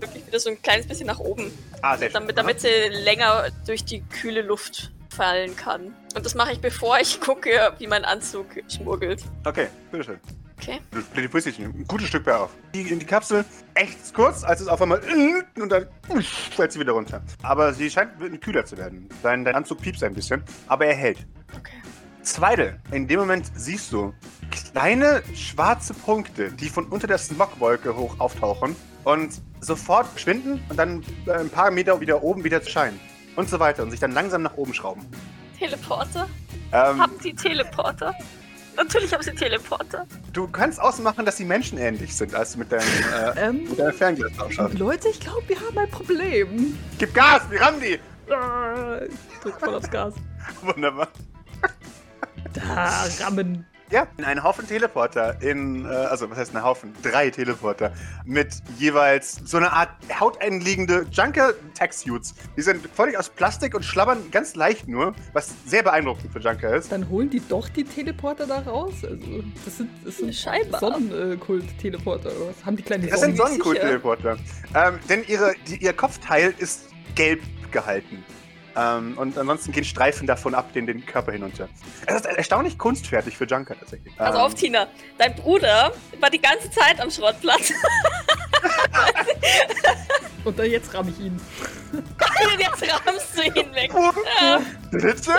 wirklich 0.00 0.26
wieder 0.26 0.40
so 0.40 0.50
ein 0.50 0.60
kleines 0.60 0.86
bisschen 0.86 1.06
nach 1.06 1.20
oben, 1.20 1.52
Ah, 1.80 1.96
sehr 1.96 2.08
schön. 2.08 2.14
damit, 2.14 2.38
damit 2.38 2.60
sie 2.60 2.68
länger 2.90 3.48
durch 3.66 3.84
die 3.84 4.00
kühle 4.02 4.42
Luft 4.42 4.90
fallen 5.10 5.54
kann. 5.56 5.94
Und 6.14 6.26
das 6.26 6.34
mache 6.34 6.52
ich, 6.52 6.60
bevor 6.60 6.98
ich 6.98 7.20
gucke, 7.20 7.72
wie 7.78 7.86
mein 7.86 8.04
Anzug 8.04 8.46
schmuggelt. 8.68 9.24
Okay, 9.44 9.68
bitteschön. 9.90 10.20
Okay. 10.58 10.80
Du 10.92 11.00
teleportierst 11.00 11.58
dich 11.58 11.66
ein 11.66 11.84
gutes 11.88 12.08
Stück 12.08 12.24
mehr 12.24 12.42
auf. 12.42 12.50
Die, 12.72 12.82
in 12.82 13.00
die 13.00 13.06
Kapsel 13.06 13.44
echt 13.74 14.14
kurz, 14.14 14.44
als 14.44 14.60
es 14.60 14.68
auf 14.68 14.80
einmal 14.80 15.00
und 15.60 15.68
dann 15.68 15.88
fällt 16.54 16.70
sie 16.70 16.78
wieder 16.78 16.92
runter. 16.92 17.20
Aber 17.42 17.72
sie 17.72 17.90
scheint 17.90 18.12
kühler 18.40 18.64
zu 18.64 18.78
werden. 18.78 19.08
Dein, 19.24 19.44
dein 19.44 19.56
Anzug 19.56 19.80
piepst 19.80 20.04
ein 20.04 20.14
bisschen, 20.14 20.44
aber 20.68 20.86
er 20.86 20.94
hält. 20.94 21.26
Okay. 21.56 21.82
Zweite, 22.22 22.78
in 22.92 23.08
dem 23.08 23.18
Moment 23.18 23.50
siehst 23.56 23.92
du 23.92 24.14
kleine 24.52 25.22
schwarze 25.34 25.94
Punkte, 25.94 26.52
die 26.52 26.68
von 26.68 26.86
unter 26.86 27.08
der 27.08 27.18
Smogwolke 27.18 27.96
hoch 27.96 28.20
auftauchen 28.20 28.76
und 29.02 29.32
sofort 29.60 30.06
verschwinden 30.06 30.62
und 30.68 30.76
dann 30.78 31.02
äh, 31.26 31.32
ein 31.32 31.50
paar 31.50 31.72
Meter 31.72 32.00
wieder 32.00 32.22
oben 32.22 32.44
wieder 32.44 32.62
scheinen. 32.62 33.00
Und 33.34 33.48
so 33.48 33.58
weiter 33.58 33.82
und 33.82 33.90
sich 33.90 33.98
dann 33.98 34.12
langsam 34.12 34.42
nach 34.42 34.56
oben 34.56 34.74
schrauben. 34.74 35.06
Teleporter? 35.62 36.28
Ähm, 36.72 37.00
Haben 37.00 37.12
Sie 37.20 37.32
Teleporter? 37.34 38.14
Natürlich 38.76 39.12
haben 39.12 39.22
Sie 39.22 39.32
Teleporter. 39.32 40.06
du 40.32 40.48
kannst 40.48 40.80
ausmachen, 40.80 41.24
dass 41.26 41.36
sie 41.36 41.44
menschenähnlich 41.44 42.16
sind, 42.16 42.34
als 42.34 42.54
du 42.54 42.60
mit 42.60 42.72
deinem, 42.72 42.82
äh, 42.82 43.32
ähm, 43.48 43.64
mit 43.68 43.78
deinem 43.78 43.92
Fernglas 43.92 44.38
ausschaust. 44.38 44.78
Leute, 44.78 45.08
ich 45.10 45.20
glaube, 45.20 45.42
wir 45.48 45.60
haben 45.60 45.76
ein 45.78 45.90
Problem. 45.90 46.78
Gib 46.98 47.14
Gas, 47.14 47.42
wir 47.50 47.60
rammen 47.60 47.80
die! 47.80 48.00
Ah, 48.32 49.00
Ich 49.04 49.38
drück 49.40 49.60
voll 49.60 49.74
aufs 49.74 49.90
Gas. 49.90 50.14
Wunderbar. 50.62 51.08
Da, 52.54 53.04
rammen. 53.20 53.66
Ja, 53.92 54.06
ein 54.24 54.42
Haufen 54.42 54.66
Teleporter 54.66 55.42
in, 55.42 55.84
äh, 55.84 55.88
also 55.88 56.30
was 56.30 56.38
heißt 56.38 56.56
ein 56.56 56.64
Haufen? 56.64 56.94
Drei 57.02 57.28
Teleporter 57.28 57.92
mit 58.24 58.48
jeweils 58.78 59.42
so 59.44 59.58
eine 59.58 59.70
Art 59.70 59.90
hauteinliegende 60.18 61.04
Junker-Tech-Suits. 61.12 62.34
Die 62.56 62.62
sind 62.62 62.88
völlig 62.94 63.18
aus 63.18 63.28
Plastik 63.28 63.74
und 63.74 63.84
schlabbern 63.84 64.30
ganz 64.30 64.54
leicht 64.54 64.88
nur, 64.88 65.14
was 65.34 65.52
sehr 65.66 65.82
beeindruckend 65.82 66.32
für 66.32 66.38
Junker 66.38 66.74
ist. 66.74 66.90
Dann 66.90 67.06
holen 67.10 67.28
die 67.28 67.42
doch 67.46 67.68
die 67.68 67.84
Teleporter 67.84 68.46
da 68.46 68.60
raus. 68.60 68.94
Also, 69.02 69.44
das 69.62 69.76
sind, 69.76 69.90
das 70.06 70.16
sind 70.16 70.34
Scheinbar. 70.34 70.80
Sonnenkult-Teleporter. 70.80 72.30
oder 72.30 72.48
was? 72.48 72.64
Haben 72.64 72.76
die 72.76 72.82
kleine 72.84 73.08
Das 73.08 73.20
sind 73.20 73.36
Sonnen? 73.36 73.50
Sonnenkult-Teleporter. 73.50 74.38
Ähm, 74.74 75.00
denn 75.10 75.22
ihre, 75.28 75.52
die, 75.68 75.76
ihr 75.84 75.92
Kopfteil 75.92 76.54
ist 76.56 76.88
gelb 77.14 77.42
gehalten. 77.70 78.24
Ähm, 78.76 79.18
und 79.18 79.36
ansonsten 79.36 79.72
gehen 79.72 79.84
Streifen 79.84 80.26
davon 80.26 80.54
ab, 80.54 80.72
den, 80.72 80.86
den 80.86 81.04
Körper 81.04 81.32
hinunter. 81.32 81.68
Es 82.06 82.14
ist 82.16 82.26
erstaunlich 82.26 82.78
kunstfertig 82.78 83.36
für 83.36 83.44
Junker 83.44 83.78
tatsächlich. 83.78 84.16
Pass 84.16 84.34
Ähm, 84.34 84.40
auf, 84.40 84.54
Tina. 84.54 84.86
Dein 85.18 85.34
Bruder 85.34 85.92
war 86.20 86.30
die 86.30 86.40
ganze 86.40 86.70
Zeit 86.70 87.00
am 87.00 87.10
Schrottplatz. 87.10 87.72
Und 90.44 90.58
dann 90.58 90.70
jetzt 90.70 90.92
ramm 90.92 91.08
ich 91.08 91.20
ihn. 91.20 91.40
Und 91.92 92.60
jetzt 92.60 92.82
rammst 92.82 93.38
du 93.38 93.42
ihn 93.42 93.74
weg. 93.74 93.92
Bitte? 94.90 95.32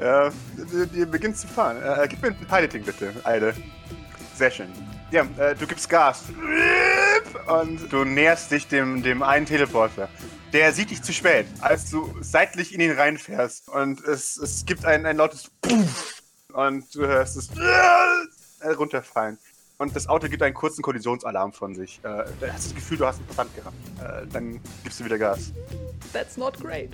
Ja, 0.00 0.28
ihr, 0.72 0.88
ihr 0.94 1.06
beginnt 1.06 1.36
zu 1.36 1.46
fahren. 1.46 1.82
Äh, 1.82 2.08
gib 2.08 2.22
mir 2.22 2.28
ein 2.28 2.46
Piloting 2.46 2.84
bitte, 2.84 3.12
Eide. 3.24 3.54
Sehr 4.34 4.50
schön. 4.50 4.68
Ja, 5.10 5.26
äh, 5.38 5.56
du 5.56 5.66
gibst 5.66 5.88
Gas. 5.88 6.22
Und 7.46 7.92
du 7.92 8.04
näherst 8.04 8.52
dich 8.52 8.68
dem, 8.68 9.02
dem 9.02 9.22
einen 9.24 9.44
Teleporter. 9.44 10.08
Der 10.52 10.72
sieht 10.72 10.90
dich 10.90 11.02
zu 11.02 11.12
spät, 11.12 11.46
als 11.60 11.90
du 11.90 12.14
seitlich 12.20 12.72
in 12.74 12.80
ihn 12.80 12.92
reinfährst. 12.92 13.68
Und 13.68 14.04
es, 14.04 14.36
es 14.36 14.64
gibt 14.66 14.84
ein, 14.84 15.06
ein 15.06 15.16
lautes 15.16 15.50
Puff. 15.60 16.22
Und 16.52 16.94
du 16.94 17.06
hörst 17.06 17.36
es 17.36 17.50
runterfallen. 18.76 19.38
Und 19.80 19.96
das 19.96 20.10
Auto 20.10 20.28
gibt 20.28 20.42
einen 20.42 20.52
kurzen 20.52 20.82
Kollisionsalarm 20.82 21.54
von 21.54 21.74
sich. 21.74 22.00
Äh, 22.02 22.24
da 22.38 22.52
hast 22.52 22.66
du 22.66 22.68
das 22.68 22.74
Gefühl, 22.74 22.98
du 22.98 23.06
hast 23.06 23.16
einen 23.16 23.26
Versand 23.28 23.56
gehabt. 23.56 23.76
Äh, 23.98 24.26
dann 24.30 24.60
gibst 24.84 25.00
du 25.00 25.06
wieder 25.06 25.16
Gas. 25.16 25.54
That's 26.12 26.36
not 26.36 26.60
great. 26.60 26.90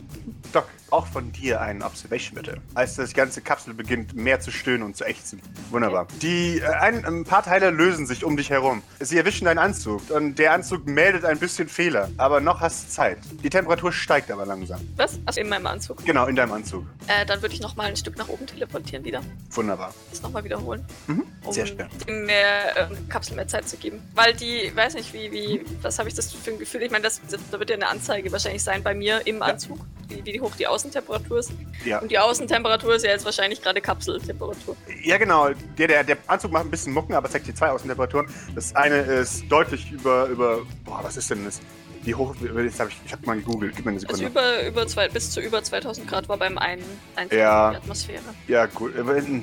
Doc, 0.53 0.67
auch 0.91 1.07
von 1.09 1.33
dir 1.33 1.61
einen 1.61 1.83
Observation 1.83 2.37
bitte. 2.37 2.61
Als 2.75 2.95
das 2.95 3.13
ganze 3.13 3.41
Kapsel 3.41 3.75
beginnt 3.75 4.15
mehr 4.15 4.39
zu 4.39 4.53
stöhnen 4.53 4.85
und 4.85 4.97
zu 4.97 5.05
ächzen. 5.05 5.43
Wunderbar. 5.71 6.07
Die, 6.23 6.61
äh, 6.61 6.67
ein, 6.67 7.05
ein 7.05 7.25
paar 7.25 7.43
Teile 7.43 7.71
lösen 7.71 8.07
sich 8.07 8.23
um 8.23 8.37
dich 8.37 8.51
herum. 8.51 8.83
Sie 9.01 9.19
erwischen 9.19 9.47
deinen 9.47 9.59
Anzug 9.59 10.09
und 10.11 10.39
der 10.39 10.53
Anzug 10.53 10.87
meldet 10.87 11.25
ein 11.25 11.41
bisschen 11.41 11.69
Fehler. 11.69 12.09
Aber 12.19 12.41
noch 12.41 12.61
hast 12.61 12.85
du 12.85 12.89
Zeit. 12.91 13.19
Die 13.43 13.51
Temperatur 13.51 13.93
steigt 13.93 14.31
aber 14.31 14.47
langsam. 14.47 14.81
Was? 14.95 15.19
Also 15.27 15.41
in 15.41 15.49
meinem 15.49 15.67
Anzug. 15.67 16.05
Genau, 16.05 16.27
in 16.27 16.37
deinem 16.37 16.53
Anzug. 16.53 16.87
Äh, 17.09 17.27
dann 17.27 17.43
würde 17.43 17.53
ich 17.53 17.61
noch 17.61 17.75
mal 17.75 17.87
ein 17.87 17.97
Stück 17.97 18.17
nach 18.17 18.29
oben 18.29 18.47
teleportieren 18.47 19.05
wieder. 19.05 19.23
Wunderbar. 19.51 19.93
Das 20.11 20.23
noch 20.23 20.31
mal 20.31 20.45
wiederholen. 20.45 20.87
Mhm. 21.09 21.25
Um 21.43 21.53
Sehr 21.53 21.67
schön. 21.67 21.89
dem 22.07 22.29
ähm, 22.77 23.09
Kapsel 23.09 23.37
mehr 23.37 23.49
Zeit 23.49 23.69
zu 23.69 23.77
geben. 23.77 24.03
Weil 24.15 24.35
die, 24.35 24.71
weiß 24.75 24.95
nicht, 24.95 25.13
wie, 25.13 25.33
wie, 25.33 25.65
was 25.83 25.99
habe 25.99 26.09
ich 26.09 26.15
das 26.15 26.33
für 26.33 26.51
ein 26.51 26.59
Gefühl? 26.59 26.83
Ich 26.83 26.91
meine, 26.91 27.05
das, 27.05 27.21
das, 27.31 27.41
da 27.51 27.59
wird 27.59 27.71
ja 27.71 27.77
eine 27.77 27.89
Anzeige 27.89 28.31
wahrscheinlich 28.33 28.63
sein 28.63 28.83
bei 28.83 28.95
mir 28.95 29.27
im 29.27 29.43
Anzug, 29.43 29.79
wie, 30.09 30.25
wie 30.25 30.41
hoch 30.41 30.55
die 30.57 30.67
Außentemperatur 30.67 31.39
ist. 31.39 31.53
Ja. 31.85 31.99
Und 32.01 32.11
die 32.11 32.19
Außentemperatur 32.19 32.95
ist 32.95 33.05
ja 33.05 33.11
jetzt 33.11 33.25
wahrscheinlich 33.25 33.63
gerade 33.63 33.81
Kapseltemperatur. 33.81 34.77
Ja, 35.03 35.19
genau. 35.19 35.51
Der, 35.79 35.89
der, 35.89 36.05
der 36.05 36.19
Anzug 36.27 36.53
macht 36.53 36.65
ein 36.65 36.71
bisschen 36.71 36.93
Mucken, 36.93 37.15
aber 37.15 37.29
zeigt 37.31 37.47
dir 37.47 37.55
zwei 37.55 37.71
Außentemperaturen. 37.71 38.27
Das 38.55 38.75
eine 38.77 38.97
ist 38.97 39.45
deutlich 39.49 39.91
über, 39.91 40.27
über, 40.27 40.61
boah, 40.85 41.01
was 41.03 41.17
ist 41.17 41.31
denn 41.31 41.45
das? 41.45 41.61
Wie 42.07 42.15
hoch, 42.15 42.35
jetzt 42.41 42.79
hab 42.81 42.89
ich, 42.89 42.97
ich 43.05 43.13
hab 43.13 43.27
mal 43.27 43.37
gegoogelt, 43.37 43.75
gib 43.75 43.85
mir 43.85 43.91
eine 43.91 43.99
Also 44.01 44.15
Sekunde. 44.17 44.31
über, 44.31 44.67
über 44.69 44.87
zwei, 44.87 45.09
bis 45.09 45.33
zu 45.33 45.41
über 45.41 45.63
2000 45.63 46.07
Grad 46.07 46.29
war 46.29 46.37
beim 46.37 46.57
einen 46.57 46.85
Einflug 47.17 47.39
Ja. 47.41 47.71
die 47.73 47.77
Atmosphäre. 47.79 48.23
Ja, 48.47 48.67
gut. 48.67 48.93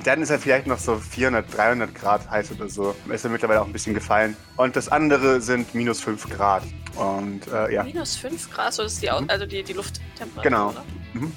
Dann 0.04 0.22
ist 0.22 0.30
er 0.30 0.38
vielleicht 0.38 0.66
noch 0.66 0.78
so 0.78 0.96
400, 0.96 1.54
300 1.56 1.94
Grad 1.94 2.30
heiß 2.30 2.52
oder 2.52 2.68
so. 2.70 2.96
Ist 3.12 3.22
er 3.24 3.30
mittlerweile 3.30 3.60
auch 3.60 3.66
ein 3.66 3.72
bisschen 3.72 3.92
gefallen. 3.94 4.34
Und 4.56 4.76
das 4.76 4.88
andere 4.88 5.40
sind 5.42 5.74
minus 5.74 6.00
5 6.00 6.28
Grad. 6.30 6.62
Und 6.96 7.46
äh, 7.52 7.74
ja. 7.74 7.82
Minus 7.84 8.16
5 8.16 8.50
Grad, 8.50 8.72
so 8.72 8.82
ist 8.84 9.02
die, 9.02 9.08
Mhm. 9.10 9.26
also 9.28 9.44
die, 9.44 9.62
die 9.62 9.72
Lufttemperatur. 9.74 10.42
Genau. 10.42 10.74
Mhm. 11.12 11.32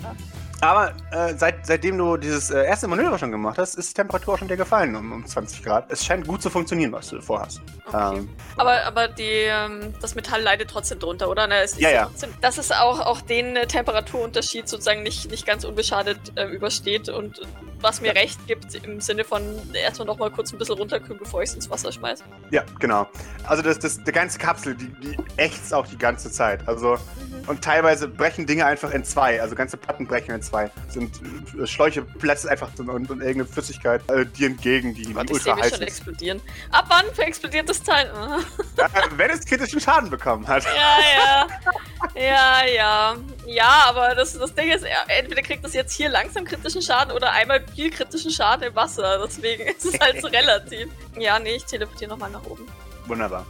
Aber 0.61 0.93
äh, 1.11 1.35
seit, 1.35 1.65
seitdem 1.65 1.97
du 1.97 2.17
dieses 2.17 2.49
äh, 2.49 2.65
erste 2.65 2.87
Manöver 2.87 3.17
schon 3.19 3.31
gemacht 3.31 3.57
hast, 3.57 3.75
ist 3.75 3.89
die 3.89 3.93
Temperatur 3.93 4.33
auch 4.33 4.37
schon 4.39 4.47
wieder 4.47 4.57
gefallen 4.57 4.95
um, 4.95 5.11
um 5.11 5.25
20 5.25 5.63
Grad. 5.63 5.91
Es 5.91 6.03
scheint 6.03 6.27
gut 6.27 6.41
zu 6.41 6.49
funktionieren, 6.49 6.91
was 6.91 7.09
du 7.09 7.21
vorhast. 7.21 7.61
Okay. 7.85 8.17
Ähm, 8.17 8.29
Aber, 8.55 8.83
aber 8.83 9.07
die, 9.07 9.23
ähm, 9.23 9.93
das 10.01 10.15
Metall 10.15 10.41
leidet 10.41 10.69
trotzdem 10.69 10.99
drunter, 10.99 11.29
oder? 11.29 11.47
Ne, 11.47 11.61
es 11.61 11.73
ist 11.73 11.81
Ja, 11.81 11.91
ja. 11.91 12.05
Trotzdem, 12.05 12.33
dass 12.41 12.57
es 12.57 12.71
auch, 12.71 12.99
auch 12.99 13.21
den 13.21 13.55
äh, 13.55 13.67
Temperaturunterschied 13.67 14.67
sozusagen 14.67 15.03
nicht, 15.03 15.29
nicht 15.29 15.45
ganz 15.45 15.63
unbeschadet 15.63 16.19
äh, 16.35 16.45
übersteht 16.45 17.09
und 17.09 17.41
was 17.79 18.01
mir 18.01 18.15
recht 18.15 18.47
gibt, 18.47 18.73
im 18.83 18.99
Sinne 19.01 19.23
von 19.23 19.43
erstmal 19.73 20.07
noch 20.07 20.17
mal 20.17 20.31
kurz 20.31 20.51
ein 20.51 20.57
bisschen 20.57 20.75
runterkühlen, 20.75 21.19
bevor 21.19 21.43
ich 21.43 21.49
es 21.49 21.55
ins 21.55 21.69
Wasser 21.69 21.91
schmeiße. 21.91 22.23
Ja, 22.49 22.63
genau. 22.79 23.07
Also 23.45 23.61
das, 23.61 23.77
das, 23.77 24.03
die 24.03 24.11
ganze 24.11 24.39
Kapsel, 24.39 24.73
die, 24.75 24.87
die 24.87 25.17
ächzt 25.37 25.73
auch 25.73 25.85
die 25.85 25.97
ganze 25.97 26.31
Zeit. 26.31 26.67
Also 26.67 26.97
und 27.47 27.63
teilweise 27.63 28.07
brechen 28.07 28.45
Dinge 28.45 28.65
einfach 28.65 28.91
in 28.91 29.03
zwei. 29.03 29.41
Also 29.41 29.55
ganze 29.55 29.77
Platten 29.77 30.05
brechen 30.07 30.33
in 30.33 30.41
zwei. 30.41 30.46
Sind 30.89 31.19
äh, 31.61 31.67
Schläuche 31.67 32.01
platzen 32.01 32.49
einfach 32.49 32.69
und, 32.77 32.89
und, 32.89 33.09
und 33.11 33.19
irgendeine 33.21 33.45
Flüssigkeit 33.45 34.01
äh, 34.09 34.25
dir 34.25 34.47
entgegen, 34.47 34.93
die 34.93 35.01
ich 35.03 35.15
ultra 35.15 35.55
heiß 35.57 35.69
schon 35.71 35.81
ist. 35.81 35.87
explodieren. 35.87 36.41
Ab 36.71 36.85
wann 36.89 37.05
explodiert 37.25 37.67
das 37.69 37.81
Teil? 37.81 38.11
Ja, 38.77 38.87
wenn 39.15 39.29
es 39.31 39.45
kritischen 39.45 39.79
Schaden 39.79 40.09
bekommen 40.09 40.47
hat. 40.47 40.63
Ja, 40.77 40.97
ja. 41.17 41.47
Ja, 42.15 42.65
ja. 42.65 43.15
Ja, 43.45 43.83
aber 43.87 44.13
das, 44.15 44.37
das 44.37 44.53
Ding 44.53 44.69
ist, 44.71 44.83
er- 44.83 45.09
entweder 45.19 45.41
kriegt 45.41 45.63
das 45.63 45.73
jetzt 45.73 45.93
hier 45.93 46.09
langsam 46.09 46.45
kritischen 46.45 46.81
Schaden 46.81 47.11
oder 47.13 47.31
einmal 47.31 47.63
viel 47.75 47.89
kritischen 47.89 48.31
Schaden 48.31 48.63
im 48.67 48.75
Wasser. 48.75 49.19
Deswegen 49.25 49.63
ist 49.67 49.85
es 49.85 49.99
halt 49.99 50.21
so 50.21 50.27
relativ. 50.31 50.89
Ja, 51.17 51.39
nee, 51.39 51.55
ich 51.55 51.65
teleportiere 51.65 52.11
nochmal 52.11 52.29
nach 52.29 52.43
oben. 52.45 52.67
Wunderbar. 53.07 53.45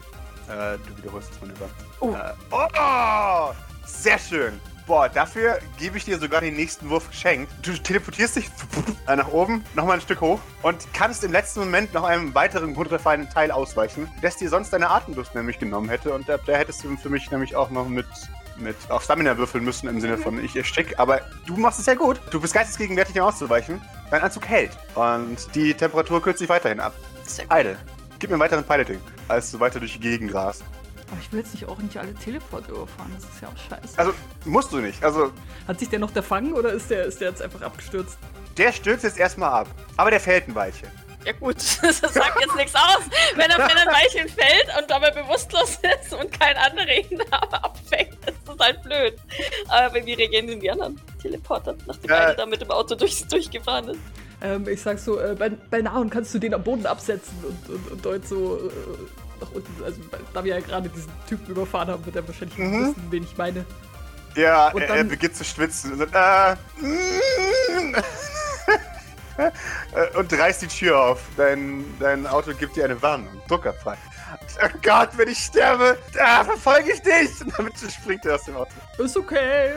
Äh, 0.50 0.78
du 0.78 0.98
wiederholst 0.98 1.30
das 1.32 1.42
Manöver. 1.42 1.70
Oh. 2.00 2.14
Äh, 2.14 2.34
oh! 2.52 3.54
Sehr 3.86 4.18
schön. 4.20 4.60
Boah, 4.88 5.10
dafür 5.10 5.60
gebe 5.78 5.98
ich 5.98 6.06
dir 6.06 6.18
sogar 6.18 6.40
den 6.40 6.56
nächsten 6.56 6.90
Wurf 6.90 7.10
geschenkt. 7.10 7.52
Du 7.62 7.74
teleportierst 7.74 8.38
dich 8.38 8.50
nach 9.06 9.28
oben, 9.28 9.66
nochmal 9.76 9.96
ein 9.96 10.02
Stück 10.02 10.22
hoch 10.22 10.40
und 10.62 10.88
kannst 10.94 11.26
im 11.26 11.34
letzten 11.34 11.60
Moment 11.60 11.94
noch 11.94 12.06
einem 12.06 12.34
weiteren 12.34 12.74
runterfallenden 12.74 13.30
Teil 13.30 13.52
ausweichen, 13.52 14.10
das 14.22 14.38
dir 14.38 14.48
sonst 14.48 14.72
deine 14.72 14.90
Atemlust 14.90 15.36
nämlich 15.36 15.60
genommen 15.60 15.90
hätte. 15.90 16.14
Und 16.14 16.30
da, 16.30 16.38
da 16.38 16.56
hättest 16.56 16.86
du 16.86 16.96
für 16.96 17.10
mich 17.10 17.30
nämlich 17.32 17.54
auch 17.54 17.70
noch 17.70 17.90
mit, 17.90 18.06
mit 18.56 18.78
auf 18.88 19.04
Stamina 19.04 19.38
würfeln 19.38 19.66
müssen 19.66 19.90
im 19.90 20.00
Sinne 20.00 20.18
von 20.18 20.42
ich 20.42 20.56
erstick. 20.56 20.98
Aber 20.98 21.20
du 21.46 21.58
machst 21.58 21.80
es 21.80 21.86
sehr 21.86 21.98
gut. 21.98 22.22
Du 22.32 22.40
bist 22.40 22.54
geistesgegenwärtig, 22.54 23.14
ihm 23.14 23.24
auszuweichen. 23.24 23.82
Dein 24.10 24.22
Anzug 24.22 24.48
hält. 24.48 24.72
Und 24.96 25.54
die 25.54 25.74
Temperatur 25.74 26.22
kürzt 26.22 26.40
sich 26.40 26.48
weiterhin 26.48 26.80
ab. 26.80 26.94
Idle. 27.52 27.78
Gib 28.20 28.30
mir 28.30 28.36
einen 28.36 28.42
weiteren 28.42 28.64
Piloting, 28.64 29.02
als 29.28 29.52
du 29.52 29.60
weiter 29.60 29.80
durch 29.80 29.94
die 29.94 30.00
Gegend 30.00 30.34
rast. 30.34 30.64
Aber 31.10 31.18
ich 31.22 31.32
will 31.32 31.40
jetzt 31.40 31.54
nicht 31.54 31.66
auch 31.68 31.78
nicht 31.78 31.98
alle 31.98 32.14
Teleport 32.14 32.68
überfahren, 32.68 33.12
das 33.16 33.24
ist 33.24 33.42
ja 33.42 33.48
auch 33.48 33.58
scheiße. 33.70 33.98
Also, 33.98 34.14
musst 34.46 34.72
du 34.74 34.78
nicht. 34.78 35.04
Also, 35.04 35.32
Hat 35.68 35.80
sich 35.80 35.90
der 35.90 36.00
noch 36.00 36.12
der 36.12 36.24
fangen 36.24 36.54
oder 36.54 36.72
ist 36.74 36.90
der, 36.90 37.06
ist 37.06 37.22
der 37.22 37.30
jetzt 37.30 37.42
einfach 37.42 37.62
abgestürzt? 37.62 38.18
der 38.58 38.72
stürzt 38.74 39.04
jetzt 39.04 39.20
erstmal 39.20 39.52
ab. 39.52 39.68
Aber 39.98 40.10
der 40.10 40.20
fällt 40.20 40.48
ein 40.48 40.56
Weilchen. 40.56 40.90
Ja 41.26 41.32
gut, 41.34 41.58
das 41.82 42.00
sagt 42.00 42.40
jetzt 42.42 42.56
nichts 42.56 42.74
aus. 42.74 43.04
Wenn 43.36 43.50
er 43.52 43.58
wenn 43.58 43.78
er 43.78 43.82
ein 43.82 43.88
Weilchen 43.88 44.28
fällt 44.30 44.68
und 44.80 44.90
dabei 44.90 45.12
bewusstlos 45.12 45.78
ist 46.04 46.14
und 46.14 46.32
kein 46.40 46.56
anderer 46.58 46.90
ihn 46.90 47.22
abfängt, 47.32 48.14
ist 48.26 48.38
das 48.46 48.58
halt 48.60 48.82
blöd. 48.82 49.16
Aber 49.68 49.94
wie 50.06 50.14
reagieren 50.14 50.48
denn 50.48 50.60
die 50.60 50.72
anderen 50.72 51.00
Teleporter, 51.22 51.76
nachdem 51.86 52.10
Äh. 52.10 52.14
einer 52.14 52.34
da 52.34 52.46
mit 52.48 52.62
dem 52.62 52.72
Auto 52.72 52.96
durch, 52.96 53.28
durchgefahren 53.28 53.90
ist? 53.90 54.00
Ähm, 54.42 54.68
ich 54.68 54.82
sag 54.82 54.98
so, 55.00 55.20
äh, 55.20 55.36
bei, 55.38 55.50
bei 55.50 55.82
Nahen 55.82 56.10
kannst 56.10 56.34
du 56.34 56.40
den 56.40 56.54
am 56.54 56.64
Boden 56.64 56.86
absetzen 56.86 57.36
und, 57.44 57.70
und, 57.76 57.92
und 57.92 58.06
dort 58.06 58.28
so 58.28 58.58
äh, 58.58 58.72
nach 59.40 59.52
unten, 59.52 59.84
also 59.84 60.00
da 60.34 60.44
wir 60.44 60.56
ja 60.56 60.62
gerade 60.62 60.90
diesen 60.90 61.12
Typen 61.28 61.48
überfahren 61.48 61.90
haben, 61.90 62.06
wird 62.06 62.16
er 62.16 62.28
wahrscheinlich 62.28 62.58
Mhm. 62.58 62.82
wissen, 62.82 63.08
wen 63.10 63.24
ich 63.24 63.38
meine. 63.38 63.66
Ja, 64.36 64.70
Und 64.70 64.82
er, 64.82 64.90
er 64.90 64.96
dann- 64.98 65.08
beginnt 65.08 65.36
zu 65.36 65.44
schwitzen. 65.44 65.94
Und, 65.94 66.02
äh, 66.14 66.56
mm. 66.86 67.96
Äh, 69.38 70.18
und 70.18 70.34
reißt 70.34 70.64
die 70.64 70.68
Tür 70.68 71.00
auf. 71.00 71.22
Dein, 71.38 71.86
dein 72.00 72.26
Auto 72.26 72.54
gibt 72.54 72.76
dir 72.76 72.86
eine 72.86 73.00
Warnung. 73.02 73.30
Druckerfrei. 73.48 73.96
Oh 74.64 74.78
Gott, 74.82 75.10
wenn 75.16 75.28
ich 75.30 75.38
sterbe, 75.38 75.98
da 76.14 76.44
verfolge 76.44 76.94
ich 76.94 77.02
dich! 77.04 77.40
Und 77.42 77.54
damit 77.58 77.74
springt 77.78 78.26
er 78.26 78.36
aus 78.36 78.44
dem 78.46 78.56
Auto. 78.58 78.72
Ist 78.98 79.16
okay. 79.16 79.74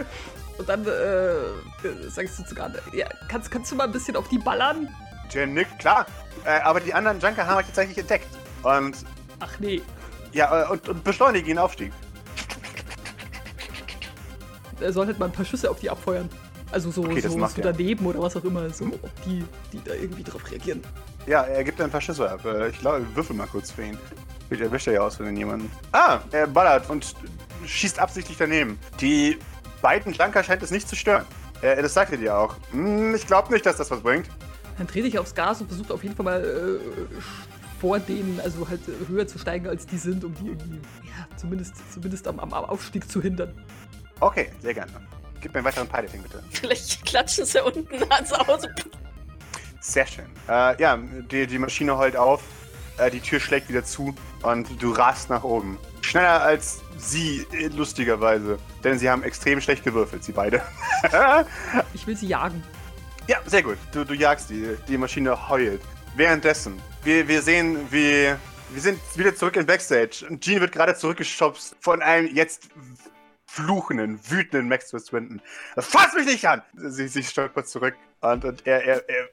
Und 0.56 0.66
dann 0.66 0.86
äh, 0.86 2.08
sagst 2.08 2.38
du 2.38 2.54
Garde, 2.54 2.80
ja, 2.92 3.06
kannst, 3.28 3.50
kannst 3.50 3.70
du 3.70 3.76
mal 3.76 3.84
ein 3.84 3.92
bisschen 3.92 4.16
auf 4.16 4.28
die 4.28 4.38
ballern? 4.38 4.88
Jen 5.30 5.52
nickt, 5.52 5.78
klar. 5.78 6.06
Äh, 6.44 6.60
aber 6.60 6.80
die 6.80 6.94
anderen 6.94 7.20
Junker 7.20 7.46
haben 7.46 7.58
euch 7.58 7.66
tatsächlich 7.66 7.98
entdeckt. 7.98 8.28
Und 8.62 8.96
Ach 9.40 9.58
nee, 9.58 9.82
ja, 10.32 10.62
äh, 10.64 10.68
und, 10.70 10.88
und 10.88 11.02
beschleunigen 11.04 11.48
den 11.48 11.58
Aufstieg. 11.58 11.92
er 14.80 14.92
soll 14.92 15.06
halt 15.06 15.18
mal 15.18 15.26
ein 15.26 15.32
paar 15.32 15.44
Schüsse 15.44 15.70
auf 15.70 15.80
die 15.80 15.90
abfeuern. 15.90 16.28
Also 16.72 16.90
so, 16.90 17.02
Okay, 17.04 17.20
so, 17.20 17.36
macht 17.36 17.56
so 17.56 17.62
daneben 17.62 18.06
oder 18.06 18.20
was 18.20 18.36
auch 18.36 18.44
immer, 18.44 18.70
so 18.70 18.86
ob 18.86 19.22
die, 19.24 19.44
die 19.72 19.82
da 19.84 19.92
irgendwie 19.94 20.22
drauf 20.22 20.48
reagieren. 20.50 20.82
Ja, 21.26 21.42
er 21.42 21.64
gibt 21.64 21.80
ein 21.80 21.90
paar 21.90 22.00
Schüsse 22.00 22.30
ab. 22.30 22.44
Äh, 22.44 22.68
Ich 22.68 22.78
glaube, 22.78 23.04
würfel 23.14 23.34
mal 23.34 23.48
kurz 23.48 23.72
für 23.72 23.82
ihn. 23.82 23.98
Vielleicht 24.48 24.62
erwischt 24.62 24.86
er 24.86 24.94
ja 24.94 25.00
aus 25.00 25.16
für 25.16 25.28
jemanden. 25.28 25.70
Ah, 25.92 26.20
er 26.30 26.46
ballert 26.46 26.88
und 26.88 27.14
schießt 27.66 27.98
absichtlich 27.98 28.38
daneben. 28.38 28.78
Die 29.00 29.36
beiden 29.82 30.12
Junker 30.12 30.42
scheint 30.44 30.62
es 30.62 30.70
nicht 30.70 30.88
zu 30.88 30.94
stören. 30.96 31.24
Äh, 31.60 31.82
das 31.82 31.92
sagt 31.92 32.12
er 32.12 32.18
dir 32.18 32.36
auch. 32.36 32.54
Hm, 32.70 33.14
ich 33.14 33.26
glaube 33.26 33.52
nicht, 33.52 33.66
dass 33.66 33.76
das 33.76 33.90
was 33.90 34.00
bringt. 34.00 34.28
Dann 34.78 34.86
dreh 34.86 35.02
dich 35.02 35.18
aufs 35.18 35.34
Gas 35.34 35.60
und 35.60 35.66
versucht 35.66 35.90
auf 35.90 36.02
jeden 36.02 36.14
Fall 36.16 36.24
mal 36.24 36.40
äh, 36.42 36.78
vor 37.80 37.98
denen, 37.98 38.40
also 38.40 38.68
halt 38.68 38.80
höher 39.08 39.26
zu 39.26 39.38
steigen, 39.38 39.66
als 39.66 39.86
die 39.86 39.96
sind, 39.96 40.22
um 40.24 40.34
die 40.34 40.48
irgendwie, 40.48 40.76
ja, 40.76 41.36
zumindest, 41.36 41.74
zumindest 41.92 42.28
am, 42.28 42.38
am 42.38 42.52
am 42.52 42.64
Aufstieg 42.64 43.10
zu 43.10 43.22
hindern. 43.22 43.54
Okay, 44.20 44.50
sehr 44.60 44.74
gerne. 44.74 44.92
Gib 45.40 45.54
mir 45.54 45.60
einen 45.60 45.66
weiteren 45.66 45.88
Piloting, 45.88 46.22
bitte. 46.22 46.42
Vielleicht 46.50 47.06
klatschen 47.06 47.46
sie 47.46 47.62
unten 47.62 47.88
ans 48.10 48.32
Auto. 48.32 48.68
Sehr 49.80 50.06
schön. 50.06 50.26
Äh, 50.46 50.80
ja, 50.80 50.98
die, 51.30 51.46
die 51.46 51.58
Maschine 51.58 51.96
heult 51.96 52.16
auf, 52.16 52.42
äh, 52.98 53.10
die 53.10 53.20
Tür 53.20 53.40
schlägt 53.40 53.70
wieder 53.70 53.82
zu 53.82 54.14
und 54.42 54.82
du 54.82 54.92
rast 54.92 55.30
nach 55.30 55.42
oben. 55.42 55.78
Schneller 56.02 56.42
als 56.42 56.80
sie, 56.98 57.46
äh, 57.52 57.68
lustigerweise. 57.68 58.58
Denn 58.84 58.98
sie 58.98 59.08
haben 59.08 59.22
extrem 59.22 59.60
schlecht 59.62 59.84
gewürfelt, 59.84 60.22
sie 60.22 60.32
beide. 60.32 60.62
Ich 61.94 62.06
will 62.06 62.16
sie 62.16 62.26
jagen. 62.26 62.62
Ja, 63.26 63.38
sehr 63.46 63.62
gut. 63.62 63.78
Du, 63.92 64.04
du 64.04 64.12
jagst 64.12 64.50
die. 64.50 64.76
Die 64.86 64.98
Maschine 64.98 65.48
heult. 65.48 65.80
Währenddessen, 66.16 66.80
wir, 67.04 67.28
wir 67.28 67.42
sehen, 67.42 67.78
wie. 67.90 68.34
Wir 68.72 68.80
sind 68.80 69.00
wieder 69.16 69.34
zurück 69.34 69.56
in 69.56 69.66
Backstage. 69.66 70.24
Und 70.28 70.42
Gene 70.42 70.60
wird 70.60 70.70
gerade 70.70 70.94
zurückgeschubst 70.94 71.74
von 71.80 72.02
einem 72.02 72.32
jetzt 72.32 72.68
fluchenden, 73.46 74.20
wütenden 74.30 74.68
Max 74.68 74.90
Swinton. 74.90 75.40
Fass 75.76 76.14
mich 76.14 76.26
nicht 76.26 76.46
an! 76.46 76.62
Sie, 76.76 77.08
sie 77.08 77.24
stolpert 77.24 77.66
zurück 77.68 77.94
und, 78.20 78.44
und 78.44 78.64
er, 78.64 78.84
er, 78.84 79.08
er 79.08 79.28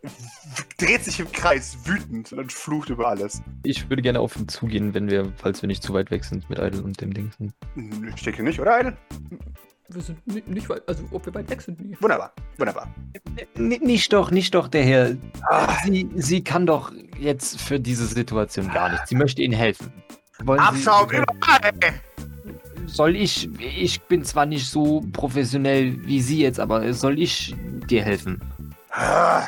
dreht 0.79 1.03
sich 1.03 1.19
im 1.19 1.31
Kreis, 1.31 1.77
wütend 1.85 2.33
und 2.33 2.51
flucht 2.51 2.89
über 2.89 3.09
alles. 3.09 3.43
Ich 3.61 3.87
würde 3.91 4.01
gerne 4.01 4.19
auf 4.21 4.35
ihn 4.37 4.47
zugehen, 4.47 4.95
wenn 4.95 5.07
wir, 5.07 5.31
falls 5.37 5.61
wir 5.61 5.67
nicht 5.67 5.83
zu 5.83 5.93
weit 5.93 6.09
weg 6.09 6.23
sind 6.23 6.49
mit 6.49 6.57
Idle 6.57 6.81
und 6.81 6.99
dem 6.99 7.13
Ding. 7.13 7.29
Hm, 7.75 8.11
Ich 8.15 8.23
denke 8.23 8.41
nicht, 8.41 8.59
oder, 8.59 8.73
Eidel? 8.73 8.97
Wir 9.89 10.01
sind 10.01 10.25
ni- 10.25 10.43
nicht 10.47 10.67
weit, 10.67 10.81
also 10.89 11.03
ob 11.11 11.25
wir 11.27 11.33
weit 11.35 11.49
weg 11.51 11.61
sind, 11.61 11.79
nie. 11.79 11.95
Wunderbar, 12.01 12.33
wunderbar. 12.57 12.91
N 13.55 13.67
nicht 13.69 14.11
doch, 14.13 14.31
nicht 14.31 14.55
doch, 14.55 14.67
der 14.67 14.83
Herr. 14.83 15.15
Sie, 15.85 16.09
sie 16.15 16.43
kann 16.43 16.65
doch 16.65 16.91
jetzt 17.19 17.61
für 17.61 17.79
diese 17.79 18.05
Situation 18.07 18.71
gar 18.71 18.89
nichts. 18.89 19.09
Sie 19.09 19.15
möchte 19.15 19.41
Ihnen 19.41 19.53
helfen. 19.53 19.91
Wollen 20.43 20.59
Abschaum 20.59 21.09
Sie, 21.09 21.17
überall! 21.17 22.01
soll 22.85 23.15
ich, 23.15 23.49
ich 23.59 24.01
bin 24.03 24.23
zwar 24.23 24.45
nicht 24.45 24.67
so 24.69 25.01
professionell 25.11 25.97
wie 26.05 26.21
Sie 26.21 26.41
jetzt, 26.41 26.59
aber 26.59 26.93
soll 26.93 27.19
ich 27.19 27.55
dir 27.89 28.03
helfen? 28.03 28.41
Ah, 28.91 29.47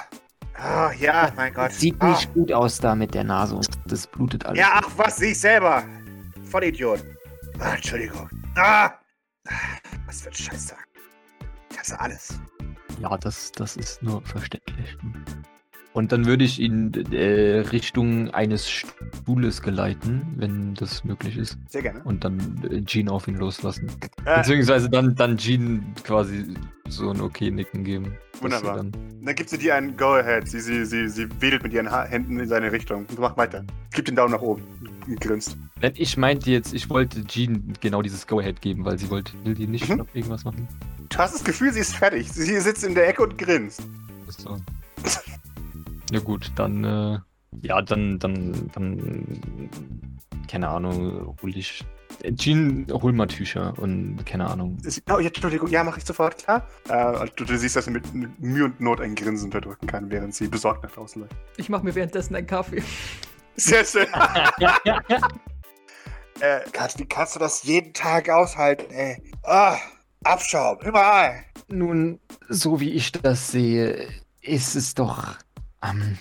ah, 0.55 0.91
ja, 0.99 1.31
mein 1.35 1.53
Gott. 1.53 1.71
Sieht 1.71 1.95
Ah. 1.99 2.09
nicht 2.09 2.33
gut 2.33 2.51
aus 2.51 2.79
da 2.79 2.95
mit 2.95 3.13
der 3.13 3.23
Nase 3.23 3.55
und 3.55 3.67
das 3.85 4.07
blutet 4.07 4.45
alles. 4.45 4.59
Ja, 4.59 4.81
ach 4.83 4.89
was, 4.97 5.21
ich 5.21 5.39
selber. 5.39 5.83
Vollidiot. 6.45 7.03
Ah, 7.59 7.75
Entschuldigung. 7.75 8.29
Ah! 8.55 8.91
Was 10.05 10.21
für 10.21 10.29
ein 10.29 10.35
Scheißtag. 10.35 10.85
Kannst 11.75 11.91
du 11.91 11.99
alles. 11.99 12.39
Ja, 12.99 13.17
das, 13.17 13.51
das 13.53 13.77
ist 13.77 14.01
nur 14.03 14.21
verständlich. 14.23 14.97
Und 15.93 16.11
dann 16.11 16.25
würde 16.25 16.43
ich 16.43 16.59
ihn 16.59 16.93
äh, 17.11 17.59
Richtung 17.71 18.29
eines 18.29 18.69
Stuhles 18.69 19.61
geleiten, 19.61 20.21
wenn 20.37 20.75
das 20.75 21.03
möglich 21.03 21.35
ist. 21.35 21.57
Sehr 21.67 21.81
gerne. 21.81 22.01
Und 22.03 22.23
dann 22.23 22.39
äh, 22.69 22.83
Jean 22.83 23.09
auf 23.09 23.27
ihn 23.27 23.35
loslassen. 23.37 23.87
Äh, 24.25 24.37
Beziehungsweise 24.37 24.87
dann, 24.89 25.15
dann 25.15 25.37
Jean 25.37 25.83
quasi 26.03 26.45
so 26.87 27.09
ein 27.09 27.19
Okay-Nicken 27.19 27.83
geben. 27.83 28.13
Wunderbar. 28.39 28.77
Dann, 28.77 28.91
dann 29.23 29.35
gibt 29.35 29.49
sie 29.49 29.57
dir 29.57 29.75
einen 29.75 29.97
Go-Ahead. 29.97 30.47
Sie, 30.47 30.59
sie, 30.59 30.85
sie, 30.85 31.09
sie 31.09 31.27
wedelt 31.39 31.63
mit 31.63 31.73
ihren 31.73 31.91
Händen 31.91 32.39
in 32.39 32.47
seine 32.47 32.71
Richtung. 32.71 33.07
Du 33.07 33.19
mach 33.21 33.35
weiter. 33.35 33.65
Gib 33.93 34.05
den 34.05 34.15
Daumen 34.15 34.31
nach 34.33 34.41
oben. 34.41 34.61
Und 35.07 35.19
grinst. 35.19 35.57
Ich 35.95 36.17
meinte 36.17 36.51
jetzt, 36.51 36.73
ich 36.73 36.87
wollte 36.91 37.25
Jean 37.25 37.73
genau 37.81 38.03
dieses 38.03 38.27
Go-Ahead 38.27 38.61
geben, 38.61 38.85
weil 38.85 38.99
sie 38.99 39.09
wollte, 39.09 39.33
will 39.43 39.55
die 39.55 39.65
nicht 39.67 39.89
Mhm. 39.89 39.97
noch 39.97 40.07
irgendwas 40.13 40.43
machen. 40.45 40.67
Du 41.09 41.17
hast 41.17 41.33
das 41.33 41.43
Gefühl, 41.43 41.73
sie 41.73 41.79
ist 41.79 41.95
fertig. 41.95 42.31
Sie 42.31 42.59
sitzt 42.59 42.83
in 42.83 42.93
der 42.93 43.07
Ecke 43.09 43.23
und 43.23 43.37
grinst. 43.39 43.81
So. 44.27 44.57
Ja 46.11 46.19
gut, 46.19 46.51
dann, 46.55 46.83
äh, 46.83 47.19
ja, 47.61 47.81
dann, 47.81 48.19
dann, 48.19 48.69
dann, 48.73 49.39
keine 50.47 50.69
Ahnung, 50.69 51.35
hol 51.41 51.57
ich. 51.57 51.85
Jean, 52.35 52.87
hol 52.91 53.13
mal 53.13 53.27
Tücher 53.27 53.73
und 53.77 54.25
keine 54.25 54.49
Ahnung. 54.49 54.77
Oh, 55.09 55.19
ja, 55.19 55.27
Entschuldigung, 55.27 55.69
ja, 55.69 55.83
mach 55.83 55.97
ich 55.97 56.03
sofort, 56.03 56.37
klar. 56.37 56.67
Äh, 56.89 57.27
du, 57.35 57.45
du 57.45 57.57
siehst, 57.57 57.75
dass 57.75 57.85
sie 57.85 57.91
mit, 57.91 58.13
mit 58.13 58.39
Mühe 58.39 58.65
und 58.65 58.81
Not 58.81 58.99
ein 58.99 59.15
Grinsen 59.15 59.45
unterdrücken 59.45 59.87
kann, 59.87 60.09
während 60.09 60.35
sie 60.35 60.47
besorgt 60.47 60.83
nach 60.83 60.91
draußen 60.91 61.21
läuft. 61.21 61.35
Ich 61.57 61.69
mache 61.69 61.85
mir 61.85 61.95
währenddessen 61.95 62.35
einen 62.35 62.47
Kaffee. 62.47 62.83
Sehr 63.55 63.85
schön. 63.85 64.07
äh, 66.39 66.59
kannst, 66.73 66.99
wie 66.99 67.05
kannst 67.05 67.35
du 67.35 67.39
das 67.39 67.63
jeden 67.63 67.93
Tag 67.93 68.29
aushalten, 68.29 68.91
ey? 68.91 69.21
Ah, 69.43 69.77
Abschaum, 70.23 70.77
überall. 70.83 71.45
Nun, 71.69 72.19
so 72.49 72.79
wie 72.79 72.91
ich 72.91 73.11
das 73.11 73.51
sehe, 73.51 74.09
ist 74.41 74.75
es 74.75 74.93
doch 74.93 75.35
Ähm, 75.83 76.17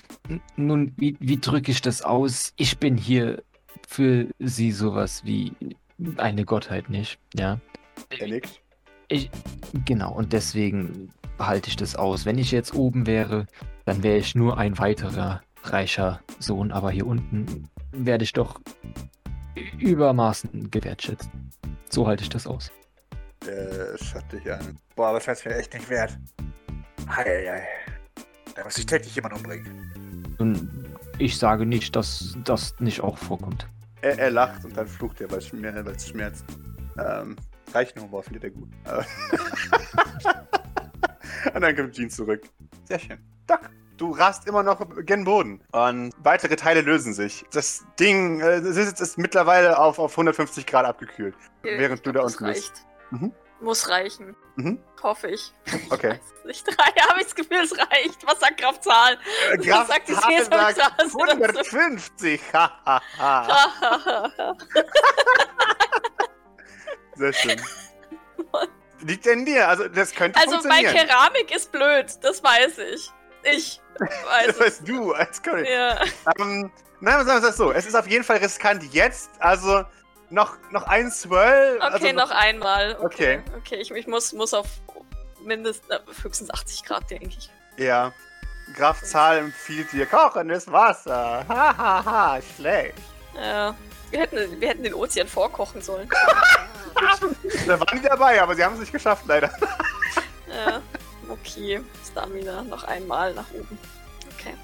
nun, 0.56 0.92
wie, 0.96 1.16
wie 1.20 1.38
drücke 1.38 1.70
ich 1.70 1.80
das 1.80 2.02
aus? 2.02 2.52
Ich 2.56 2.78
bin 2.78 2.96
hier 2.96 3.42
für 3.86 4.28
sie 4.38 4.72
sowas 4.72 5.24
wie 5.24 5.52
eine 6.16 6.44
Gottheit, 6.44 6.90
nicht? 6.90 7.18
Ja. 7.34 7.58
Er 8.10 8.28
nickt. 8.28 8.60
Ich, 9.08 9.30
genau, 9.84 10.12
und 10.12 10.32
deswegen 10.32 11.10
behalte 11.38 11.68
ich 11.68 11.76
das 11.76 11.96
aus. 11.96 12.26
Wenn 12.26 12.38
ich 12.38 12.50
jetzt 12.50 12.74
oben 12.74 13.06
wäre, 13.06 13.46
dann 13.84 14.02
wäre 14.02 14.18
ich 14.18 14.34
nur 14.34 14.58
ein 14.58 14.78
weiterer 14.78 15.40
reicher 15.64 16.20
Sohn, 16.38 16.72
aber 16.72 16.90
hier 16.90 17.06
unten 17.06 17.68
werde 17.92 18.24
ich 18.24 18.32
doch 18.32 18.60
übermaßen 19.78 20.70
gewertschätzt. 20.70 21.30
So 21.88 22.06
halte 22.06 22.22
ich 22.22 22.28
das 22.28 22.46
aus. 22.46 22.70
Äh, 23.46 23.96
schaut 24.04 24.30
dich 24.32 24.52
an. 24.52 24.78
Boah, 24.94 25.14
das 25.14 25.26
heißt 25.26 25.46
mir 25.46 25.56
echt 25.56 25.72
nicht 25.72 25.88
wert. 25.88 26.18
Heieiei. 27.08 27.66
Da 28.58 28.64
muss 28.64 28.76
ich 28.76 28.86
täglich 28.86 29.14
jemand 29.14 29.34
umbringen. 29.34 30.34
Und 30.38 30.68
ich 31.18 31.38
sage 31.38 31.64
nicht, 31.64 31.94
dass 31.94 32.36
das 32.42 32.74
nicht 32.80 33.02
auch 33.02 33.16
vorkommt. 33.16 33.68
Er, 34.00 34.18
er 34.18 34.32
lacht 34.32 34.64
und 34.64 34.76
dann 34.76 34.88
flucht 34.88 35.20
er, 35.20 35.30
weil 35.30 35.38
es 35.38 36.08
schmerzt. 36.08 36.44
Ähm, 36.98 37.36
Reichenhumor 37.72 38.24
findet 38.24 38.44
er 38.44 38.50
gut. 38.50 38.68
Und 41.54 41.60
dann 41.60 41.76
kommt 41.76 41.94
Jean 41.94 42.10
zurück. 42.10 42.42
Sehr 42.84 42.98
schön. 42.98 43.18
Doc, 43.46 43.60
du 43.96 44.10
rast 44.10 44.48
immer 44.48 44.64
noch 44.64 44.84
gen 45.04 45.24
Boden. 45.24 45.60
Und 45.70 46.12
weitere 46.18 46.56
Teile 46.56 46.80
lösen 46.80 47.14
sich. 47.14 47.44
Das 47.52 47.84
Ding 48.00 48.40
äh, 48.40 48.58
ist, 48.58 49.00
ist 49.00 49.18
mittlerweile 49.18 49.78
auf, 49.78 50.00
auf 50.00 50.10
150 50.12 50.66
Grad 50.66 50.84
abgekühlt. 50.84 51.36
Während 51.62 52.04
du 52.04 52.10
da 52.10 52.22
unten 52.22 52.44
bist. 52.44 52.84
Mhm. 53.10 53.32
Muss 53.60 53.88
reichen. 53.88 54.36
Mhm. 54.56 54.78
Hoffe 55.02 55.28
ich. 55.28 55.52
Okay. 55.90 56.20
Nicht 56.44 56.66
drei, 56.66 57.02
habe 57.08 57.20
ich 57.20 57.26
das 57.26 57.34
Gefühl, 57.34 57.58
es 57.58 57.76
reicht. 57.76 58.26
Was 58.26 58.40
sagt 58.40 58.60
Kraftzahl? 58.60 59.18
Äh, 59.52 59.56
Graf 59.58 59.88
sagt 59.88 60.08
die 60.08 60.16
Hase 60.16 60.44
sagt 60.44 60.74
Sesamstraße 60.74 60.92
dazu? 60.98 61.18
150. 61.18 62.40
Hahaha. 62.52 64.56
Sehr 67.16 67.32
schön. 67.32 67.60
Liegt 69.00 69.28
an 69.28 69.44
dir. 69.44 69.68
Also, 69.68 69.88
das 69.88 70.12
könnte 70.12 70.38
also 70.40 70.66
bei. 70.68 70.82
Keramik 70.82 71.54
ist 71.54 71.70
blöd, 71.72 72.06
das 72.22 72.42
weiß 72.42 72.78
ich. 72.78 73.10
Ich 73.44 73.80
weiß 73.98 74.46
Das 74.46 74.60
weißt 74.60 74.88
du 74.88 75.12
als 75.12 75.42
König. 75.42 75.68
Ja. 75.68 76.00
Ähm, 76.38 76.70
nein, 77.00 77.26
sagen 77.26 77.42
wir 77.42 77.50
es 77.50 77.56
so. 77.56 77.72
Es 77.72 77.86
ist 77.86 77.94
auf 77.94 78.08
jeden 78.08 78.24
Fall 78.24 78.38
riskant 78.38 78.82
jetzt. 78.92 79.30
Also, 79.38 79.84
noch, 80.30 80.56
noch 80.70 80.84
ein 80.84 81.10
Swirl. 81.10 81.78
Okay, 81.80 81.92
also 81.92 82.12
noch 82.12 82.30
einmal. 82.30 82.96
Okay. 83.00 83.40
Okay, 83.46 83.56
okay 83.56 83.76
ich, 83.76 83.90
ich 83.90 84.06
muss, 84.06 84.32
muss 84.32 84.54
auf 84.54 84.66
mindestens 85.42 85.88
äh, 85.90 85.98
höchstens 86.22 86.50
80 86.50 86.84
Grad, 86.84 87.10
denke 87.10 87.36
ich. 87.38 87.50
Ja. 87.76 88.12
Graf 88.74 89.02
Zahl 89.02 89.38
empfiehlt 89.38 89.92
dir 89.92 90.04
kochendes 90.04 90.70
Wasser. 90.70 91.44
Hahaha, 91.48 92.40
schlecht. 92.56 92.98
Ja. 93.34 93.74
Wir 94.10 94.20
hätten, 94.20 94.60
wir 94.60 94.68
hätten 94.68 94.82
den 94.82 94.94
Ozean 94.94 95.28
vorkochen 95.28 95.82
sollen. 95.82 96.08
Da 97.66 97.78
waren 97.78 98.02
die 98.02 98.08
dabei, 98.08 98.42
aber 98.42 98.56
sie 98.56 98.64
haben 98.64 98.74
es 98.74 98.80
nicht 98.80 98.92
geschafft, 98.92 99.22
leider. 99.26 99.52
ja. 100.48 100.82
Okay. 101.28 101.80
Stamina 102.10 102.62
noch 102.62 102.82
einmal 102.84 103.32
nach 103.34 103.48
oben. 103.52 103.78
Okay. 104.34 104.54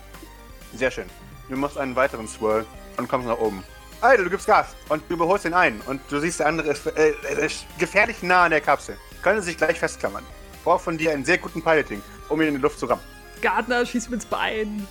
Sehr 0.75 0.91
schön. 0.91 1.09
Du 1.49 1.57
machst 1.57 1.79
einen 1.79 1.95
weiteren 1.95 2.27
Swirl 2.27 2.67
und 2.97 3.09
kommst 3.09 3.29
nach 3.29 3.39
oben. 3.39 3.63
Alter, 4.05 4.25
du 4.25 4.29
gibst 4.29 4.47
Gas 4.47 4.77
und 4.91 5.03
du 5.09 5.15
überholst 5.15 5.47
den 5.47 5.55
einen 5.55 5.81
und 5.87 5.99
du 6.11 6.21
siehst, 6.21 6.39
der 6.39 6.49
andere 6.49 6.69
ist, 6.69 6.87
äh, 6.87 7.15
ist 7.43 7.65
gefährlich 7.79 8.23
nah 8.23 8.45
an 8.45 8.51
der 8.51 8.61
Kapsel. 8.61 8.99
Könnte 9.23 9.41
sich 9.41 9.57
gleich 9.57 9.79
festklammern. 9.79 10.23
Braucht 10.63 10.85
von 10.85 10.99
dir 10.99 11.13
einen 11.13 11.25
sehr 11.25 11.39
guten 11.39 11.63
Piloting, 11.63 12.03
um 12.29 12.39
ihn 12.43 12.49
in 12.49 12.55
die 12.57 12.61
Luft 12.61 12.79
zu 12.79 12.85
rammen. 12.85 13.03
Gardner, 13.41 13.87
schieß 13.87 14.11
mir 14.11 14.17
ins 14.17 14.27
Bein. 14.27 14.87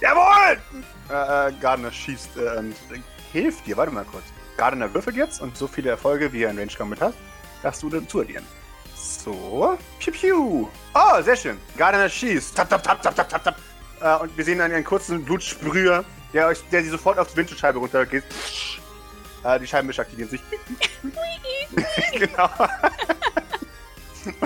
Jawohl! 0.00 0.58
Äh, 1.08 1.48
äh, 1.48 1.52
Gardner 1.60 1.92
schießt 1.92 2.36
äh, 2.38 2.58
und 2.58 2.74
hilft 3.32 3.64
dir. 3.66 3.76
Warte 3.76 3.92
mal 3.92 4.04
kurz. 4.04 4.24
Gardner 4.56 4.92
würfelt 4.92 5.14
jetzt 5.14 5.40
und 5.40 5.56
so 5.56 5.68
viele 5.68 5.90
Erfolge, 5.90 6.32
wie 6.32 6.42
er 6.42 6.50
in 6.50 6.58
Range 6.58 6.72
Combat 6.76 7.00
hat, 7.00 7.14
darfst 7.62 7.84
du 7.84 7.88
dann 7.88 8.08
zu 8.08 8.22
addieren. 8.22 8.44
So. 8.96 9.78
Piu, 10.00 10.12
piu. 10.12 10.68
Oh, 10.92 11.22
sehr 11.22 11.36
schön. 11.36 11.58
Gardner 11.76 12.08
schießt. 12.08 12.56
Tap, 12.56 12.68
tap, 12.68 12.82
tap, 12.82 13.00
tap, 13.00 13.14
tap, 13.14 13.28
tap, 13.28 13.44
tap. 13.44 13.56
Äh, 14.00 14.22
und 14.24 14.36
wir 14.36 14.44
sehen 14.44 14.60
einen, 14.60 14.74
einen 14.74 14.84
kurzen 14.84 15.24
Blutsprüher, 15.24 16.04
der, 16.32 16.48
euch, 16.48 16.58
der 16.70 16.82
sie 16.82 16.90
sofort 16.90 17.18
auf 17.18 17.30
die 17.30 17.36
Windschutzscheibe 17.36 17.78
runtergeht. 17.78 18.24
Äh, 19.44 19.60
die 19.60 19.66
Scheibenwischer 19.66 20.02
aktivieren 20.02 20.30
sich. 20.30 20.40
genau. 22.12 22.48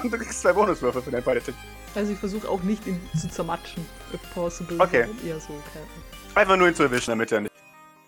und 0.02 0.12
du 0.12 0.18
kriegst 0.18 0.40
zwei 0.40 0.52
Bonuswürfe 0.52 1.02
für 1.02 1.10
dein 1.10 1.22
Piloting. 1.22 1.54
Also 1.94 2.12
ich 2.12 2.18
versuche 2.18 2.48
auch 2.48 2.62
nicht, 2.62 2.86
ihn 2.86 3.00
zu 3.18 3.28
zermatschen, 3.28 3.84
if 4.14 4.20
possible. 4.34 4.80
Okay. 4.80 5.06
Eher 5.26 5.40
so, 5.40 5.52
okay. 5.52 5.84
Einfach 6.34 6.56
nur 6.56 6.68
ihn 6.68 6.74
zu 6.74 6.84
erwischen, 6.84 7.10
damit 7.10 7.32
er 7.32 7.42
nicht. 7.42 7.54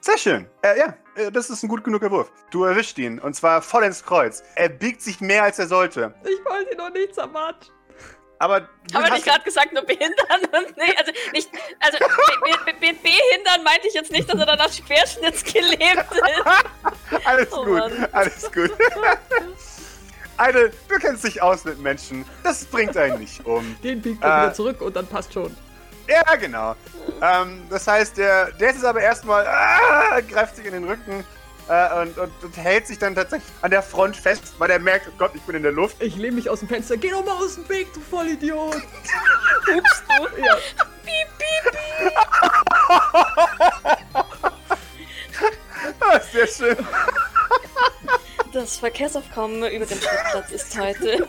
Sehr 0.00 0.18
schön. 0.18 0.46
Äh, 0.62 0.78
ja, 0.78 0.96
äh, 1.16 1.30
das 1.30 1.48
ist 1.50 1.62
ein 1.62 1.68
gut 1.68 1.84
genuger 1.84 2.10
Wurf. 2.10 2.32
Du 2.50 2.64
erwischt 2.64 2.98
ihn 2.98 3.18
und 3.18 3.34
zwar 3.34 3.62
voll 3.62 3.84
ins 3.84 4.04
Kreuz. 4.04 4.42
Er 4.56 4.68
biegt 4.68 5.00
sich 5.00 5.20
mehr 5.20 5.44
als 5.44 5.58
er 5.58 5.68
sollte. 5.68 6.14
Ich 6.24 6.44
wollte 6.44 6.72
ihn 6.72 6.78
noch 6.78 6.92
nicht 6.92 7.14
zermatschen. 7.14 7.72
Aber 8.42 8.56
Haben 8.92 9.04
wir 9.04 9.12
nicht 9.12 9.24
gerade 9.24 9.44
gesagt, 9.44 9.72
nur 9.72 9.84
behindern? 9.84 10.16
Und 10.40 10.76
nee, 10.76 10.92
also 10.98 11.12
nicht, 11.32 11.48
also 11.78 11.96
be- 11.98 12.06
be- 12.64 12.72
be- 12.80 12.98
behindern 13.00 13.62
meinte 13.62 13.86
ich 13.86 13.94
jetzt 13.94 14.10
nicht, 14.10 14.28
dass 14.28 14.36
er 14.40 14.46
danach 14.46 14.68
querschnittsgelebt 14.84 16.06
ist. 16.10 17.24
alles 17.24 17.52
Oh 17.52 17.64
gut, 17.64 17.78
Mann. 17.78 18.08
alles 18.10 18.50
gut. 18.50 18.72
Eine, 20.38 20.70
du 20.88 20.98
kennst 20.98 21.22
dich 21.22 21.40
aus 21.40 21.64
mit 21.64 21.78
Menschen. 21.78 22.24
Das 22.42 22.64
bringt 22.64 22.96
einen 22.96 23.20
nicht 23.20 23.44
um. 23.46 23.76
Den 23.84 24.02
biegt 24.02 24.24
er 24.24 24.28
Äh. 24.38 24.42
wieder 24.46 24.54
zurück 24.54 24.80
und 24.80 24.96
dann 24.96 25.06
passt 25.06 25.32
schon. 25.32 25.56
Ja, 26.08 26.34
genau. 26.34 26.74
Ähm, 27.20 27.62
das 27.70 27.86
heißt, 27.86 28.16
der, 28.16 28.50
der 28.52 28.70
ist 28.70 28.76
jetzt 28.76 28.84
aber 28.84 29.02
erstmal, 29.02 29.46
ah, 29.46 30.18
greift 30.28 30.56
sich 30.56 30.64
in 30.66 30.72
den 30.72 30.84
Rücken 30.84 31.24
äh, 31.68 32.00
und, 32.00 32.18
und, 32.18 32.32
und 32.42 32.56
hält 32.56 32.86
sich 32.86 32.98
dann 32.98 33.14
tatsächlich 33.14 33.50
an 33.62 33.70
der 33.70 33.82
Front 33.82 34.16
fest, 34.16 34.54
weil 34.58 34.70
er 34.70 34.78
merkt, 34.78 35.08
oh 35.08 35.14
Gott, 35.18 35.32
ich 35.34 35.42
bin 35.42 35.56
in 35.56 35.62
der 35.62 35.72
Luft. 35.72 36.02
Ich 36.02 36.16
lehne 36.16 36.36
mich 36.36 36.48
aus 36.50 36.60
dem 36.60 36.68
Fenster. 36.68 36.96
Geh 36.96 37.10
doch 37.10 37.24
mal 37.24 37.36
aus 37.36 37.54
dem 37.54 37.68
Weg, 37.68 37.92
du 37.92 38.00
Vollidiot. 38.00 38.74
Hupst 39.66 40.02
du? 40.08 40.42
Ja. 40.44 40.56
Ah, 46.00 46.20
sehr 46.32 46.46
schön. 46.46 46.76
Das 48.52 48.76
Verkehrsaufkommen 48.76 49.70
über 49.70 49.86
dem 49.86 49.98
Schrottplatz 49.98 50.50
ist 50.50 50.78
heute. 50.78 51.26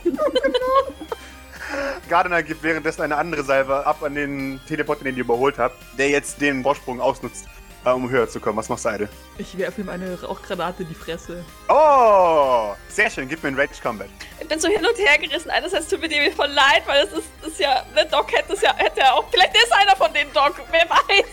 Gardner 2.09 2.43
gibt 2.43 2.63
währenddessen 2.63 3.01
eine 3.01 3.17
andere 3.17 3.43
Salve 3.43 3.85
ab 3.85 4.03
an 4.03 4.15
den 4.15 4.59
Teleporter, 4.67 5.05
den 5.05 5.15
ihr 5.15 5.21
überholt 5.21 5.57
habt, 5.57 5.77
der 5.97 6.09
jetzt 6.09 6.41
den 6.41 6.63
Vorsprung 6.63 7.01
ausnutzt, 7.01 7.45
um 7.85 8.09
höher 8.09 8.29
zu 8.29 8.39
kommen. 8.39 8.57
Was 8.57 8.69
machst 8.69 8.85
du, 8.85 8.89
Eide? 8.89 9.09
Ich 9.37 9.57
werfe 9.57 9.81
ihm 9.81 9.89
eine 9.89 10.21
Rauchgranate 10.21 10.83
in 10.83 10.89
die 10.89 10.95
Fresse. 10.95 11.43
Oh, 11.67 12.73
sehr 12.87 13.09
schön. 13.09 13.27
Gib 13.27 13.43
mir 13.43 13.49
einen 13.49 13.59
Rage 13.59 13.81
Combat. 13.81 14.07
Ich 14.39 14.47
bin 14.47 14.59
so 14.59 14.67
hin 14.67 14.85
und 14.85 14.97
her 14.97 15.17
gerissen. 15.17 15.49
Einerseits 15.49 15.87
tut 15.87 15.99
mir 16.01 16.07
die 16.07 16.31
voll 16.31 16.47
leid, 16.47 16.83
weil 16.85 17.05
es 17.05 17.11
ist, 17.13 17.27
ist 17.45 17.59
ja, 17.59 17.85
ne, 17.93 18.05
Doc 18.05 18.31
hätte 18.31 18.53
es 18.53 18.61
ja, 18.61 18.75
hätte 18.75 19.01
ja 19.01 19.13
auch, 19.13 19.25
vielleicht 19.29 19.55
ist 19.55 19.73
einer 19.73 19.95
von 19.95 20.13
den 20.13 20.31
Doc, 20.33 20.55
wer 20.71 20.89
weiß. 20.89 21.25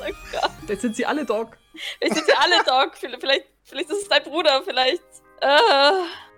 oh 0.00 0.12
Gott. 0.32 0.50
Jetzt 0.68 0.82
sind 0.82 0.96
sie 0.96 1.04
alle 1.06 1.24
Doc. 1.24 1.56
Vielleicht 1.98 2.14
sind 2.14 2.26
wir 2.26 2.40
alle 2.40 2.64
Doc, 2.64 2.96
vielleicht, 2.96 3.20
vielleicht, 3.20 3.44
vielleicht 3.64 3.90
ist 3.90 4.02
es 4.02 4.08
dein 4.08 4.22
Bruder, 4.22 4.62
vielleicht. 4.64 5.02
Äh, 5.40 5.46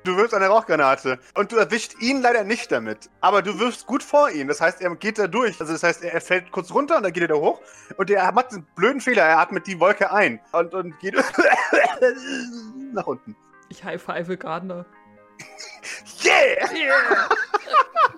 Du 0.09 0.17
wirfst 0.17 0.33
eine 0.33 0.47
Rauchgranate 0.47 1.19
und 1.35 1.53
du 1.53 1.57
erwischt 1.57 2.01
ihn 2.01 2.23
leider 2.23 2.43
nicht 2.43 2.73
damit. 2.73 3.11
Aber 3.21 3.43
du 3.43 3.59
wirfst 3.59 3.85
gut 3.85 4.03
vor 4.03 4.31
ihn. 4.31 4.49
Das 4.49 4.59
heißt, 4.59 4.81
er 4.81 4.97
geht 4.97 5.19
da 5.19 5.27
durch. 5.27 5.61
Also 5.61 5.75
das 5.75 5.83
heißt, 5.83 6.03
er 6.03 6.19
fällt 6.23 6.51
kurz 6.51 6.71
runter 6.71 6.97
und 6.97 7.03
dann 7.03 7.13
geht 7.13 7.25
er 7.25 7.29
da 7.29 7.35
hoch. 7.35 7.61
Und 7.99 8.11
er 8.11 8.33
macht 8.33 8.55
einen 8.55 8.67
blöden 8.75 9.03
Fehler. 9.03 9.25
Er 9.25 9.39
atmet 9.39 9.67
die 9.67 9.79
Wolke 9.79 10.11
ein 10.11 10.41
und, 10.53 10.73
und 10.73 10.99
geht 11.01 11.15
nach 12.95 13.07
unten. 13.07 13.37
Ich 13.69 13.85
high-five 13.85 14.39
Gardner. 14.39 14.87
Yeah! 16.25 16.67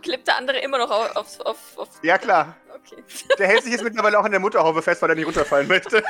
klebt 0.03 0.29
der 0.29 0.37
andere 0.37 0.61
immer 0.61 0.79
noch 0.79 0.93
auf, 0.93 1.17
auf, 1.17 1.41
auf, 1.41 1.59
auf 1.77 1.89
Ja, 2.03 2.19
klar. 2.19 2.57
okay. 2.73 3.03
Der 3.37 3.49
hält 3.49 3.65
sich 3.65 3.73
jetzt 3.73 3.83
mittlerweile 3.83 4.17
auch 4.17 4.25
an 4.25 4.31
der 4.31 4.39
Mutterhaube 4.39 4.81
fest, 4.81 5.03
weil 5.03 5.11
er 5.11 5.17
nicht 5.17 5.27
runterfallen 5.27 5.67
möchte. 5.67 6.05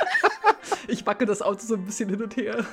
Ich 0.87 1.03
backe 1.03 1.25
das 1.25 1.41
Auto 1.41 1.61
so 1.65 1.73
ein 1.73 1.85
bisschen 1.85 2.07
hin 2.07 2.21
und 2.21 2.37
her. 2.37 2.65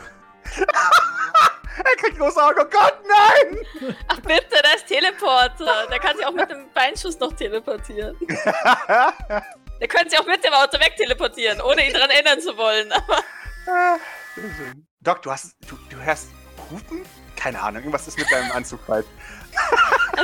Er 1.78 1.96
kriegt 1.96 2.18
große 2.18 2.42
Augen. 2.42 2.60
Oh 2.60 2.64
Gott, 2.70 2.98
nein! 3.06 3.94
Ach 4.08 4.20
bitte, 4.20 4.62
der 4.62 4.74
ist 4.74 4.86
Teleporter. 4.86 5.86
Der 5.90 5.98
kann 5.98 6.16
sich 6.16 6.26
auch 6.26 6.32
mit 6.32 6.50
dem 6.50 6.70
Beinschuss 6.72 7.18
noch 7.18 7.32
teleportieren. 7.32 8.16
Der 9.80 9.86
könnte 9.88 10.10
sich 10.10 10.18
auch 10.18 10.26
mit 10.26 10.44
dem 10.44 10.52
Auto 10.52 10.78
wegteleportieren, 10.80 11.60
ohne 11.60 11.86
ihn 11.86 11.92
daran 11.92 12.10
erinnern 12.10 12.40
zu 12.40 12.56
wollen. 12.56 12.90
Aber. 12.92 13.22
Doc, 15.00 15.22
du 15.22 15.30
hast. 15.30 15.56
Du, 15.68 15.78
du 15.88 15.96
hörst 15.98 16.28
Hupen? 16.70 17.04
Keine 17.36 17.60
Ahnung, 17.62 17.82
irgendwas 17.82 18.08
ist 18.08 18.18
mit 18.18 18.30
deinem 18.32 18.50
Anzug 18.50 18.80
falsch. 18.84 19.06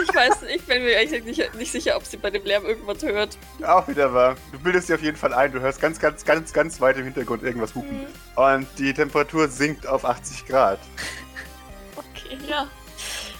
ich 0.02 0.14
weiß, 0.14 0.42
ich 0.54 0.62
bin 0.66 0.82
mir 0.82 0.98
eigentlich 0.98 1.24
nicht, 1.24 1.54
nicht 1.54 1.70
sicher, 1.70 1.96
ob 1.96 2.04
sie 2.04 2.16
bei 2.16 2.30
dem 2.30 2.44
Lärm 2.44 2.64
irgendwas 2.64 3.02
hört. 3.02 3.38
Auch 3.64 3.86
wieder 3.86 4.12
wahr. 4.12 4.36
Du 4.50 4.58
bildest 4.58 4.88
dir 4.88 4.96
auf 4.96 5.02
jeden 5.02 5.16
Fall 5.16 5.32
ein, 5.32 5.52
du 5.52 5.60
hörst 5.60 5.80
ganz, 5.80 6.00
ganz, 6.00 6.24
ganz, 6.24 6.52
ganz 6.52 6.80
weit 6.80 6.96
im 6.96 7.04
Hintergrund 7.04 7.44
irgendwas 7.44 7.74
hupen. 7.74 8.06
Und 8.34 8.66
die 8.78 8.92
Temperatur 8.92 9.48
sinkt 9.48 9.86
auf 9.86 10.04
80 10.04 10.46
Grad. 10.46 10.80
Okay, 12.24 12.38
ja. 12.48 12.66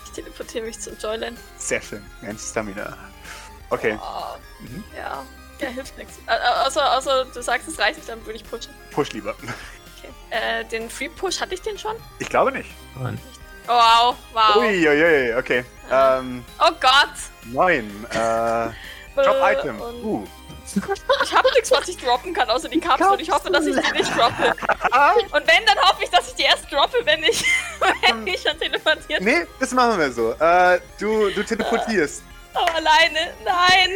Ich 0.04 0.10
teleportiere 0.12 0.64
mich 0.66 0.78
zum 0.78 0.96
Joyland. 0.98 1.38
Sehr 1.58 1.80
schön. 1.82 2.04
Ganz 2.22 2.50
Stamina. 2.50 2.96
Okay. 3.70 3.98
Oh, 4.00 4.36
Mhm. 4.60 4.84
ja. 4.96 5.24
Ja, 5.60 5.68
hilft 5.68 5.96
nichts. 5.96 6.18
Außer, 6.66 6.96
außer 6.98 7.24
du 7.26 7.40
sagst, 7.42 7.68
es 7.68 7.78
reicht 7.78 7.96
nicht, 7.96 8.08
dann 8.08 8.20
würde 8.26 8.36
ich 8.36 8.44
pushen. 8.50 8.72
Push 8.90 9.12
lieber. 9.12 9.34
Okay. 9.40 10.08
Äh, 10.30 10.64
den 10.64 10.90
Free 10.90 11.08
Push, 11.08 11.40
hatte 11.40 11.54
ich 11.54 11.62
den 11.62 11.78
schon? 11.78 11.94
Ich 12.18 12.28
glaube 12.28 12.50
nicht. 12.52 12.70
Nein. 13.00 13.18
Oh, 13.68 13.70
wow, 13.72 14.16
wow. 14.32 14.56
Uiuiui, 14.56 15.34
okay. 15.36 15.64
Ähm, 15.90 16.44
Oh 16.58 16.72
Gott. 16.80 17.14
neun. 17.44 18.04
Äh, 18.10 18.70
Drop 19.14 19.36
Äh, 19.42 19.52
Item. 19.54 19.80
Uh. 20.02 20.24
Ich 21.22 21.34
habe 21.34 21.48
nichts, 21.52 21.70
was 21.70 21.88
ich 21.88 21.96
droppen 21.98 22.32
kann, 22.32 22.48
außer 22.48 22.68
die 22.68 22.80
Kapsel. 22.80 23.08
Und 23.08 23.20
ich 23.20 23.30
hoffe, 23.30 23.50
dass 23.50 23.66
ich 23.66 23.76
die 23.76 23.92
nicht 23.92 24.16
droppe. 24.16 24.44
Und 25.32 25.46
wenn, 25.46 25.66
dann 25.66 25.78
hoffe 25.82 26.02
ich, 26.04 26.10
dass 26.10 26.28
ich 26.28 26.34
die 26.34 26.44
erst 26.44 26.72
droppe, 26.72 26.98
wenn 27.04 27.22
ich, 27.22 27.44
wenn 28.08 28.26
ich 28.26 28.42
schon 28.42 28.58
teleportiert 28.58 29.22
bin. 29.22 29.24
Nee, 29.24 29.46
das 29.60 29.72
machen 29.72 29.98
wir 29.98 30.10
so. 30.10 30.32
Äh, 30.32 30.80
du, 30.98 31.28
du 31.30 31.44
teleportierst. 31.44 32.22
Aber 32.54 32.74
alleine. 32.74 33.34
Nein. 33.44 33.90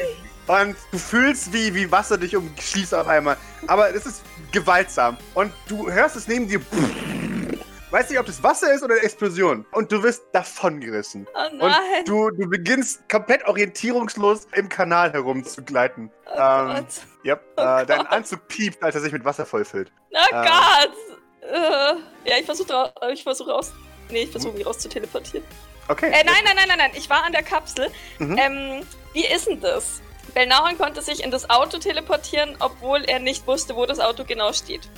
Und 0.46 0.76
du 0.92 0.98
fühlst, 0.98 1.52
wie, 1.52 1.74
wie 1.74 1.90
Wasser 1.90 2.18
dich 2.18 2.36
umschließt 2.36 2.94
auf 2.94 3.06
einmal. 3.06 3.36
Aber 3.66 3.94
es 3.94 4.06
ist 4.06 4.22
gewaltsam. 4.52 5.16
Und 5.34 5.52
du 5.68 5.90
hörst 5.90 6.16
es 6.16 6.28
neben 6.28 6.48
dir. 6.48 6.60
Weißt 7.90 8.10
nicht, 8.10 8.18
ob 8.18 8.26
das 8.26 8.42
Wasser 8.42 8.72
ist 8.72 8.82
oder 8.82 8.94
eine 8.94 9.02
Explosion. 9.02 9.64
Und 9.72 9.90
du 9.90 10.02
wirst 10.02 10.22
davongerissen. 10.32 11.26
Oh 11.34 11.50
Und 11.52 11.58
nein. 11.58 12.04
du, 12.04 12.30
du 12.30 12.46
beginnst 12.48 13.08
komplett 13.08 13.46
orientierungslos 13.46 14.46
im 14.54 14.68
Kanal 14.68 15.12
herumzugleiten. 15.12 16.10
oh 16.26 16.30
ähm, 16.38 16.66
Gott. 16.66 16.86
Yep. 17.24 17.44
Oh 17.56 17.62
äh, 17.62 17.86
dein. 17.86 18.06
Anzug 18.06 18.46
piept, 18.48 18.82
als 18.82 18.94
er 18.94 19.00
sich 19.00 19.12
mit 19.12 19.24
Wasser 19.24 19.46
vollfüllt. 19.46 19.90
Oh 20.12 20.34
ähm, 20.34 20.44
Gott. 20.44 20.92
Äh, 21.50 22.28
ja, 22.30 22.36
ich 22.38 22.44
versuche 22.44 22.92
ich 23.10 23.22
versuch 23.22 23.48
raus. 23.48 23.72
Nee, 24.10 24.24
ich 24.24 24.30
versuche 24.30 24.52
mich 24.52 24.66
raus 24.66 24.78
zu 24.78 24.90
teleportieren. 24.90 25.46
Okay. 25.88 26.08
Äh, 26.08 26.24
nein, 26.24 26.34
nein, 26.44 26.56
nein, 26.56 26.68
nein, 26.68 26.78
nein. 26.78 26.90
Ich 26.94 27.08
war 27.08 27.24
an 27.24 27.32
der 27.32 27.42
Kapsel. 27.42 27.90
Mhm. 28.18 28.36
Ähm, 28.38 28.86
wie 29.14 29.26
ist 29.26 29.46
denn 29.46 29.60
das? 29.60 30.02
Belnahon 30.34 30.76
konnte 30.76 31.00
sich 31.00 31.24
in 31.24 31.30
das 31.30 31.48
Auto 31.48 31.78
teleportieren, 31.78 32.54
obwohl 32.60 33.04
er 33.04 33.18
nicht 33.18 33.46
wusste, 33.46 33.74
wo 33.74 33.86
das 33.86 33.98
Auto 33.98 34.24
genau 34.24 34.52
steht. 34.52 34.90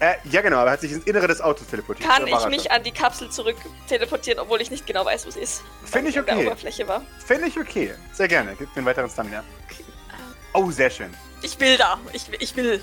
Äh, 0.00 0.14
ja, 0.24 0.40
genau, 0.40 0.58
aber 0.58 0.70
er 0.70 0.72
hat 0.74 0.80
sich 0.80 0.92
ins 0.92 1.04
Innere 1.04 1.28
des 1.28 1.40
Autos 1.40 1.66
teleportiert. 1.68 2.08
Kann 2.08 2.26
ich 2.26 2.46
mich 2.48 2.70
an 2.72 2.82
die 2.82 2.90
Kapsel 2.92 3.30
zurück 3.30 3.56
teleportieren, 3.88 4.40
obwohl 4.40 4.60
ich 4.60 4.70
nicht 4.70 4.86
genau 4.86 5.04
weiß, 5.04 5.24
wo 5.24 5.28
es 5.28 5.36
ist? 5.36 5.62
Finde 5.84 6.10
ich 6.10 6.18
okay. 6.18 6.46
Oberfläche 6.46 6.86
war. 6.88 7.02
Finde 7.24 7.46
ich 7.48 7.58
okay. 7.58 7.94
Sehr 8.12 8.28
gerne. 8.28 8.54
Gib 8.58 8.68
mir 8.70 8.76
einen 8.78 8.86
weiteren 8.86 9.08
Stamina. 9.08 9.44
Okay. 9.70 9.84
Oh, 10.52 10.70
sehr 10.70 10.90
schön. 10.90 11.14
Ich 11.42 11.58
will 11.60 11.76
da. 11.76 11.98
Ich, 12.12 12.30
will- 12.30 12.38
ich 12.40 12.56
will. 12.56 12.80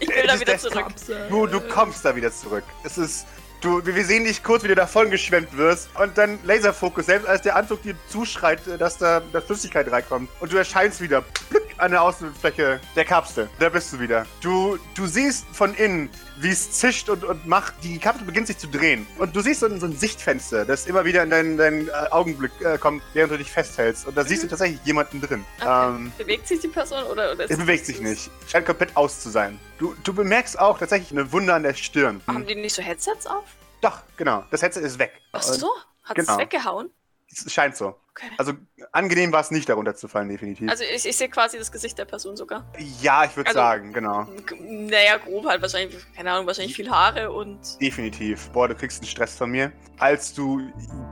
Ich 0.00 0.08
will 0.08 0.26
da 0.26 0.38
wieder 0.40 0.58
zurück. 0.58 0.82
Kapsel. 0.88 1.28
Du, 1.28 1.46
du 1.46 1.60
kommst 1.60 2.04
da 2.04 2.14
wieder 2.16 2.32
zurück. 2.32 2.64
Es 2.84 2.98
ist. 2.98 3.26
Du, 3.60 3.80
wir 3.86 4.04
sehen 4.04 4.24
dich 4.24 4.42
kurz, 4.42 4.64
wie 4.64 4.68
du 4.68 4.74
davon 4.74 5.08
geschwemmt 5.10 5.56
wirst. 5.56 5.88
Und 5.96 6.18
dann 6.18 6.40
Laserfokus, 6.42 7.06
selbst 7.06 7.28
als 7.28 7.42
der 7.42 7.54
Anzug 7.54 7.80
dir 7.84 7.94
zuschreit, 8.08 8.66
äh, 8.66 8.76
dass 8.76 8.98
da, 8.98 9.22
da 9.32 9.40
Flüssigkeit 9.40 9.88
reinkommt. 9.92 10.28
Und 10.40 10.52
du 10.52 10.56
erscheinst 10.56 11.00
wieder 11.00 11.22
plück, 11.48 11.61
an 11.78 11.90
der 11.90 12.02
Außenfläche 12.02 12.80
der 12.96 13.04
Kapsel. 13.04 13.48
Da 13.58 13.68
bist 13.68 13.92
du 13.92 14.00
wieder. 14.00 14.26
Du, 14.40 14.78
du 14.94 15.06
siehst 15.06 15.46
von 15.52 15.74
innen, 15.74 16.10
wie 16.38 16.50
es 16.50 16.70
zischt 16.72 17.08
und, 17.08 17.24
und 17.24 17.46
macht. 17.46 17.74
Die 17.82 17.98
Kapsel 17.98 18.26
beginnt 18.26 18.46
sich 18.46 18.58
zu 18.58 18.66
drehen. 18.66 19.06
Und 19.18 19.34
du 19.34 19.40
siehst 19.40 19.60
so 19.60 19.66
ein, 19.66 19.80
so 19.80 19.86
ein 19.86 19.96
Sichtfenster, 19.96 20.64
das 20.64 20.86
immer 20.86 21.04
wieder 21.04 21.22
in 21.22 21.30
deinen, 21.30 21.56
deinen 21.56 21.88
äh, 21.88 21.92
Augenblick 22.10 22.52
äh, 22.60 22.78
kommt, 22.78 23.02
während 23.12 23.32
du 23.32 23.38
dich 23.38 23.50
festhältst. 23.50 24.06
Und 24.06 24.16
da 24.16 24.24
siehst 24.24 24.42
du 24.42 24.48
tatsächlich 24.48 24.80
jemanden 24.84 25.20
drin. 25.20 25.40
Mhm. 25.40 25.62
Okay. 25.62 25.88
Ähm, 25.88 26.12
bewegt 26.18 26.48
sich 26.48 26.60
die 26.60 26.68
Person 26.68 27.02
oder, 27.04 27.32
oder 27.32 27.50
es 27.50 27.56
bewegt 27.56 27.86
sich 27.86 28.00
nicht. 28.00 28.30
Scheint 28.48 28.66
komplett 28.66 28.96
aus 28.96 29.20
zu 29.20 29.30
sein. 29.30 29.58
Du, 29.78 29.94
du 30.04 30.12
bemerkst 30.12 30.58
auch 30.58 30.78
tatsächlich 30.78 31.12
eine 31.12 31.30
Wunde 31.32 31.54
an 31.54 31.62
der 31.62 31.74
Stirn. 31.74 32.20
Haben 32.26 32.46
die 32.46 32.54
nicht 32.54 32.74
so 32.74 32.82
Headsets 32.82 33.26
auf? 33.26 33.44
Doch, 33.80 34.00
genau. 34.16 34.44
Das 34.50 34.62
Headset 34.62 34.80
ist 34.80 34.98
weg. 34.98 35.12
Ach 35.32 35.42
so? 35.42 35.68
Hat 36.04 36.18
es 36.18 36.26
genau. 36.26 36.38
weggehauen? 36.38 36.90
Es 37.32 37.50
scheint 37.52 37.76
so. 37.76 37.96
Okay. 38.10 38.26
Also 38.36 38.52
angenehm 38.92 39.32
war 39.32 39.40
es 39.40 39.50
nicht, 39.50 39.66
darunter 39.68 39.94
zu 39.94 40.06
fallen, 40.06 40.28
definitiv. 40.28 40.68
Also 40.68 40.84
ich, 40.84 41.06
ich 41.06 41.16
sehe 41.16 41.30
quasi 41.30 41.56
das 41.58 41.72
Gesicht 41.72 41.96
der 41.98 42.04
Person 42.04 42.36
sogar. 42.36 42.70
ja, 43.00 43.24
ich 43.24 43.34
würde 43.36 43.48
also- 43.48 43.58
sagen, 43.58 43.92
genau. 43.94 44.26
Naja, 44.60 45.16
grob 45.16 45.46
halt 45.46 45.62
wahrscheinlich, 45.62 45.96
keine 46.14 46.30
Ahnung, 46.32 46.46
wahrscheinlich 46.46 46.76
viel 46.76 46.90
Haare 46.90 47.32
und. 47.32 47.58
Definitiv. 47.80 48.50
Boah, 48.50 48.68
du 48.68 48.74
kriegst 48.74 49.00
einen 49.00 49.08
Stress 49.08 49.34
von 49.36 49.50
mir. 49.50 49.72
Als 49.98 50.34
du 50.34 50.60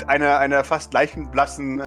einer, 0.09 0.38
einer 0.38 0.62
fast 0.62 0.92
leichenblassen, 0.92 1.85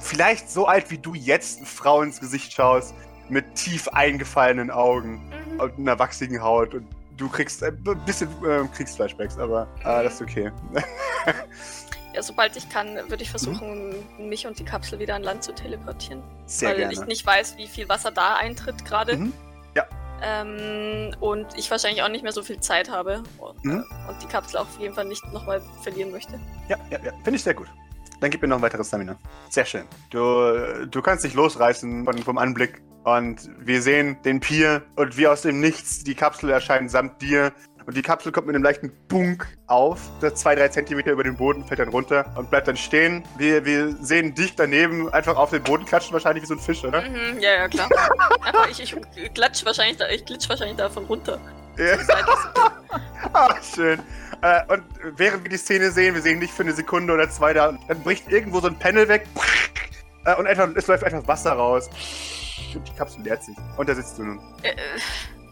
vielleicht 0.00 0.48
so 0.48 0.66
alt 0.66 0.90
wie 0.92 0.98
du 0.98 1.14
jetzt, 1.14 1.66
Frau 1.66 2.02
ins 2.02 2.20
Gesicht 2.20 2.52
schaust, 2.52 2.94
mit 3.28 3.56
tief 3.56 3.88
eingefallenen 3.88 4.70
Augen 4.70 5.28
Mhm. 5.54 5.60
und 5.60 5.78
einer 5.78 5.98
wachsigen 5.98 6.40
Haut 6.40 6.72
und 6.74 6.86
du 7.16 7.28
kriegst 7.28 7.64
ein 7.64 7.82
bisschen 8.04 8.28
äh, 8.44 8.62
Kriegsflashbacks, 8.76 9.38
aber 9.38 9.66
äh, 9.80 10.04
das 10.04 10.14
ist 10.14 10.22
okay. 10.22 10.52
Ja, 12.16 12.22
sobald 12.22 12.56
ich 12.56 12.70
kann, 12.70 12.96
würde 13.10 13.22
ich 13.22 13.28
versuchen, 13.30 13.94
mich 14.18 14.46
und 14.46 14.58
die 14.58 14.64
Kapsel 14.64 14.98
wieder 14.98 15.14
an 15.16 15.22
Land 15.22 15.44
zu 15.44 15.54
teleportieren. 15.54 16.22
Sehr 16.46 16.70
weil 16.70 16.76
gerne. 16.78 16.92
ich 16.94 17.00
nicht 17.04 17.26
weiß, 17.26 17.58
wie 17.58 17.66
viel 17.66 17.90
Wasser 17.90 18.10
da 18.10 18.36
eintritt 18.36 18.86
gerade. 18.86 19.18
Mhm. 19.18 19.34
Ja. 19.74 19.84
Ähm, 20.22 21.14
und 21.20 21.46
ich 21.58 21.70
wahrscheinlich 21.70 22.02
auch 22.02 22.08
nicht 22.08 22.22
mehr 22.22 22.32
so 22.32 22.42
viel 22.42 22.58
Zeit 22.60 22.90
habe. 22.90 23.22
Und, 23.36 23.62
Mhm. 23.66 23.84
äh, 23.84 24.10
und 24.10 24.22
die 24.22 24.26
Kapsel 24.28 24.56
auf 24.60 24.80
jeden 24.80 24.94
Fall 24.94 25.04
nicht 25.04 25.30
nochmal 25.30 25.60
verlieren 25.82 26.10
möchte. 26.10 26.40
Ja, 26.70 26.78
ja, 26.88 26.98
ja. 27.04 27.12
Finde 27.22 27.32
ich 27.36 27.42
sehr 27.42 27.52
gut. 27.52 27.68
Dann 28.20 28.30
gib 28.30 28.40
mir 28.40 28.48
noch 28.48 28.56
ein 28.56 28.62
weiteres 28.62 28.88
Stamina. 28.88 29.18
Sehr 29.50 29.66
schön. 29.66 29.84
Du, 30.08 30.86
du 30.86 31.02
kannst 31.02 31.22
dich 31.22 31.34
losreißen 31.34 32.06
von, 32.06 32.16
vom 32.22 32.38
Anblick. 32.38 32.82
Und 33.04 33.50
wir 33.58 33.82
sehen 33.82 34.16
den 34.24 34.40
Pier 34.40 34.82
und 34.96 35.18
wie 35.18 35.28
aus 35.28 35.42
dem 35.42 35.60
Nichts 35.60 36.02
die 36.02 36.14
Kapsel 36.14 36.48
erscheint 36.48 36.90
samt 36.90 37.20
dir. 37.20 37.52
Und 37.86 37.96
die 37.96 38.02
Kapsel 38.02 38.32
kommt 38.32 38.48
mit 38.48 38.56
einem 38.56 38.64
leichten 38.64 38.90
Bunk 39.06 39.46
auf. 39.68 40.00
Das 40.20 40.34
zwei, 40.34 40.56
drei 40.56 40.68
Zentimeter 40.68 41.12
über 41.12 41.22
den 41.22 41.36
Boden 41.36 41.64
fällt 41.64 41.78
dann 41.78 41.88
runter 41.88 42.26
und 42.36 42.50
bleibt 42.50 42.66
dann 42.66 42.76
stehen. 42.76 43.22
Wir, 43.38 43.64
wir 43.64 43.94
sehen 44.00 44.34
dich 44.34 44.56
daneben 44.56 45.08
einfach 45.12 45.36
auf 45.36 45.50
den 45.50 45.62
Boden 45.62 45.84
klatschen, 45.84 46.12
wahrscheinlich 46.12 46.42
wie 46.42 46.48
so 46.48 46.54
ein 46.54 46.60
Fisch, 46.60 46.82
oder? 46.84 47.02
Mhm, 47.02 47.38
ja, 47.38 47.54
ja, 47.54 47.68
klar. 47.68 47.88
Aber 48.42 48.68
ich, 48.68 48.80
ich 48.80 48.96
klatsch 49.34 49.64
wahrscheinlich 49.64 49.98
da, 49.98 50.08
ich 50.08 50.24
glitsch 50.24 50.48
wahrscheinlich 50.48 50.76
davon 50.76 51.04
runter. 51.04 51.40
Ja. 51.78 51.96
Ah, 53.32 53.54
schön. 53.60 54.00
Äh, 54.40 54.62
und 54.72 54.82
während 55.16 55.42
wir 55.42 55.50
die 55.50 55.58
Szene 55.58 55.90
sehen, 55.90 56.14
wir 56.14 56.22
sehen 56.22 56.40
dich 56.40 56.50
für 56.52 56.62
eine 56.62 56.72
Sekunde 56.72 57.12
oder 57.12 57.28
zwei 57.28 57.52
da, 57.52 57.76
dann 57.88 58.02
bricht 58.02 58.30
irgendwo 58.30 58.60
so 58.60 58.68
ein 58.68 58.78
Panel 58.78 59.08
weg. 59.08 59.26
Äh, 60.24 60.34
und 60.36 60.46
einfach, 60.46 60.68
es 60.74 60.86
läuft 60.86 61.04
einfach 61.04 61.26
Wasser 61.26 61.52
raus. 61.52 61.90
Und 62.74 62.86
die 62.86 62.92
Kapsel 62.94 63.22
leert 63.22 63.42
sich. 63.42 63.56
Und 63.76 63.88
da 63.88 63.94
sitzt 63.94 64.18
du 64.18 64.24
nun. 64.24 64.40
Äh, 64.62 64.74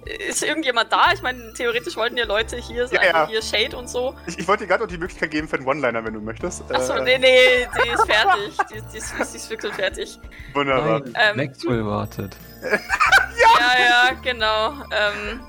ist 0.06 0.42
irgendjemand 0.42 0.92
da? 0.92 1.12
Ich 1.12 1.22
meine, 1.22 1.52
theoretisch 1.54 1.96
wollten 1.96 2.16
ja 2.16 2.24
Leute 2.26 2.56
hier 2.56 2.86
sein, 2.88 3.00
ja. 3.02 3.26
hier 3.26 3.42
Shade 3.42 3.76
und 3.76 3.88
so. 3.88 4.14
Ich, 4.26 4.38
ich 4.38 4.48
wollte 4.48 4.64
dir 4.64 4.68
gerade 4.68 4.82
noch 4.82 4.90
die 4.90 4.98
Möglichkeit 4.98 5.30
geben 5.30 5.48
für 5.48 5.56
einen 5.56 5.66
One-Liner, 5.66 6.04
wenn 6.04 6.14
du 6.14 6.20
möchtest. 6.20 6.70
Achso, 6.72 6.94
Äh, 6.94 7.04
nee, 7.04 7.18
nee, 7.18 7.68
die 7.84 7.88
ist 7.90 8.06
fertig. 8.06 8.56
Die, 8.70 8.80
die, 8.92 8.98
ist, 8.98 9.14
die 9.18 9.36
ist 9.36 9.50
wirklich 9.50 9.72
fertig. 9.74 10.18
Wunderbar. 10.52 11.00
Nein, 11.00 11.14
Ähm, 11.14 11.36
Maxwell 11.36 11.84
wartet. 11.86 12.36
Ja, 13.36 13.78
ja, 13.78 14.10
genau. 14.22 14.70
Ähm, 14.90 15.40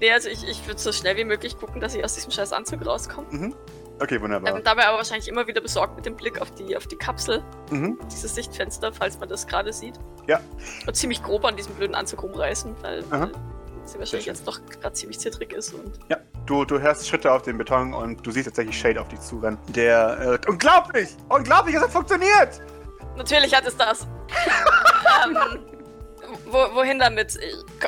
nee, 0.00 0.12
also 0.12 0.28
ich, 0.28 0.46
ich 0.48 0.66
würde 0.66 0.80
so 0.80 0.92
schnell 0.92 1.16
wie 1.16 1.24
möglich 1.24 1.56
gucken, 1.58 1.80
dass 1.80 1.94
ich 1.94 2.04
aus 2.04 2.14
diesem 2.14 2.30
scheiß 2.30 2.52
Anzug 2.52 2.86
rauskomme. 2.86 3.26
Mhm. 3.30 3.54
Okay, 4.02 4.20
wunderbar. 4.20 4.56
Ähm, 4.56 4.62
dabei 4.64 4.86
aber 4.86 4.98
wahrscheinlich 4.98 5.28
immer 5.28 5.46
wieder 5.46 5.60
besorgt 5.60 5.94
mit 5.94 6.04
dem 6.06 6.16
Blick 6.16 6.40
auf 6.40 6.50
die, 6.52 6.76
auf 6.76 6.86
die 6.88 6.96
Kapsel, 6.96 7.42
Mhm. 7.70 7.98
dieses 8.10 8.34
Sichtfenster, 8.34 8.92
falls 8.92 9.18
man 9.20 9.28
das 9.28 9.46
gerade 9.46 9.72
sieht. 9.72 9.94
Ja. 10.26 10.40
Und 10.86 10.96
ziemlich 10.96 11.22
grob 11.22 11.44
an 11.44 11.56
diesem 11.56 11.74
blöden 11.74 11.94
Anzug 11.94 12.22
rumreißen, 12.24 12.74
weil, 12.82 13.04
weil 13.10 13.30
sie 13.84 13.98
wahrscheinlich 14.00 14.26
jetzt 14.26 14.46
doch 14.48 14.60
gerade 14.80 14.92
ziemlich 14.94 15.20
zittrig 15.20 15.52
ist. 15.52 15.72
Und 15.74 15.98
Ja, 16.08 16.16
du, 16.46 16.64
du 16.64 16.80
hörst 16.80 17.06
Schritte 17.06 17.30
auf 17.30 17.42
den 17.42 17.58
Beton 17.58 17.94
und 17.94 18.26
du 18.26 18.32
siehst 18.32 18.46
tatsächlich 18.46 18.76
Shade 18.76 19.00
auf 19.00 19.06
dich 19.08 19.20
zurennen. 19.20 19.58
Der. 19.68 20.38
Äh, 20.44 20.50
unglaublich! 20.50 21.10
Unglaublich, 21.28 21.76
es 21.76 21.82
hat 21.82 21.90
funktioniert! 21.90 22.60
natürlich 23.16 23.54
hat 23.54 23.66
es 23.66 23.76
das. 23.76 24.06
ähm, 25.26 25.36
wo, 26.46 26.58
wohin 26.74 26.98
damit? 26.98 27.38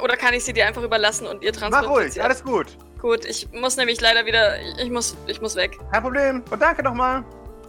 Oder 0.02 0.16
kann 0.16 0.34
ich 0.34 0.44
sie 0.44 0.52
dir 0.52 0.66
einfach 0.66 0.82
überlassen 0.82 1.26
und 1.26 1.42
ihr 1.42 1.50
Mach 1.52 1.60
transportiert 1.60 1.90
ruhig, 2.16 2.22
alles 2.22 2.44
gut. 2.44 2.66
Gut, 3.04 3.26
ich 3.26 3.46
muss 3.52 3.76
nämlich 3.76 4.00
leider 4.00 4.24
wieder. 4.24 4.58
Ich 4.82 4.88
muss, 4.88 5.14
ich 5.26 5.38
muss 5.42 5.56
weg. 5.56 5.78
Kein 5.92 6.02
Problem. 6.02 6.42
Und 6.50 6.58
danke 6.62 6.82
nochmal. 6.82 7.22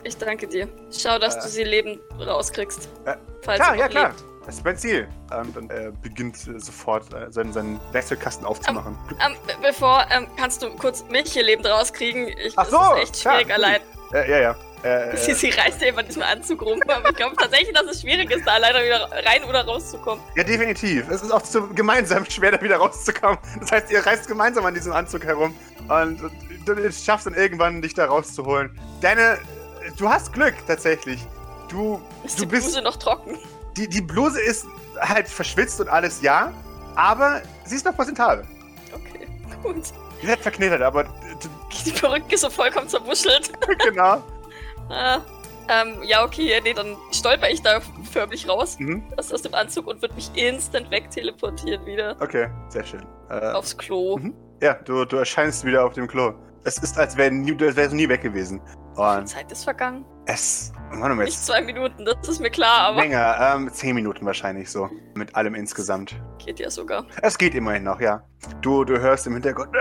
Ich 0.06 0.16
danke 0.18 0.48
dir. 0.48 0.70
Schau, 0.98 1.20
dass 1.20 1.36
Äh. 1.36 1.42
du 1.42 1.48
sie 1.50 1.64
lebend 1.66 2.00
rauskriegst. 2.26 2.88
Äh, 3.04 3.16
falls 3.42 3.60
Klar, 3.60 3.76
ja 3.76 3.90
klar. 3.90 4.08
lebt. 4.12 4.24
Das 4.46 4.56
ist 4.56 4.64
mein 4.64 4.78
Ziel. 4.78 5.10
Und 5.38 5.54
dann 5.58 5.70
äh, 5.72 5.92
beginnt 6.02 6.38
äh, 6.48 6.58
sofort 6.58 7.14
äh, 7.14 7.30
seinen, 7.34 7.52
seinen 7.52 7.82
Werkzeugkasten 7.92 8.46
aufzumachen. 8.46 8.98
Ähm, 9.28 9.36
be- 9.46 9.56
bevor, 9.62 10.06
ähm, 10.10 10.28
kannst 10.40 10.64
du 10.64 10.70
kurz 10.70 11.04
mich 11.10 11.34
hier 11.34 11.44
lebend 11.44 11.68
rauskriegen? 11.68 12.30
Ich, 12.30 12.54
Ach 12.58 12.64
das 12.64 12.72
so, 12.72 12.94
ist 12.96 13.02
echt 13.02 13.22
klar, 13.22 13.36
schwierig 13.40 13.54
allein. 13.54 13.82
Äh, 14.14 14.32
ja, 14.32 14.38
ja. 14.40 14.56
Äh, 14.86 15.18
Sie, 15.18 15.50
reißt 15.50 15.82
ja 15.82 15.88
immer 15.88 16.02
in 16.02 16.08
diesem 16.08 16.22
Anzug 16.22 16.62
rum, 16.62 16.80
aber 16.88 17.10
ich 17.10 17.16
glaube 17.16 17.36
tatsächlich, 17.36 17.74
dass 17.74 17.86
es 17.88 18.02
schwierig 18.02 18.30
ist, 18.30 18.46
da 18.46 18.54
alleine 18.54 18.86
wieder 18.86 19.10
rein 19.26 19.44
oder 19.44 19.66
rauszukommen. 19.66 20.24
ja, 20.36 20.44
definitiv. 20.44 21.10
Es 21.10 21.24
ist 21.24 21.32
auch 21.32 21.42
zu, 21.42 21.68
gemeinsam 21.70 22.24
schwer, 22.30 22.52
da 22.52 22.62
wieder 22.62 22.78
rauszukommen. 22.78 23.40
Das 23.60 23.72
heißt, 23.72 23.90
ihr 23.90 24.06
reist 24.06 24.28
gemeinsam 24.28 24.64
an 24.64 24.76
diesem 24.76 24.94
Anzug 24.94 25.24
herum 25.26 25.56
und, 25.88 26.22
und 26.22 26.32
du 26.68 26.92
schaffst 26.92 27.26
dann 27.26 27.34
irgendwann, 27.34 27.82
dich 27.82 27.96
da 27.96 28.06
rauszuholen. 28.06 28.78
Deine. 29.02 29.40
Du 29.98 30.08
hast 30.08 30.32
Glück, 30.34 30.54
tatsächlich. 30.68 31.20
Du, 31.68 32.00
Ist 32.24 32.38
du 32.38 32.44
die 32.44 32.52
bist. 32.52 32.68
Bluse 32.68 32.82
noch 32.84 32.98
trocken? 32.98 33.40
Die, 33.78 33.90
die 33.90 34.02
Bluse 34.02 34.40
ist 34.40 34.68
halt 35.00 35.28
verschwitzt 35.28 35.82
und 35.82 35.90
alles, 35.90 36.22
ja. 36.22 36.54
Aber 36.96 37.42
sie 37.66 37.76
ist 37.76 37.86
noch 37.86 37.96
präsentabel. 37.96 38.46
Okay, 38.94 39.28
gut. 39.64 39.84
Die 40.22 40.28
wird 40.28 40.42
verknittert, 40.42 40.84
aber. 40.84 41.06
Die 41.86 41.92
Perücke 41.92 42.36
ist 42.36 42.42
so 42.42 42.52
vollkommen 42.52 42.88
zerwuschelt. 42.88 43.52
genau. 43.84 44.22
Ah, 44.90 45.20
Ähm, 45.68 46.04
ja, 46.04 46.24
okay, 46.24 46.62
nee, 46.64 46.74
dann 46.76 46.96
stolper 47.12 47.50
ich 47.50 47.60
da 47.64 47.80
förmlich 48.12 48.48
raus 48.48 48.78
Mhm. 48.78 49.04
aus, 49.18 49.34
aus 49.34 49.42
dem 49.42 49.56
Anzug 49.56 49.88
und 49.88 50.00
würde 50.00 50.14
mich 50.14 50.30
instant 50.36 50.92
wegteleportieren 50.92 51.84
wieder 51.88 52.16
Okay, 52.20 52.50
sehr 52.70 52.84
schön. 52.84 53.04
Äh, 53.32 53.48
aufs 53.52 53.76
Klo. 53.76 54.18
Mhm. 54.18 54.36
ja, 54.62 54.76
du, 54.76 55.06
du 55.06 55.18
erscheinst 55.18 55.66
wieder 55.66 55.84
auf 55.84 55.94
dem 55.94 56.08
Klo. 56.08 56.34
Es 56.66 56.78
ist, 56.78 57.00
als 57.00 57.18
wäre 57.18 57.32
du 57.32 57.72
nie 57.94 58.08
weg 58.08 58.22
gewesen. 58.22 58.62
Die 58.96 59.02
Und 59.02 59.28
Zeit 59.28 59.52
ist 59.52 59.64
vergangen. 59.64 60.06
Es. 60.26 60.72
Warte 60.92 61.16
mal 61.16 61.24
Nicht 61.26 61.34
jetzt. 61.34 61.46
zwei 61.46 61.62
Minuten, 61.62 62.06
das 62.06 62.28
ist 62.30 62.40
mir 62.40 62.50
klar, 62.50 62.88
aber 62.90 63.02
Länger, 63.02 63.38
ähm, 63.56 63.70
zehn 63.74 63.96
Minuten 63.96 64.26
wahrscheinlich 64.26 64.70
so. 64.70 64.90
Mit 65.16 65.36
allem 65.36 65.56
insgesamt. 65.56 66.16
geht 66.38 66.60
ja 66.60 66.70
sogar. 66.70 67.06
Es 67.22 67.38
geht 67.38 67.54
immerhin 67.56 67.84
noch, 67.84 68.00
ja. 68.00 68.24
Du, 68.62 68.86
du 68.86 69.00
hörst 69.00 69.28
im 69.28 69.34
Hintergrund. 69.34 69.74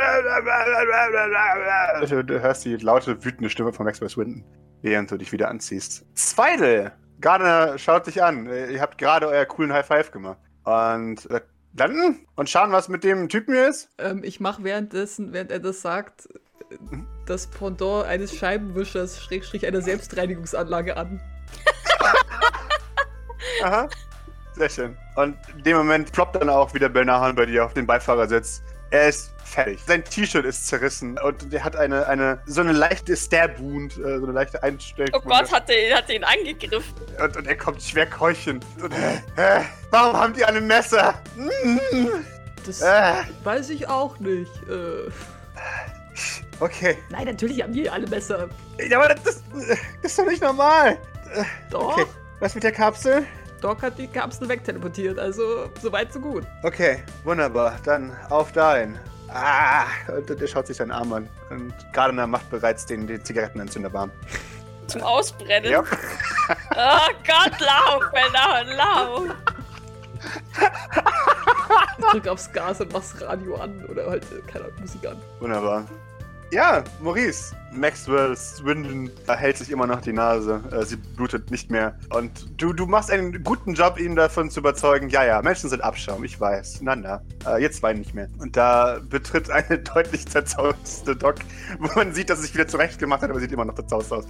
Du, 2.10 2.22
du 2.22 2.40
hörst 2.40 2.64
die 2.64 2.76
laute, 2.76 3.24
wütende 3.24 3.48
Stimme 3.50 3.72
von 3.72 3.86
Maxwell 3.86 4.08
Swinton, 4.08 4.44
während 4.82 5.10
du 5.10 5.16
dich 5.16 5.30
wieder 5.32 5.48
anziehst. 5.48 6.04
Zweidel! 6.14 6.92
Gardner 7.20 7.78
schaut 7.78 8.06
dich 8.06 8.22
an. 8.22 8.46
Ihr 8.46 8.80
habt 8.80 8.98
gerade 8.98 9.28
euer 9.28 9.44
coolen 9.46 9.72
High 9.72 9.86
Five 9.86 10.10
gemacht. 10.10 10.38
Und 10.64 11.30
äh, 11.30 11.40
landen 11.76 12.26
und 12.34 12.50
schauen, 12.50 12.72
was 12.72 12.88
mit 12.88 13.04
dem 13.04 13.28
Typen 13.28 13.54
hier 13.54 13.68
ist. 13.68 13.88
Ähm, 13.98 14.22
ich 14.24 14.40
mache 14.40 14.64
währenddessen, 14.64 15.32
während 15.32 15.50
er 15.52 15.60
das 15.60 15.80
sagt, 15.80 16.26
äh, 16.26 16.38
Mhm. 16.90 17.06
Das 17.26 17.46
Pendant 17.46 18.06
eines 18.06 18.34
Scheibenwischers, 18.34 19.22
Schrägstrich 19.22 19.66
einer 19.66 19.80
Selbstreinigungsanlage 19.80 20.96
an. 20.96 21.20
Aha. 23.62 23.88
Sehr 24.54 24.68
schön. 24.68 24.96
Und 25.16 25.36
in 25.56 25.64
dem 25.64 25.76
Moment 25.78 26.12
ploppt 26.12 26.36
dann 26.36 26.48
auch 26.48 26.74
wieder 26.74 26.88
Belnahan 26.88 27.34
bei 27.34 27.46
dir 27.46 27.64
auf 27.64 27.74
den 27.74 27.86
Beifahrersitz. 27.86 28.62
Er 28.90 29.08
ist 29.08 29.32
fertig. 29.44 29.80
Sein 29.84 30.04
T-Shirt 30.04 30.44
ist 30.44 30.66
zerrissen 30.68 31.18
und 31.18 31.52
er 31.52 31.64
hat 31.64 31.74
eine, 31.74 32.06
eine 32.06 32.38
so 32.46 32.60
eine 32.60 32.72
leichte 32.72 33.16
Stab-Wound, 33.16 33.98
äh, 33.98 34.18
so 34.18 34.24
eine 34.24 34.32
leichte 34.32 34.62
Einstellung. 34.62 35.10
Oh 35.14 35.28
Gott, 35.28 35.50
hat 35.50 35.68
er, 35.68 35.96
hat 35.96 36.08
ihn 36.10 36.22
angegriffen. 36.22 36.94
Und, 37.20 37.36
und 37.36 37.46
er 37.46 37.56
kommt 37.56 37.82
schwer 37.82 38.06
keuchend. 38.06 38.64
Und, 38.80 38.92
äh, 38.92 39.58
äh, 39.58 39.62
warum 39.90 40.16
haben 40.16 40.34
die 40.34 40.44
alle 40.44 40.60
Messer? 40.60 41.14
Das 42.64 42.80
äh, 42.80 43.14
weiß 43.42 43.70
ich 43.70 43.88
auch 43.88 44.20
nicht. 44.20 44.52
Äh, 44.68 45.10
okay. 46.60 46.98
nein, 47.10 47.26
natürlich 47.26 47.62
haben 47.62 47.72
die 47.72 47.88
alle 47.88 48.06
Messer. 48.06 48.48
Ja, 48.88 48.98
aber 48.98 49.14
das, 49.14 49.42
das 49.52 49.78
ist 50.02 50.18
doch 50.18 50.26
nicht 50.26 50.42
normal. 50.42 50.98
Doch, 51.70 51.96
Okay. 51.96 52.06
Was 52.40 52.54
mit 52.54 52.64
der 52.64 52.72
Kapsel? 52.72 53.24
Doc 53.60 53.80
hat 53.80 53.98
die 53.98 54.06
Kapsel 54.06 54.48
wegteleportiert, 54.48 55.18
also 55.18 55.70
soweit 55.80 56.12
so 56.12 56.20
gut. 56.20 56.44
Okay, 56.62 57.02
wunderbar. 57.22 57.78
Dann 57.84 58.12
auf 58.28 58.52
dahin. 58.52 58.98
Ah, 59.28 59.84
und 60.14 60.28
er 60.28 60.46
schaut 60.46 60.66
sich 60.66 60.76
seinen 60.76 60.90
Arm 60.90 61.12
an. 61.12 61.28
Und 61.48 61.72
Gardner 61.92 62.26
macht 62.26 62.50
bereits 62.50 62.84
den, 62.84 63.06
den 63.06 63.24
Zigarettenentzünder 63.24 63.92
warm. 63.92 64.10
Zum 64.86 65.02
Ausbrennen. 65.02 65.70
Ja. 65.70 65.82
Oh 66.76 67.08
Gott, 67.26 67.58
lauf, 67.58 68.04
Männer, 68.12 68.76
lauf. 68.76 69.22
Ich 71.98 72.04
drück 72.06 72.28
aufs 72.28 72.52
Gas 72.52 72.82
und 72.82 72.92
mach's 72.92 73.14
Radio 73.22 73.56
an 73.56 73.82
oder 73.86 74.10
halt, 74.10 74.24
äh, 74.24 74.40
keine 74.46 74.66
Ahnung, 74.66 74.80
Musik 74.80 75.06
an. 75.06 75.16
Wunderbar. 75.40 75.86
Ja, 76.54 76.84
Maurice. 77.02 77.52
Maxwell 77.72 78.36
Swindon 78.36 79.10
hält 79.26 79.56
sich 79.56 79.68
immer 79.72 79.88
noch 79.88 80.00
die 80.00 80.12
Nase. 80.12 80.62
Äh, 80.70 80.84
sie 80.84 80.94
blutet 80.94 81.50
nicht 81.50 81.68
mehr. 81.72 81.98
Und 82.10 82.46
du, 82.62 82.72
du 82.72 82.86
machst 82.86 83.10
einen 83.10 83.42
guten 83.42 83.74
Job, 83.74 83.98
ihn 83.98 84.14
davon 84.14 84.48
zu 84.50 84.60
überzeugen. 84.60 85.08
Ja, 85.08 85.24
ja, 85.24 85.42
Menschen 85.42 85.68
sind 85.68 85.82
Abschaum, 85.82 86.22
ich 86.22 86.38
weiß. 86.40 86.82
Nanda. 86.82 87.22
Äh, 87.44 87.60
jetzt 87.60 87.82
weinen 87.82 87.98
nicht 87.98 88.14
mehr. 88.14 88.28
Und 88.38 88.56
da 88.56 89.00
betritt 89.10 89.50
eine 89.50 89.78
deutlich 89.94 90.26
zerzauste 90.28 91.16
Doc, 91.16 91.34
wo 91.80 91.88
man 91.96 92.14
sieht, 92.14 92.30
dass 92.30 92.38
er 92.38 92.42
sich 92.44 92.54
wieder 92.54 92.68
zurechtgemacht 92.68 93.22
hat, 93.22 93.30
aber 93.30 93.40
sieht 93.40 93.50
immer 93.50 93.64
noch 93.64 93.74
zerzaust 93.74 94.12
aus. 94.12 94.24
Äh, 94.26 94.28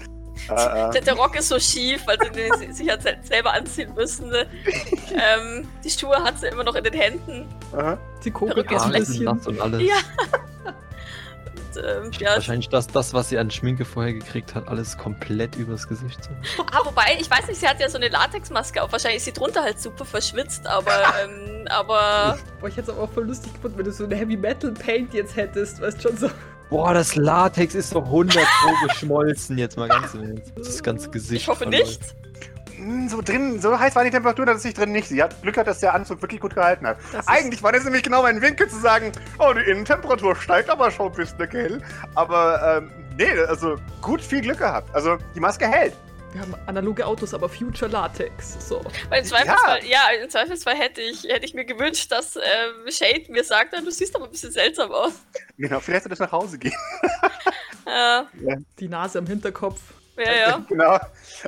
Der, 0.48 0.90
äh, 0.94 1.00
der 1.02 1.14
Rock 1.14 1.36
ist 1.38 1.48
so 1.50 1.58
schief, 1.58 2.00
weil 2.06 2.16
sie 2.32 2.72
sich 2.72 2.90
hat 2.90 3.02
se- 3.02 3.16
selber 3.24 3.52
anziehen 3.52 3.92
müssen. 3.94 4.28
Ne? 4.30 4.46
ähm, 5.12 5.68
die 5.84 5.90
Schuhe 5.90 6.16
hat 6.24 6.40
sie 6.40 6.46
immer 6.46 6.64
noch 6.64 6.74
in 6.76 6.84
den 6.84 6.94
Händen. 6.94 7.46
aha. 7.76 7.98
Die 8.24 8.30
noch 8.30 8.76
ist 8.76 8.82
ein 8.84 8.88
schlecht. 8.88 9.06
bisschen. 9.08 9.24
nass 9.26 9.46
und 9.46 9.60
alles. 9.60 9.82
Ja. 9.82 9.96
Und, 11.76 11.84
ähm, 11.84 12.10
ja, 12.18 12.34
Wahrscheinlich 12.34 12.68
das, 12.68 12.86
das, 12.86 13.14
was 13.14 13.28
sie 13.28 13.38
an 13.38 13.50
Schminke 13.50 13.84
vorher 13.84 14.12
gekriegt 14.12 14.54
hat, 14.54 14.68
alles 14.68 14.96
komplett 14.96 15.56
übers 15.56 15.88
Gesicht. 15.88 16.30
Ah, 16.72 16.80
wobei, 16.84 17.16
ich 17.18 17.30
weiß 17.30 17.46
nicht, 17.48 17.60
sie 17.60 17.68
hat 17.68 17.80
ja 17.80 17.88
so 17.88 17.96
eine 17.98 18.08
Latexmaske 18.08 18.82
auf. 18.82 18.92
Wahrscheinlich 18.92 19.18
ist 19.18 19.24
sie 19.24 19.32
drunter 19.32 19.62
halt 19.62 19.80
super 19.80 20.04
verschwitzt, 20.04 20.66
aber, 20.66 20.92
ähm, 21.24 21.66
aber 21.68 22.38
Boah, 22.60 22.68
ich 22.68 22.76
hätte 22.76 22.90
es 22.90 22.96
aber 22.96 23.04
auch 23.04 23.12
voll 23.12 23.26
lustig 23.26 23.52
gefunden, 23.54 23.78
wenn 23.78 23.84
du 23.84 23.92
so 23.92 24.04
eine 24.04 24.16
Heavy 24.16 24.36
Metal 24.36 24.72
Paint 24.72 25.14
jetzt 25.14 25.36
hättest, 25.36 25.80
weißt 25.80 26.02
schon 26.02 26.16
so. 26.16 26.30
Boah, 26.70 26.94
das 26.94 27.14
Latex 27.14 27.74
ist 27.74 27.94
doch 27.94 28.04
100 28.04 28.36
Pro 28.36 28.86
geschmolzen, 28.88 29.58
jetzt 29.58 29.76
mal 29.76 29.88
ganz 29.88 30.14
im 30.14 30.24
Ernst. 30.24 30.52
Das 30.56 30.82
ganze 30.82 31.10
Gesicht. 31.10 31.42
ich 31.42 31.48
hoffe 31.48 31.66
nicht. 31.66 32.00
So 33.08 33.22
drin, 33.22 33.60
so 33.60 33.78
heiß 33.78 33.94
war 33.96 34.04
die 34.04 34.10
Temperatur, 34.10 34.46
dass 34.46 34.56
es 34.56 34.62
sich 34.62 34.74
drin 34.74 34.92
nicht. 34.92 35.08
Sie 35.08 35.22
hat 35.22 35.40
Glück 35.42 35.54
gehabt, 35.54 35.68
dass 35.68 35.80
der 35.80 35.94
Anzug 35.94 36.20
wirklich 36.22 36.40
gut 36.40 36.54
gehalten 36.54 36.86
hat. 36.86 36.98
Eigentlich 37.26 37.62
war 37.62 37.72
das 37.72 37.84
nämlich 37.84 38.02
genau 38.02 38.22
mein 38.22 38.40
Winkel 38.42 38.68
zu 38.68 38.76
sagen, 38.78 39.12
oh, 39.38 39.52
die 39.52 39.62
Innentemperatur 39.70 40.36
steigt 40.36 40.68
aber 40.70 40.90
schon 40.90 41.06
ein 41.06 41.12
bisschen, 41.16 41.48
gell? 41.48 41.82
Aber, 42.14 42.78
ähm, 42.82 42.90
nee, 43.16 43.30
also 43.48 43.76
gut 44.02 44.20
viel 44.20 44.40
Glück 44.42 44.58
gehabt. 44.58 44.94
Also, 44.94 45.18
die 45.34 45.40
Maske 45.40 45.66
hält. 45.66 45.94
Wir 46.32 46.40
haben 46.42 46.54
analoge 46.66 47.06
Autos, 47.06 47.32
aber 47.32 47.48
Future 47.48 47.88
Latex. 47.90 48.68
So. 48.68 48.84
Weil 49.08 49.20
im 49.20 49.24
Zweifelsfall, 49.24 49.84
ja, 49.84 50.00
im 50.20 50.28
Zweifelsfall 50.28 50.74
hätte 50.74 51.00
ich, 51.00 51.22
hätte 51.22 51.46
ich 51.46 51.54
mir 51.54 51.64
gewünscht, 51.64 52.10
dass 52.10 52.34
ähm, 52.34 52.90
Shade 52.90 53.30
mir 53.30 53.44
sagt, 53.44 53.72
"Ah, 53.72 53.80
du 53.80 53.90
siehst 53.92 54.16
aber 54.16 54.24
ein 54.24 54.32
bisschen 54.32 54.50
seltsam 54.50 54.90
aus. 54.90 55.12
Genau, 55.56 55.78
vielleicht 55.78 56.00
hätte 56.06 56.08
das 56.08 56.18
nach 56.18 56.32
Hause 56.32 56.58
gehen. 56.58 56.74
Ja, 57.86 58.26
Die 58.80 58.88
Nase 58.88 59.18
am 59.18 59.26
Hinterkopf. 59.26 59.78
Ja, 60.16 60.32
ja. 60.32 60.64
genau. 60.68 60.94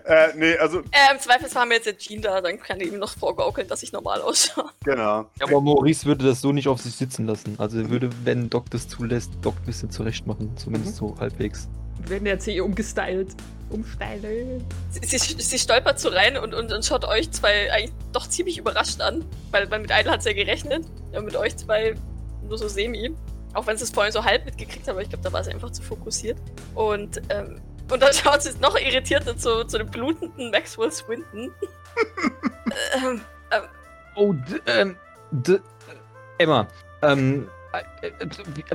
Äh, 0.05 0.29
nee, 0.37 0.57
also, 0.57 0.81
Äh, 0.81 1.13
Im 1.15 1.21
Zweifelsfall 1.21 1.63
haben 1.63 1.71
wir 1.71 1.77
jetzt 1.77 1.87
den 1.87 1.99
Jean 1.99 2.23
da, 2.23 2.41
dann 2.41 2.59
kann 2.59 2.81
ich 2.81 2.93
ihm 2.93 2.99
noch 2.99 3.17
vorgaukeln, 3.17 3.69
dass 3.69 3.83
ich 3.83 3.93
normal 3.93 4.21
ausschaue. 4.23 4.71
genau. 4.85 5.27
Aber 5.41 5.61
Maurice 5.61 6.05
würde 6.07 6.25
das 6.27 6.41
so 6.41 6.53
nicht 6.53 6.69
auf 6.69 6.81
sich 6.81 6.95
sitzen 6.95 7.27
lassen. 7.27 7.57
Also 7.59 7.79
er 7.79 7.91
würde, 7.91 8.11
wenn 8.25 8.51
Doc 8.51 8.71
das 8.71 8.89
zulässt, 8.89 9.31
Doc 9.43 9.55
ein 9.57 9.67
bisschen 9.67 9.91
zurecht 9.91 10.27
machen. 10.27 10.57
Zumindest 10.57 10.97
so 10.97 11.17
halbwegs. 11.19 11.69
Wir 12.01 12.11
werden 12.11 12.27
jetzt 12.27 12.45
hier 12.45 12.65
umgestylt. 12.65 13.35
Umstylen. 13.71 14.65
Sie, 14.91 15.19
sie, 15.19 15.41
sie 15.43 15.59
stolpert 15.59 15.99
so 15.99 16.09
rein 16.09 16.37
und, 16.37 16.55
und, 16.55 16.73
und 16.73 16.85
schaut 16.85 17.05
euch 17.05 17.31
zwei 17.33 17.73
eigentlich 17.73 17.93
doch 18.13 18.29
ziemlich 18.29 18.59
überrascht 18.59 19.01
an. 19.01 19.25
Weil, 19.51 19.69
weil 19.71 19.81
mit 19.81 19.91
Idle 19.91 20.13
hat 20.13 20.23
sie 20.23 20.31
ja 20.31 20.35
gerechnet. 20.37 20.85
Ja, 21.13 21.21
mit 21.21 21.35
euch 21.37 21.57
zwei 21.57 21.95
nur 22.47 22.59
so 22.59 22.69
semi. 22.69 23.13
Auch 23.55 23.67
wenn 23.67 23.77
sie 23.77 23.85
es 23.85 23.91
vorhin 23.91 24.13
so 24.13 24.23
halb 24.23 24.45
mitgekriegt 24.45 24.83
hat, 24.83 24.91
aber 24.91 25.03
ich 25.03 25.09
glaube, 25.09 25.25
da 25.25 25.33
war 25.33 25.43
sie 25.43 25.51
einfach 25.51 25.71
zu 25.71 25.83
fokussiert. 25.83 26.39
Und, 26.75 27.21
ähm, 27.31 27.61
und 27.91 28.03
dann 28.03 28.13
schaut 28.13 28.43
sie 28.43 28.59
noch 28.61 28.77
irritierter 28.79 29.37
zu, 29.37 29.65
zu 29.65 29.79
dem 29.79 29.89
blutenden 29.89 30.51
Maxwell 30.51 30.91
Swinton. 30.93 31.51
ähm, 32.97 33.21
ähm, 33.51 33.63
Oh, 34.17 34.33
d 34.33 34.61
ähm, 34.67 34.97
d 35.31 35.59
Emma, 36.39 36.67
ähm, 37.03 37.49
äh, 38.03 38.07
äh, 38.09 38.27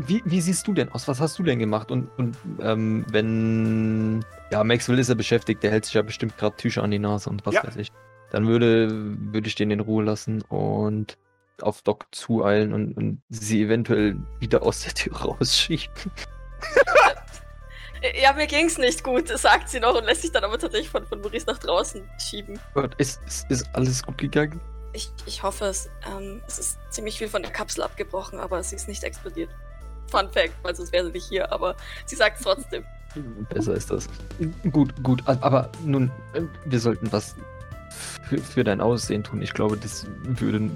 wie, 0.06 0.22
wie 0.26 0.42
siehst 0.42 0.68
du 0.68 0.74
denn 0.74 0.90
aus? 0.92 1.08
Was 1.08 1.20
hast 1.20 1.40
du 1.40 1.44
denn 1.44 1.58
gemacht? 1.60 1.90
Und, 1.92 2.10
und 2.18 2.38
ähm, 2.60 3.06
wenn. 3.10 4.24
Ja, 4.52 4.64
Maxwell 4.64 5.00
ist 5.00 5.10
ja 5.10 5.16
beschäftigt, 5.16 5.64
der 5.64 5.72
hält 5.72 5.86
sich 5.86 5.94
ja 5.96 6.02
bestimmt 6.04 6.38
gerade 6.38 6.56
Tücher 6.58 6.84
an 6.84 6.92
die 6.92 7.00
Nase 7.00 7.30
und 7.30 7.46
was 7.46 7.56
Ja. 7.56 7.64
weiß 7.64 7.76
ich. 7.78 7.92
Dann 8.32 8.48
würde, 8.48 8.90
würde 9.34 9.48
ich 9.48 9.56
den 9.56 9.72
in 9.72 9.80
Ruhe 9.80 10.04
lassen 10.04 10.42
und 10.44 11.18
auf 11.62 11.82
Doc 11.82 12.06
zueilen 12.12 12.74
und, 12.74 12.94
und 12.96 13.22
sie 13.30 13.62
eventuell 13.64 14.16
wieder 14.40 14.64
aus 14.64 14.82
der 14.84 14.94
Tür 14.94 15.16
rausschieben. 15.22 15.90
ja, 18.22 18.34
mir 18.34 18.48
ging's 18.48 18.78
nicht 18.78 19.04
gut, 19.04 19.28
sagt 19.28 19.70
sie 19.70 19.80
noch 19.80 19.96
und 19.96 20.06
lässt 20.06 20.22
sich 20.22 20.32
dann 20.32 20.44
aber 20.44 20.58
tatsächlich 20.58 20.90
von, 20.90 21.06
von 21.06 21.22
Maurice 21.22 21.46
nach 21.48 21.60
draußen 21.60 22.08
schieben. 22.20 22.60
Gott, 22.74 22.96
Ist, 22.96 23.22
ist, 23.28 23.50
ist 23.50 23.66
alles 23.74 24.04
gut 24.04 24.18
gegangen? 24.18 24.60
Ich, 24.94 25.10
ich 25.26 25.42
hoffe 25.44 25.66
es. 25.66 25.90
Ähm, 26.10 26.42
es 26.48 26.60
ist 26.60 26.80
ziemlich 26.90 27.18
viel 27.18 27.30
von 27.30 27.42
der 27.42 27.52
Kapsel 27.52 27.84
abgebrochen, 27.84 28.40
aber 28.40 28.62
sie 28.64 28.76
ist 28.76 28.88
nicht 28.88 29.04
explodiert. 29.04 29.50
Fun 30.10 30.30
Fact, 30.32 30.54
weil 30.64 30.76
sonst 30.76 30.92
wäre 30.92 31.06
sie 31.06 31.12
nicht 31.14 31.30
hier, 31.30 31.52
aber 31.52 31.76
sie 32.06 32.16
sagt 32.16 32.38
es 32.38 32.44
trotzdem. 32.44 32.84
Besser 33.50 33.74
ist 33.74 33.92
das. 33.92 34.08
Gut, 34.72 34.94
gut, 35.04 35.22
aber 35.28 35.70
nun, 35.84 36.12
äh, 36.34 36.42
wir 36.66 36.80
sollten 36.80 37.12
was 37.12 37.36
für, 38.28 38.38
für 38.38 38.64
dein 38.64 38.82
Aussehen 38.82 39.24
tun. 39.24 39.42
Ich 39.42 39.54
glaube, 39.54 39.78
das 39.78 40.06
würde 40.24 40.70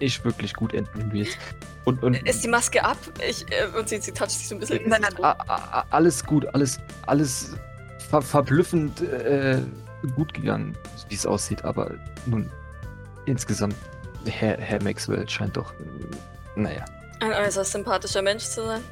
nicht 0.00 0.24
wirklich 0.24 0.54
gut 0.54 0.72
enden, 0.74 0.90
wenn 0.94 1.12
wir 1.12 1.22
jetzt. 1.24 1.38
Und, 1.84 2.02
und 2.02 2.14
Ist 2.28 2.44
die 2.44 2.48
Maske 2.48 2.84
ab? 2.84 2.96
Ich, 3.26 3.44
äh, 3.50 3.66
und 3.78 3.88
sie, 3.88 3.98
sie 4.00 4.12
toucht 4.12 4.30
sich 4.30 4.48
so 4.48 4.54
ein 4.54 4.60
bisschen. 4.60 4.88
nein, 4.88 5.00
nein, 5.02 5.24
a- 5.24 5.30
a- 5.48 5.78
a- 5.80 5.84
alles 5.90 6.24
gut, 6.24 6.46
alles, 6.54 6.78
alles 7.06 7.54
ver 8.10 8.20
verblüffend 8.22 9.00
äh, 9.02 9.60
gut 10.16 10.32
gegangen, 10.34 10.76
wie 11.08 11.14
es 11.14 11.26
aussieht, 11.26 11.64
aber 11.64 11.92
nun, 12.26 12.50
insgesamt, 13.26 13.74
Herr, 14.26 14.56
Herr 14.58 14.82
Maxwell 14.82 15.28
scheint 15.28 15.56
doch, 15.56 15.72
äh, 15.74 16.60
naja, 16.60 16.84
Ein 17.20 17.32
äußerst 17.32 17.72
sympathischer 17.72 18.22
Mensch 18.22 18.44
zu 18.44 18.64
sein. 18.64 18.82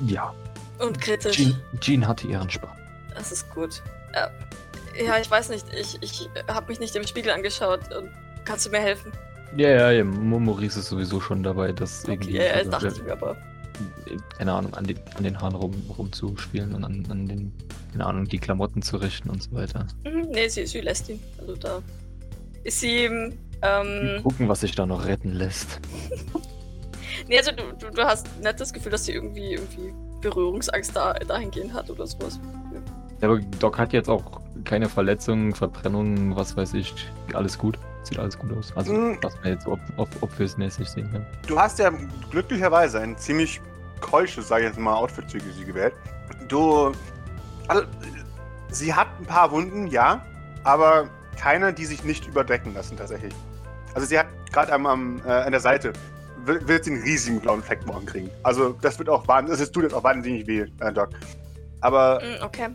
ja, 0.00 0.32
Und 0.78 1.00
kritisch. 1.00 1.36
Jean, 1.36 1.60
Jean 1.80 2.06
hatte 2.06 2.26
ihren 2.26 2.50
Spaß. 2.50 2.70
Das 3.14 3.32
ist 3.32 3.48
gut. 3.50 3.82
Äh, 4.12 5.04
ja, 5.04 5.18
ich 5.18 5.30
weiß 5.30 5.48
nicht. 5.48 5.66
Ich, 5.74 5.96
ich 6.02 6.28
habe 6.48 6.68
mich 6.68 6.80
nicht 6.80 6.94
im 6.96 7.06
Spiegel 7.06 7.32
angeschaut. 7.32 7.80
Und 7.94 8.10
kannst 8.44 8.66
du 8.66 8.70
mir 8.70 8.80
helfen? 8.80 9.10
Ja, 9.56 9.68
ja, 9.70 9.90
ja, 9.90 10.04
Maurice 10.04 10.80
ist 10.80 10.88
sowieso 10.88 11.20
schon 11.20 11.42
dabei, 11.42 11.72
das 11.72 12.04
Okay, 12.04 12.12
irgendwie. 12.12 12.36
ja, 12.36 12.42
ja, 12.44 12.52
also, 12.52 12.70
dachte 12.70 12.88
ich 12.88 13.02
mir 13.02 13.12
aber. 13.12 13.36
keine 14.36 14.52
Ahnung, 14.52 14.74
an 14.74 14.84
den, 14.84 14.98
an 15.16 15.24
den 15.24 15.40
Haaren 15.40 15.54
rum, 15.54 15.74
rumzuspielen 15.96 16.74
und 16.74 16.84
an, 16.84 17.06
an 17.10 17.26
den 17.26 17.52
keine 17.92 18.06
Ahnung, 18.06 18.24
die 18.26 18.38
Klamotten 18.38 18.82
zu 18.82 18.98
richten 18.98 19.30
und 19.30 19.42
so 19.42 19.52
weiter. 19.52 19.86
Mhm, 20.04 20.28
nee, 20.30 20.48
sie, 20.48 20.66
sie 20.66 20.80
lässt 20.80 21.08
ihn. 21.08 21.18
Also 21.38 21.56
da 21.56 21.82
ist 22.62 22.80
sie. 22.80 23.08
Ähm, 23.62 24.20
Gucken, 24.22 24.48
was 24.50 24.60
sich 24.60 24.74
da 24.74 24.84
noch 24.84 25.06
retten 25.06 25.32
lässt. 25.32 25.80
nee, 27.28 27.38
also 27.38 27.52
du, 27.52 27.62
du, 27.78 27.90
du 27.90 28.04
hast 28.04 28.28
nicht 28.42 28.60
das 28.60 28.70
Gefühl, 28.72 28.92
dass 28.92 29.06
sie 29.06 29.12
irgendwie, 29.12 29.54
irgendwie 29.54 29.94
Berührungsangst 30.20 30.94
da, 30.94 31.14
dahingehend 31.14 31.72
hat 31.72 31.88
oder 31.88 32.06
sowas. 32.06 32.38
Ja, 33.22 33.28
aber 33.28 33.38
Doc 33.38 33.78
hat 33.78 33.94
jetzt 33.94 34.10
auch 34.10 34.42
keine 34.66 34.88
Verletzungen, 34.88 35.54
Verbrennungen, 35.54 36.36
was 36.36 36.56
weiß 36.56 36.74
ich. 36.74 36.94
Alles 37.32 37.56
gut. 37.56 37.78
Sieht 38.02 38.18
alles 38.18 38.38
gut 38.38 38.52
aus. 38.56 38.72
Also, 38.76 38.92
Mm. 38.92 39.18
was 39.22 39.34
man 39.42 39.52
jetzt 39.52 39.66
ob, 39.66 39.80
ob, 39.96 40.08
obviousmäßig 40.20 40.88
sehen 40.88 41.10
kann. 41.10 41.26
Du 41.46 41.58
hast 41.58 41.78
ja 41.78 41.90
glücklicherweise 42.30 43.00
ein 43.00 43.16
ziemlich 43.16 43.60
keusches, 44.00 44.48
sag 44.48 44.58
ich 44.60 44.66
jetzt 44.66 44.78
mal, 44.78 44.94
Outfit 44.94 45.30
für 45.30 45.40
sie 45.40 45.64
gewählt. 45.64 45.94
Du. 46.48 46.92
Also, 47.68 47.82
sie 48.70 48.94
hat 48.94 49.08
ein 49.18 49.26
paar 49.26 49.50
Wunden, 49.50 49.86
ja, 49.88 50.24
aber 50.62 51.08
keine, 51.36 51.72
die 51.72 51.84
sich 51.84 52.04
nicht 52.04 52.26
überdecken 52.28 52.74
lassen, 52.74 52.96
tatsächlich. 52.96 53.34
Also, 53.94 54.06
sie 54.06 54.18
hat 54.18 54.26
gerade 54.52 54.72
am, 54.72 54.86
am, 54.86 55.20
äh, 55.26 55.30
an 55.30 55.50
der 55.52 55.60
Seite. 55.60 55.92
Wird, 56.44 56.84
sie 56.84 56.92
einen 56.92 57.02
riesigen 57.02 57.40
blauen 57.40 57.60
Fleck 57.60 57.84
morgen 57.86 58.06
kriegen. 58.06 58.30
Also, 58.44 58.76
das 58.82 59.00
wird 59.00 59.08
auch 59.08 59.26
wahnsinnig. 59.26 59.58
Das 59.58 59.72
tut 59.72 59.82
jetzt 59.82 59.94
auch 59.94 60.04
wahnsinnig 60.04 60.46
weh, 60.46 60.64
äh, 60.78 60.92
Doc. 60.92 61.08
Aber, 61.80 62.20
Mhm, 62.22 62.44
okay. 62.44 62.68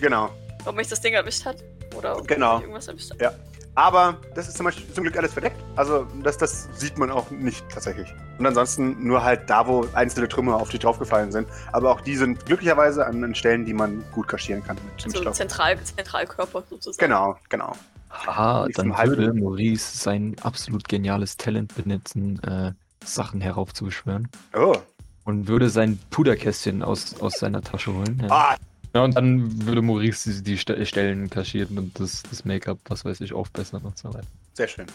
genau. 0.00 0.30
Ob 0.64 0.76
mich 0.76 0.88
das 0.88 1.00
Ding 1.00 1.14
erwischt 1.14 1.44
hat? 1.44 1.56
Oder 1.96 2.16
ob 2.18 2.28
Genau. 2.28 2.54
mich 2.56 2.62
irgendwas 2.62 2.88
erwischt 2.88 3.10
hat? 3.10 3.34
Aber 3.76 4.18
das 4.34 4.48
ist 4.48 4.56
zum 4.56 4.64
Beispiel 4.66 4.84
zum 4.92 5.04
Glück 5.04 5.16
alles 5.16 5.32
verdeckt. 5.32 5.56
Also 5.76 6.06
das, 6.22 6.36
das 6.36 6.68
sieht 6.74 6.98
man 6.98 7.10
auch 7.10 7.30
nicht 7.30 7.64
tatsächlich. 7.72 8.12
Und 8.38 8.44
ansonsten 8.46 8.96
nur 9.06 9.22
halt 9.22 9.48
da, 9.48 9.66
wo 9.66 9.86
einzelne 9.92 10.28
Trümmer 10.28 10.56
auf 10.56 10.70
dich 10.70 10.80
draufgefallen 10.80 11.30
sind. 11.30 11.48
Aber 11.72 11.90
auch 11.92 12.00
die 12.00 12.16
sind 12.16 12.44
glücklicherweise 12.46 13.06
an, 13.06 13.22
an 13.22 13.34
Stellen, 13.34 13.64
die 13.64 13.72
man 13.72 14.04
gut 14.12 14.26
kaschieren 14.28 14.62
kann 14.64 14.76
mit 14.96 15.04
dem 15.04 15.10
So 15.12 15.20
Stoff. 15.20 15.34
Zentral, 15.36 15.78
Zentralkörper 15.82 16.64
sozusagen. 16.68 16.98
Genau, 16.98 17.36
genau. 17.48 17.72
Haha, 18.10 18.66
Nicht 18.66 18.78
dann 18.78 18.96
würde 18.98 19.32
Maurice 19.32 19.96
sein 19.96 20.34
absolut 20.42 20.88
geniales 20.88 21.36
Talent 21.36 21.74
benutzen, 21.76 22.42
äh, 22.42 22.72
Sachen 23.04 23.40
heraufzubeschwören. 23.40 24.28
Oh. 24.54 24.76
Und 25.24 25.46
würde 25.46 25.70
sein 25.70 25.98
Puderkästchen 26.10 26.82
aus, 26.82 27.20
aus 27.20 27.34
seiner 27.34 27.62
Tasche 27.62 27.94
holen. 27.94 28.20
Ja. 28.24 28.28
Ah, 28.30 28.56
ja, 28.94 29.04
und 29.04 29.14
dann 29.16 29.64
würde 29.66 29.82
Maurice 29.82 30.30
die, 30.30 30.42
die 30.42 30.58
Ste- 30.58 30.84
Stellen 30.86 31.30
kaschieren 31.30 31.78
und 31.78 31.98
das, 32.00 32.22
das 32.28 32.44
Make-up, 32.44 32.78
was 32.88 33.04
weiß 33.04 33.20
ich, 33.20 33.32
aufbessern 33.32 33.82
und 33.82 33.96
so 33.98 34.08
weiter. 34.12 34.26
sehr 34.54 34.68
schön. 34.68 34.86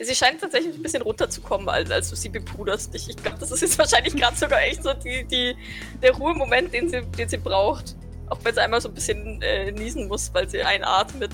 Sie 0.00 0.14
scheint 0.14 0.40
tatsächlich 0.40 0.76
ein 0.76 0.82
bisschen 0.82 1.02
runterzukommen, 1.02 1.68
als, 1.68 1.90
als 1.90 2.08
du 2.08 2.14
sie 2.14 2.28
bepuderst. 2.28 2.94
Ich, 2.94 3.10
ich 3.10 3.16
glaube, 3.16 3.38
das 3.38 3.50
ist 3.50 3.60
jetzt 3.60 3.76
wahrscheinlich 3.76 4.14
gerade 4.14 4.36
sogar 4.36 4.62
echt 4.62 4.84
so 4.84 4.92
die, 4.94 5.24
die, 5.24 5.56
der 6.00 6.12
Ruhemoment, 6.12 6.72
den 6.72 6.88
sie, 6.88 7.02
den 7.02 7.28
sie 7.28 7.38
braucht. 7.38 7.96
Auch 8.28 8.38
wenn 8.44 8.54
sie 8.54 8.60
einmal 8.62 8.80
so 8.80 8.88
ein 8.88 8.94
bisschen 8.94 9.42
äh, 9.42 9.72
niesen 9.72 10.06
muss, 10.06 10.32
weil 10.32 10.48
sie 10.48 10.62
einatmet. 10.62 11.32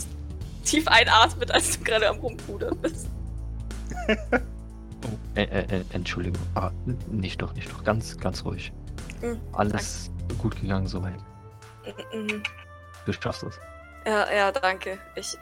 Tief 0.65 0.89
einatmet, 0.89 1.51
als 1.51 1.79
du 1.79 1.85
gerade 1.85 2.09
am 2.09 2.17
Rumpudern 2.19 2.77
bist. 2.81 3.09
Oh, 5.03 5.09
äh, 5.35 5.45
äh, 5.45 5.77
äh, 5.79 5.85
Entschuldigung, 5.95 6.39
n- 6.87 6.99
nicht 7.11 7.41
doch, 7.41 7.55
nicht 7.55 7.71
doch, 7.73 7.83
ganz, 7.85 8.19
ganz 8.19 8.45
ruhig. 8.45 8.71
Mhm, 9.23 9.39
Alles 9.53 10.11
gut 10.37 10.61
gegangen 10.61 10.87
soweit. 10.89 11.15
Mhm. 12.13 12.43
Du 13.07 13.13
schaffst 13.13 13.43
es. 13.43 13.59
Ja, 14.07 14.33
ja, 14.33 14.53
danke. 14.53 14.99
Ich, 15.15 15.37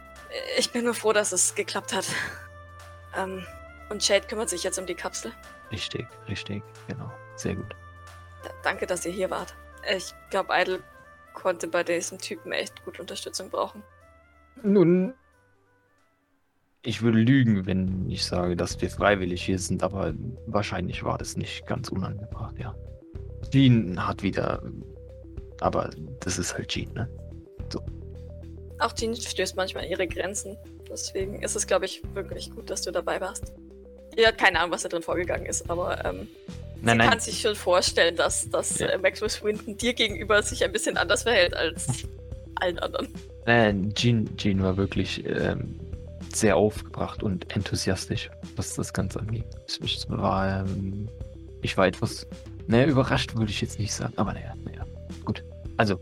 ich 0.58 0.70
bin 0.72 0.84
nur 0.84 0.94
froh, 0.94 1.12
dass 1.12 1.32
es 1.32 1.54
geklappt 1.54 1.94
hat. 1.94 2.06
Ähm, 3.16 3.44
und 3.90 4.02
Shade 4.02 4.26
kümmert 4.26 4.48
sich 4.48 4.62
jetzt 4.62 4.78
um 4.78 4.86
die 4.86 4.94
Kapsel. 4.94 5.32
Richtig, 5.70 6.06
richtig, 6.28 6.62
genau. 6.86 7.10
Sehr 7.36 7.54
gut. 7.54 7.70
D 8.44 8.48
danke, 8.62 8.86
dass 8.86 9.04
ihr 9.06 9.12
hier 9.12 9.30
wart. 9.30 9.54
Ich 9.96 10.12
glaube, 10.30 10.52
Idle 10.52 10.80
konnte 11.34 11.68
bei 11.68 11.84
diesem 11.84 12.18
Typen 12.18 12.52
echt 12.52 12.84
gut 12.84 13.00
Unterstützung 13.00 13.50
brauchen. 13.50 13.82
Nun, 14.62 15.14
ich 16.82 17.02
würde 17.02 17.18
lügen, 17.18 17.66
wenn 17.66 18.08
ich 18.08 18.24
sage, 18.24 18.56
dass 18.56 18.80
wir 18.80 18.90
freiwillig 18.90 19.44
hier 19.44 19.58
sind, 19.58 19.82
aber 19.82 20.14
wahrscheinlich 20.46 21.04
war 21.04 21.18
das 21.18 21.36
nicht 21.36 21.66
ganz 21.66 21.88
unangebracht, 21.88 22.58
ja. 22.58 22.74
Jean 23.50 24.06
hat 24.06 24.22
wieder. 24.22 24.62
Aber 25.60 25.90
das 26.20 26.38
ist 26.38 26.54
halt 26.54 26.68
Jean, 26.68 26.92
ne? 26.94 27.08
Auch 28.80 28.92
Jean 28.92 29.16
stößt 29.16 29.56
manchmal 29.56 29.84
an 29.84 29.90
ihre 29.90 30.06
Grenzen. 30.06 30.56
Deswegen 30.88 31.42
ist 31.42 31.56
es, 31.56 31.66
glaube 31.66 31.84
ich, 31.86 32.00
wirklich 32.14 32.50
gut, 32.50 32.70
dass 32.70 32.82
du 32.82 32.92
dabei 32.92 33.20
warst. 33.20 33.52
Ihr 34.16 34.28
hat 34.28 34.38
keine 34.38 34.60
Ahnung, 34.60 34.70
was 34.72 34.82
da 34.82 34.88
drin 34.88 35.02
vorgegangen 35.02 35.46
ist, 35.46 35.68
aber 35.68 36.04
ähm, 36.04 36.28
Nein, 36.80 36.92
sie 36.92 36.98
nein. 36.98 37.10
kann 37.10 37.20
sich 37.20 37.40
schon 37.40 37.56
vorstellen, 37.56 38.14
dass, 38.14 38.48
dass 38.50 38.78
Ja. 38.78 38.88
äh, 38.88 38.98
Maxwell 38.98 39.28
Swinton 39.30 39.76
dir 39.76 39.94
gegenüber 39.94 40.40
sich 40.42 40.62
ein 40.64 40.70
bisschen 40.70 40.96
anders 40.96 41.24
verhält 41.24 41.54
als 41.54 41.86
allen 42.56 42.78
anderen. 42.78 43.08
Nein, 43.46 43.92
Jean, 43.94 44.36
Jean 44.36 44.62
war 44.62 44.76
wirklich 44.76 45.24
ähm, 45.26 45.78
sehr 46.32 46.56
aufgebracht 46.56 47.22
und 47.24 47.54
enthusiastisch, 47.56 48.30
was 48.54 48.74
das 48.74 48.92
Ganze 48.92 49.18
angeht. 49.18 49.46
Ich, 49.82 50.04
war, 50.08 50.60
ähm, 50.60 51.08
ich 51.62 51.76
war 51.76 51.88
etwas, 51.88 52.28
naja, 52.68 52.86
überrascht 52.86 53.34
würde 53.36 53.50
ich 53.50 53.60
jetzt 53.60 53.80
nicht 53.80 53.92
sagen, 53.92 54.12
aber 54.16 54.32
naja, 54.34 54.54
naja. 54.64 54.77
Also, 55.78 55.98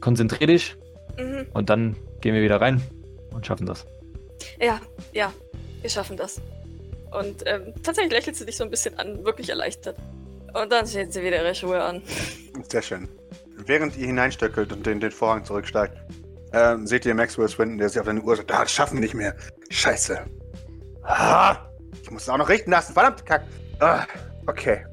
konzentrier 0.00 0.46
dich 0.46 0.76
Mhm. 1.18 1.46
und 1.52 1.68
dann 1.68 1.96
gehen 2.20 2.34
wir 2.34 2.42
wieder 2.42 2.60
rein 2.60 2.80
und 3.32 3.44
schaffen 3.44 3.66
das. 3.66 3.84
Ja, 4.60 4.80
ja, 5.12 5.32
wir 5.80 5.90
schaffen 5.90 6.16
das. 6.16 6.40
Und 7.10 7.42
ähm, 7.46 7.74
tatsächlich 7.82 8.12
lächelt 8.12 8.36
sie 8.36 8.46
dich 8.46 8.56
so 8.56 8.62
ein 8.64 8.70
bisschen 8.70 8.96
an, 8.98 9.24
wirklich 9.24 9.50
erleichtert. 9.50 9.96
Und 10.54 10.70
dann 10.70 10.86
steht 10.86 11.12
sie 11.12 11.22
wieder 11.22 11.42
ihre 11.42 11.54
Schuhe 11.54 11.82
an. 11.82 12.02
Sehr 12.70 12.82
schön. 12.82 13.08
Während 13.66 13.96
ihr 13.96 14.06
hineinstöckelt 14.06 14.72
und 14.72 14.86
den, 14.86 15.00
den 15.00 15.10
Vorhang 15.10 15.44
zurücksteigt, 15.44 15.96
ähm, 16.52 16.86
seht 16.86 17.04
ihr 17.06 17.14
Maxwell 17.14 17.48
Swinton, 17.48 17.78
der 17.78 17.88
sich 17.88 17.98
auf 18.00 18.06
deine 18.06 18.20
Uhr 18.22 18.36
sagt, 18.36 18.52
ah, 18.52 18.62
das 18.62 18.72
schaffen 18.72 18.94
wir 18.94 19.00
nicht 19.00 19.14
mehr. 19.14 19.34
Scheiße. 19.70 20.24
Ah, 21.02 21.56
ich 22.02 22.10
muss 22.10 22.22
es 22.22 22.28
auch 22.28 22.38
noch 22.38 22.48
richten 22.48 22.70
lassen. 22.70 22.92
Verdammt, 22.94 23.26
Kack. 23.26 23.42
Ah, 23.80 24.04
okay. 24.46 24.84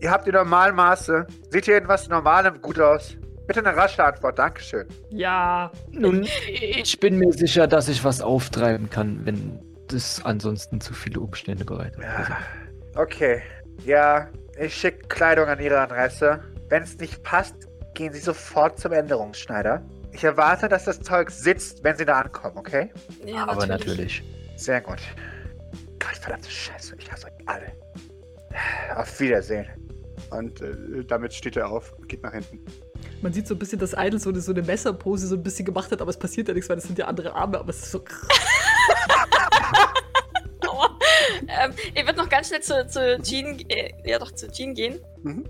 Ihr 0.00 0.10
habt 0.10 0.26
die 0.26 0.32
normalen 0.32 0.74
Maße. 0.76 1.26
Sieht 1.50 1.64
hier 1.64 1.74
irgendwas 1.74 2.08
Normalem 2.08 2.60
gut 2.60 2.78
aus? 2.78 3.16
Bitte 3.46 3.60
eine 3.60 3.76
rasche 3.76 4.04
Antwort. 4.04 4.38
Dankeschön. 4.38 4.86
Ja, 5.10 5.72
Nun, 5.90 6.26
ich 6.50 7.00
bin 7.00 7.18
mir 7.18 7.32
sicher, 7.32 7.66
dass 7.66 7.88
ich 7.88 8.04
was 8.04 8.20
auftreiben 8.20 8.90
kann, 8.90 9.24
wenn 9.24 9.58
das 9.88 10.22
ansonsten 10.24 10.80
zu 10.80 10.92
viele 10.92 11.20
Umstände 11.20 11.64
bereitet. 11.64 12.02
Ja. 12.02 12.38
Okay. 12.94 13.42
Ja, 13.84 14.28
ich 14.58 14.74
schicke 14.74 15.08
Kleidung 15.08 15.46
an 15.46 15.58
Ihre 15.60 15.78
Adresse. 15.80 16.40
Wenn 16.68 16.82
es 16.82 16.98
nicht 16.98 17.22
passt, 17.22 17.54
gehen 17.94 18.12
Sie 18.12 18.20
sofort 18.20 18.78
zum 18.78 18.92
Änderungsschneider. 18.92 19.82
Ich 20.12 20.24
erwarte, 20.24 20.68
dass 20.68 20.84
das 20.84 21.00
Zeug 21.00 21.30
sitzt, 21.30 21.82
wenn 21.82 21.96
Sie 21.96 22.04
da 22.04 22.20
ankommen, 22.20 22.58
okay? 22.58 22.90
Ja, 23.24 23.48
aber 23.48 23.66
natürlich. 23.66 24.22
Sehr 24.56 24.80
gut. 24.80 24.98
Gott, 25.98 26.18
verdammte 26.20 26.50
Scheiße, 26.50 26.96
ich 26.98 27.10
hasse 27.10 27.26
euch 27.26 27.48
alle. 27.48 27.72
Auf 28.96 29.18
Wiedersehen. 29.20 29.66
Und 30.30 30.60
äh, 30.60 31.04
damit 31.06 31.32
steht 31.34 31.56
er 31.56 31.68
auf 31.70 31.92
und 31.98 32.08
geht 32.08 32.22
nach 32.22 32.32
hinten. 32.32 32.60
man 33.22 33.32
sieht 33.32 33.46
so 33.46 33.54
ein 33.54 33.58
bisschen, 33.58 33.78
dass 33.78 33.92
Idle 33.96 34.18
so 34.18 34.30
eine, 34.30 34.40
so 34.40 34.52
eine 34.52 34.62
Messerpose 34.62 35.26
so 35.26 35.34
ein 35.36 35.42
bisschen 35.42 35.64
gemacht 35.64 35.90
hat, 35.90 36.00
aber 36.00 36.10
es 36.10 36.18
passiert 36.18 36.48
ja 36.48 36.54
nichts, 36.54 36.68
weil 36.68 36.76
das 36.76 36.84
sind 36.86 36.98
ja 36.98 37.06
andere 37.06 37.34
Arme, 37.34 37.58
aber 37.58 37.70
es 37.70 37.78
ist 37.82 37.90
so. 37.92 38.04
Aua. 40.66 40.98
ähm, 41.48 41.72
ihr 41.94 42.06
wird 42.06 42.16
noch 42.16 42.28
ganz 42.28 42.48
schnell 42.48 42.60
zu, 42.62 42.86
zu 42.88 43.18
Jean, 43.22 43.58
äh, 43.68 43.92
ja 44.04 44.18
doch, 44.18 44.32
zu 44.32 44.50
Jean 44.50 44.74
gehen. 44.74 45.00
Mhm. 45.22 45.44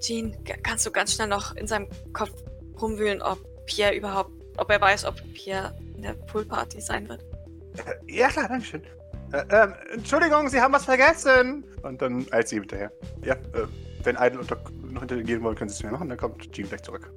Jean, 0.00 0.32
ka- 0.44 0.56
kannst 0.62 0.86
du 0.86 0.90
ganz 0.90 1.14
schnell 1.14 1.28
noch 1.28 1.54
in 1.56 1.66
seinem 1.66 1.88
Kopf 2.12 2.32
rumwühlen, 2.80 3.22
ob 3.22 3.38
Pierre 3.66 3.94
überhaupt, 3.94 4.30
ob 4.56 4.70
er 4.70 4.80
weiß, 4.80 5.04
ob 5.04 5.16
Pierre 5.34 5.74
in 5.96 6.02
der 6.02 6.14
Poolparty 6.14 6.80
sein 6.80 7.08
wird? 7.08 7.22
Äh, 7.86 7.94
ja, 8.12 8.28
klar, 8.28 8.48
danke 8.48 8.64
schön. 8.64 8.82
Äh, 9.32 9.44
ähm, 9.50 9.74
Entschuldigung, 9.94 10.48
Sie 10.48 10.60
haben 10.60 10.72
was 10.72 10.84
vergessen. 10.84 11.64
Und 11.82 12.00
dann 12.02 12.26
eilt 12.30 12.48
sie 12.48 12.56
ihm 12.56 12.62
hinterher. 12.62 12.92
Ja, 13.24 13.34
äh, 13.34 13.66
wenn 14.04 14.16
Idle 14.16 14.40
und 14.40 14.50
Doc 14.50 14.70
noch 14.90 15.00
hintergehen 15.02 15.42
wollen, 15.42 15.56
können 15.56 15.68
Sie 15.70 15.74
es 15.76 15.82
mir 15.82 15.90
machen, 15.90 16.08
dann 16.08 16.18
kommt 16.18 16.52
Jean 16.52 16.68
gleich 16.68 16.82
zurück. 16.82 17.10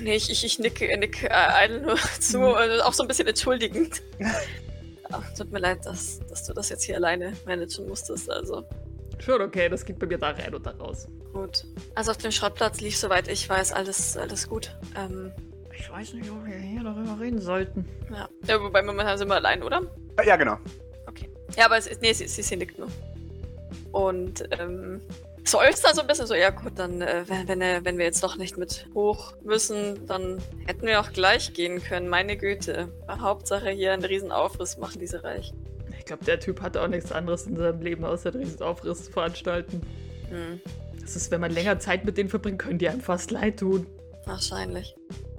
Nee, 0.00 0.16
ich, 0.16 0.30
ich, 0.30 0.44
ich 0.44 0.58
nicke, 0.58 0.96
nick, 0.98 1.22
äh, 1.24 1.64
Idle 1.66 1.80
nur 1.82 1.96
zu, 2.20 2.40
also 2.54 2.82
auch 2.84 2.92
so 2.92 3.02
ein 3.04 3.08
bisschen 3.08 3.28
entschuldigend. 3.28 4.02
Ach, 5.12 5.34
tut 5.34 5.52
mir 5.52 5.60
leid, 5.60 5.84
dass, 5.86 6.20
dass 6.28 6.44
du 6.44 6.52
das 6.54 6.68
jetzt 6.70 6.82
hier 6.84 6.96
alleine 6.96 7.34
managen 7.46 7.86
musstest, 7.88 8.30
also 8.30 8.64
Schon 9.20 9.40
okay, 9.42 9.68
das 9.68 9.84
geht 9.84 9.98
bei 10.00 10.06
mir 10.06 10.18
da 10.18 10.30
rein 10.30 10.54
und 10.54 10.66
da 10.66 10.72
raus. 10.72 11.06
gut. 11.32 11.64
Also 11.94 12.10
auf 12.10 12.16
dem 12.16 12.32
Schrottplatz 12.32 12.80
lief, 12.80 12.96
soweit 12.98 13.28
ich 13.28 13.48
weiß, 13.48 13.72
alles, 13.72 14.16
alles 14.16 14.48
gut. 14.48 14.76
Ähm, 14.96 15.30
Ich 15.78 15.88
weiß 15.90 16.14
nicht, 16.14 16.28
ob 16.30 16.44
wir 16.44 16.56
hier 16.56 16.82
darüber 16.82 17.18
reden 17.20 17.40
sollten. 17.40 17.88
ja. 18.10 18.28
ja, 18.48 18.60
wobei 18.60 18.82
momentan 18.82 19.16
sind 19.16 19.28
wir 19.28 19.36
allein, 19.36 19.62
oder? 19.62 19.82
Äh, 20.16 20.26
ja, 20.26 20.36
genau. 20.36 20.58
Ja, 21.56 21.66
aber 21.66 21.76
es 21.78 21.86
ist, 21.86 22.02
nee, 22.02 22.12
sie, 22.12 22.26
sie, 22.26 22.42
sie 22.42 22.56
nickt 22.56 22.78
nur. 22.78 22.88
Und, 23.92 24.42
ähm, 24.58 25.00
seufzt 25.44 25.84
da 25.84 25.94
so 25.94 26.00
ein 26.00 26.06
bisschen 26.06 26.26
so, 26.26 26.34
ja 26.34 26.50
gut, 26.50 26.72
dann, 26.76 27.00
äh, 27.02 27.24
wenn, 27.26 27.60
äh, 27.60 27.80
wenn 27.82 27.98
wir 27.98 28.04
jetzt 28.04 28.22
doch 28.22 28.36
nicht 28.36 28.56
mit 28.56 28.86
hoch 28.94 29.34
müssen, 29.42 30.06
dann 30.06 30.38
hätten 30.66 30.86
wir 30.86 31.00
auch 31.00 31.12
gleich 31.12 31.52
gehen 31.52 31.82
können, 31.82 32.08
meine 32.08 32.36
Güte. 32.36 32.88
Hauptsache 33.08 33.70
hier 33.70 33.92
einen 33.92 34.04
riesen 34.04 34.32
Aufriss 34.32 34.78
machen 34.78 35.00
diese 35.00 35.22
reich. 35.22 35.52
Ich 35.98 36.04
glaube, 36.06 36.24
der 36.24 36.40
Typ 36.40 36.60
hat 36.60 36.76
auch 36.76 36.88
nichts 36.88 37.12
anderes 37.12 37.46
in 37.46 37.56
seinem 37.56 37.80
Leben 37.80 38.04
außer 38.04 38.30
den 38.30 38.42
Riesenaufriss 38.42 39.08
veranstalten. 39.08 39.80
Hm. 40.28 40.60
Das 41.00 41.16
ist, 41.16 41.30
wenn 41.30 41.40
man 41.40 41.50
länger 41.50 41.78
Zeit 41.78 42.04
mit 42.04 42.16
denen 42.16 42.28
verbringt, 42.28 42.58
können 42.58 42.78
die 42.78 42.88
einem 42.88 43.00
fast 43.00 43.30
leid 43.30 43.58
tun. 43.60 43.86
Wahrscheinlich. 44.24 44.96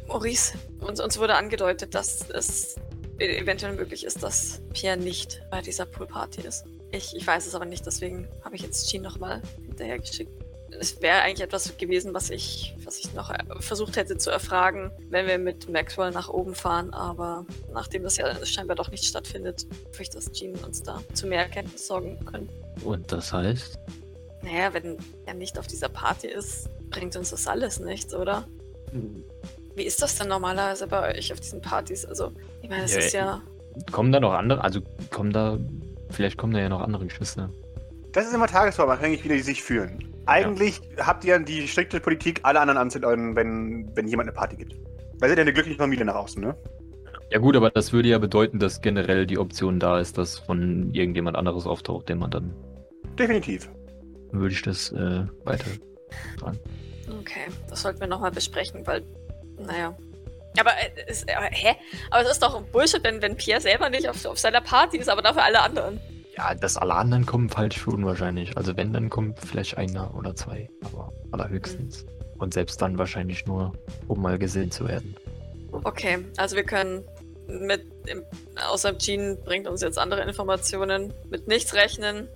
Maurice, 0.07 0.53
uns, 0.79 0.99
uns 0.99 1.17
wurde 1.17 1.35
angedeutet, 1.35 1.95
dass 1.95 2.29
es 2.29 2.75
e- 3.19 3.37
eventuell 3.37 3.73
möglich 3.73 4.05
ist, 4.05 4.21
dass 4.21 4.61
Pierre 4.73 4.97
nicht 4.97 5.41
bei 5.49 5.61
dieser 5.61 5.85
Poolparty 5.85 6.41
ist. 6.41 6.65
Ich, 6.91 7.15
ich 7.15 7.25
weiß 7.25 7.45
es 7.47 7.55
aber 7.55 7.65
nicht, 7.65 7.85
deswegen 7.85 8.27
habe 8.43 8.55
ich 8.55 8.61
jetzt 8.61 8.89
Jean 8.89 9.01
nochmal 9.01 9.41
hinterhergeschickt. 9.65 10.31
Es 10.77 11.01
wäre 11.01 11.21
eigentlich 11.21 11.41
etwas 11.41 11.77
gewesen, 11.77 12.13
was 12.13 12.29
ich, 12.29 12.75
was 12.83 12.99
ich 12.99 13.13
noch 13.13 13.29
äh, 13.29 13.37
versucht 13.59 13.95
hätte 13.95 14.17
zu 14.17 14.29
erfragen, 14.29 14.91
wenn 15.09 15.25
wir 15.25 15.37
mit 15.37 15.69
Maxwell 15.69 16.11
nach 16.11 16.27
oben 16.27 16.53
fahren, 16.53 16.93
aber 16.93 17.45
nachdem 17.71 18.03
das 18.03 18.17
ja 18.17 18.45
scheinbar 18.45 18.75
doch 18.75 18.91
nicht 18.91 19.05
stattfindet, 19.05 19.65
hoffe 19.87 20.03
ich, 20.03 20.09
dass 20.09 20.31
Jean 20.31 20.55
uns 20.65 20.83
da 20.83 21.01
zu 21.13 21.27
mehr 21.27 21.39
Erkenntnis 21.39 21.87
sorgen 21.87 22.23
können. 22.25 22.49
Und 22.83 23.09
das 23.11 23.31
heißt? 23.31 23.79
Naja, 24.41 24.73
wenn 24.73 24.97
er 25.25 25.33
nicht 25.33 25.57
auf 25.57 25.67
dieser 25.67 25.89
Party 25.89 26.27
ist, 26.27 26.69
bringt 26.89 27.15
uns 27.15 27.31
das 27.31 27.47
alles 27.47 27.79
nichts, 27.79 28.13
oder? 28.13 28.45
Wie 29.75 29.83
ist 29.83 30.01
das 30.01 30.17
denn 30.17 30.27
normalerweise 30.27 30.87
bei 30.87 31.15
euch 31.17 31.33
auf 31.33 31.39
diesen 31.39 31.61
Partys? 31.61 32.05
Also, 32.05 32.31
ich 32.61 32.69
meine, 32.69 32.83
es 32.83 32.93
Ja, 32.93 32.99
ist 32.99 33.13
ja. 33.13 33.41
Kommen 33.91 34.11
da 34.11 34.19
noch 34.19 34.33
andere, 34.33 34.63
also 34.63 34.81
kommen 35.11 35.33
da, 35.33 35.57
vielleicht 36.15 36.37
kommen 36.37 36.53
da 36.53 36.59
ja 36.59 36.69
noch 36.69 36.81
andere 36.81 37.05
Geschwister. 37.05 37.49
Das 38.11 38.25
ist 38.25 38.33
immer 38.33 38.47
tagesformabhängig, 38.47 39.23
wie 39.23 39.29
die 39.29 39.39
sich 39.39 39.61
fühlen. 39.61 39.99
Eigentlich 40.25 40.81
habt 40.99 41.23
ihr 41.25 41.37
die 41.39 41.67
strikte 41.67 41.99
Politik, 41.99 42.39
alle 42.43 42.59
anderen 42.59 42.77
anzuleiten, 42.77 43.35
wenn, 43.35 43.91
wenn 43.95 44.07
jemand 44.07 44.29
eine 44.29 44.35
Party 44.35 44.55
gibt. 44.55 44.73
Weil 45.19 45.29
seid 45.29 45.37
ja 45.37 45.41
eine 45.43 45.53
glückliche 45.53 45.77
Familie 45.77 46.05
nach 46.05 46.15
außen, 46.15 46.41
ne? 46.41 46.55
Ja 47.31 47.39
gut, 47.39 47.55
aber 47.55 47.69
das 47.71 47.91
würde 47.91 48.09
ja 48.09 48.17
bedeuten, 48.17 48.59
dass 48.59 48.81
generell 48.81 49.25
die 49.25 49.37
Option 49.37 49.79
da 49.79 49.99
ist, 49.99 50.17
dass 50.17 50.39
von 50.39 50.93
irgendjemand 50.93 51.35
anderes 51.35 51.65
auftaucht, 51.65 52.09
den 52.09 52.19
man 52.19 52.31
dann, 52.31 52.53
Definitiv. 53.17 53.69
dann 54.31 54.39
würde 54.39 54.53
ich 54.53 54.61
das 54.61 54.91
äh, 54.91 55.25
weiter. 55.43 55.65
Okay, 57.19 57.47
das 57.69 57.81
sollten 57.81 57.99
wir 57.99 58.07
nochmal 58.07 58.31
besprechen, 58.31 58.85
weil. 58.85 59.03
Naja. 59.57 59.95
Aber, 60.59 60.71
äh, 60.71 61.09
ist, 61.09 61.29
aber, 61.29 61.47
hä? 61.47 61.75
Aber 62.11 62.23
es 62.23 62.31
ist 62.31 62.43
doch 62.43 62.61
Bullshit, 62.61 63.03
wenn, 63.03 63.21
wenn 63.21 63.35
Pierre 63.35 63.61
selber 63.61 63.89
nicht 63.89 64.09
auf, 64.09 64.25
auf 64.25 64.39
seiner 64.39 64.61
Party 64.61 64.97
ist, 64.97 65.09
aber 65.09 65.21
dafür 65.21 65.43
alle 65.43 65.61
anderen. 65.61 65.99
Ja, 66.37 66.53
dass 66.53 66.75
alle 66.75 66.93
anderen 66.95 67.25
kommen, 67.25 67.49
falsch 67.49 67.79
für 67.79 67.91
unwahrscheinlich. 67.91 68.57
Also 68.57 68.75
wenn, 68.75 68.91
dann 68.91 69.09
kommt 69.09 69.39
vielleicht 69.39 69.77
einer 69.77 70.13
oder 70.15 70.35
zwei, 70.35 70.69
aber 70.83 71.13
allerhöchstens. 71.31 72.05
Und 72.37 72.53
selbst 72.53 72.81
dann 72.81 72.97
wahrscheinlich 72.97 73.45
nur, 73.45 73.71
um 74.07 74.21
mal 74.21 74.37
gesehen 74.37 74.69
zu 74.69 74.87
werden. 74.87 75.15
Okay, 75.71 76.25
also 76.37 76.57
wir 76.57 76.63
können 76.63 77.05
mit, 77.47 77.85
im, 78.07 78.23
außer 78.69 78.97
Jean 78.97 79.37
bringt 79.43 79.67
uns 79.67 79.81
jetzt 79.81 79.97
andere 79.97 80.21
Informationen, 80.21 81.13
mit 81.29 81.47
nichts 81.47 81.73
rechnen, 81.73 82.27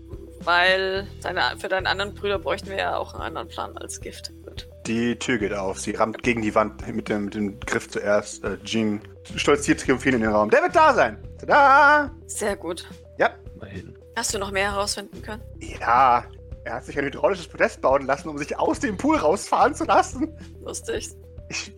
weil 0.44 1.08
deine, 1.22 1.42
für 1.58 1.68
deinen 1.68 1.88
anderen 1.88 2.14
Brüder 2.14 2.40
bräuchten 2.40 2.70
wir 2.70 2.78
ja 2.78 2.98
auch 2.98 3.14
einen 3.14 3.24
anderen 3.24 3.48
Plan 3.50 3.78
als 3.78 4.00
Gift. 4.00 4.32
Gut. 4.46 4.69
Die 4.90 5.20
Tür 5.20 5.38
geht 5.38 5.54
auf. 5.54 5.80
Sie 5.80 5.92
rammt 5.92 6.24
gegen 6.24 6.42
die 6.42 6.56
Wand 6.56 6.88
mit 6.96 7.10
dem, 7.10 7.26
mit 7.26 7.36
dem 7.36 7.60
Griff 7.60 7.88
zuerst. 7.92 8.44
Äh, 8.44 8.58
Jean 8.64 9.00
stolziert 9.36 9.82
triumphierend 9.82 10.24
in 10.24 10.28
den 10.28 10.36
Raum. 10.36 10.50
Der 10.50 10.64
wird 10.64 10.76
da 10.76 10.96
sein! 10.96 11.24
Tada! 11.40 12.12
Sehr 12.26 12.56
gut. 12.56 12.90
Ja. 13.20 13.30
Immerhin. 13.54 13.96
Hast 14.16 14.34
du 14.34 14.40
noch 14.40 14.50
mehr 14.50 14.72
herausfinden 14.72 15.22
können? 15.22 15.44
Ja. 15.60 16.24
Er 16.66 16.74
hat 16.74 16.86
sich 16.86 16.98
ein 16.98 17.06
hydraulisches 17.06 17.48
Podest 17.48 17.82
bauen 17.82 18.08
lassen, 18.08 18.30
um 18.30 18.40
sich 18.40 18.58
aus 18.58 18.80
dem 18.80 18.98
Pool 18.98 19.18
rausfahren 19.18 19.76
zu 19.76 19.84
lassen. 19.84 20.36
Lustig. 20.66 21.10
Ich, 21.50 21.72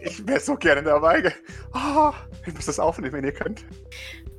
ich 0.00 0.26
wäre 0.26 0.40
so 0.40 0.56
gerne 0.56 0.82
dabei. 0.82 1.34
Oh, 1.72 2.12
ich 2.46 2.52
muss 2.52 2.66
das 2.66 2.78
aufnehmen, 2.78 3.14
wenn 3.14 3.24
ihr 3.24 3.32
könnt. 3.32 3.64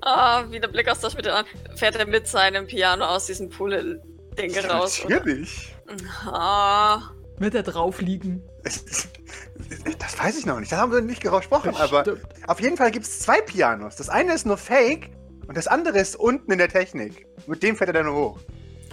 Ah, 0.02 0.43
wie 0.52 0.60
der 0.60 0.68
Blick 0.68 0.88
aus 0.88 1.00
der 1.00 1.16
Mitte 1.16 1.34
an. 1.34 1.45
Fährt 1.76 1.95
er 1.95 2.06
mit 2.06 2.28
seinem 2.28 2.68
Piano 2.68 3.06
aus 3.06 3.26
diesem 3.26 3.50
Pool-Ding 3.50 4.56
raus? 4.68 5.04
oder? 5.04 5.16
Natürlich. 5.16 5.76
Ah, 6.28 7.02
Wird 7.39 7.55
er 7.55 7.63
drauf 7.63 8.01
liegen? 8.01 8.43
Das 9.99 10.17
weiß 10.19 10.38
ich 10.38 10.45
noch 10.45 10.59
nicht. 10.59 10.71
Das 10.71 10.79
haben 10.79 10.91
wir 10.91 11.01
nicht 11.01 11.21
gesprochen. 11.21 11.75
Aber 11.75 12.01
Stimmt. 12.01 12.21
auf 12.47 12.61
jeden 12.61 12.77
Fall 12.77 12.91
gibt 12.91 13.05
es 13.05 13.19
zwei 13.19 13.41
Pianos. 13.41 13.95
Das 13.95 14.07
eine 14.07 14.33
ist 14.33 14.45
nur 14.45 14.57
Fake 14.57 15.09
und 15.47 15.57
das 15.57 15.67
andere 15.67 15.97
ist 15.99 16.15
unten 16.15 16.51
in 16.51 16.57
der 16.59 16.69
Technik. 16.69 17.25
Mit 17.47 17.63
dem 17.63 17.75
fährt 17.75 17.89
er 17.89 17.93
dann 18.03 18.09
hoch. 18.13 18.39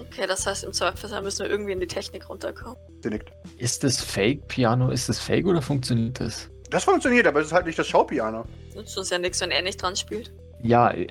okay, 0.00 0.26
das 0.26 0.46
heißt, 0.46 0.64
im 0.64 0.72
Zweifelsfall 0.72 1.22
müssen 1.22 1.44
wir 1.44 1.50
irgendwie 1.50 1.72
in 1.72 1.80
die 1.80 1.86
Technik 1.86 2.28
runterkommen. 2.28 2.76
Sie 3.02 3.10
nickt. 3.10 3.30
Ist 3.58 3.84
das 3.84 4.00
Fake-Piano? 4.00 4.90
Ist 4.90 5.08
das 5.08 5.18
Fake 5.20 5.46
oder 5.46 5.60
funktioniert 5.62 6.18
das? 6.20 6.48
Das 6.70 6.84
funktioniert, 6.84 7.26
aber 7.26 7.40
es 7.40 7.48
ist 7.48 7.52
halt 7.52 7.66
nicht 7.66 7.78
das 7.78 7.86
Showpiano. 7.86 8.44
Nützt 8.74 8.96
uns 8.98 9.10
ja 9.10 9.18
nichts, 9.18 9.40
wenn 9.40 9.50
er 9.50 9.62
nicht 9.62 9.80
dran 9.80 9.94
spielt. 9.96 10.32
Ja, 10.62 10.90
äh, 10.90 11.06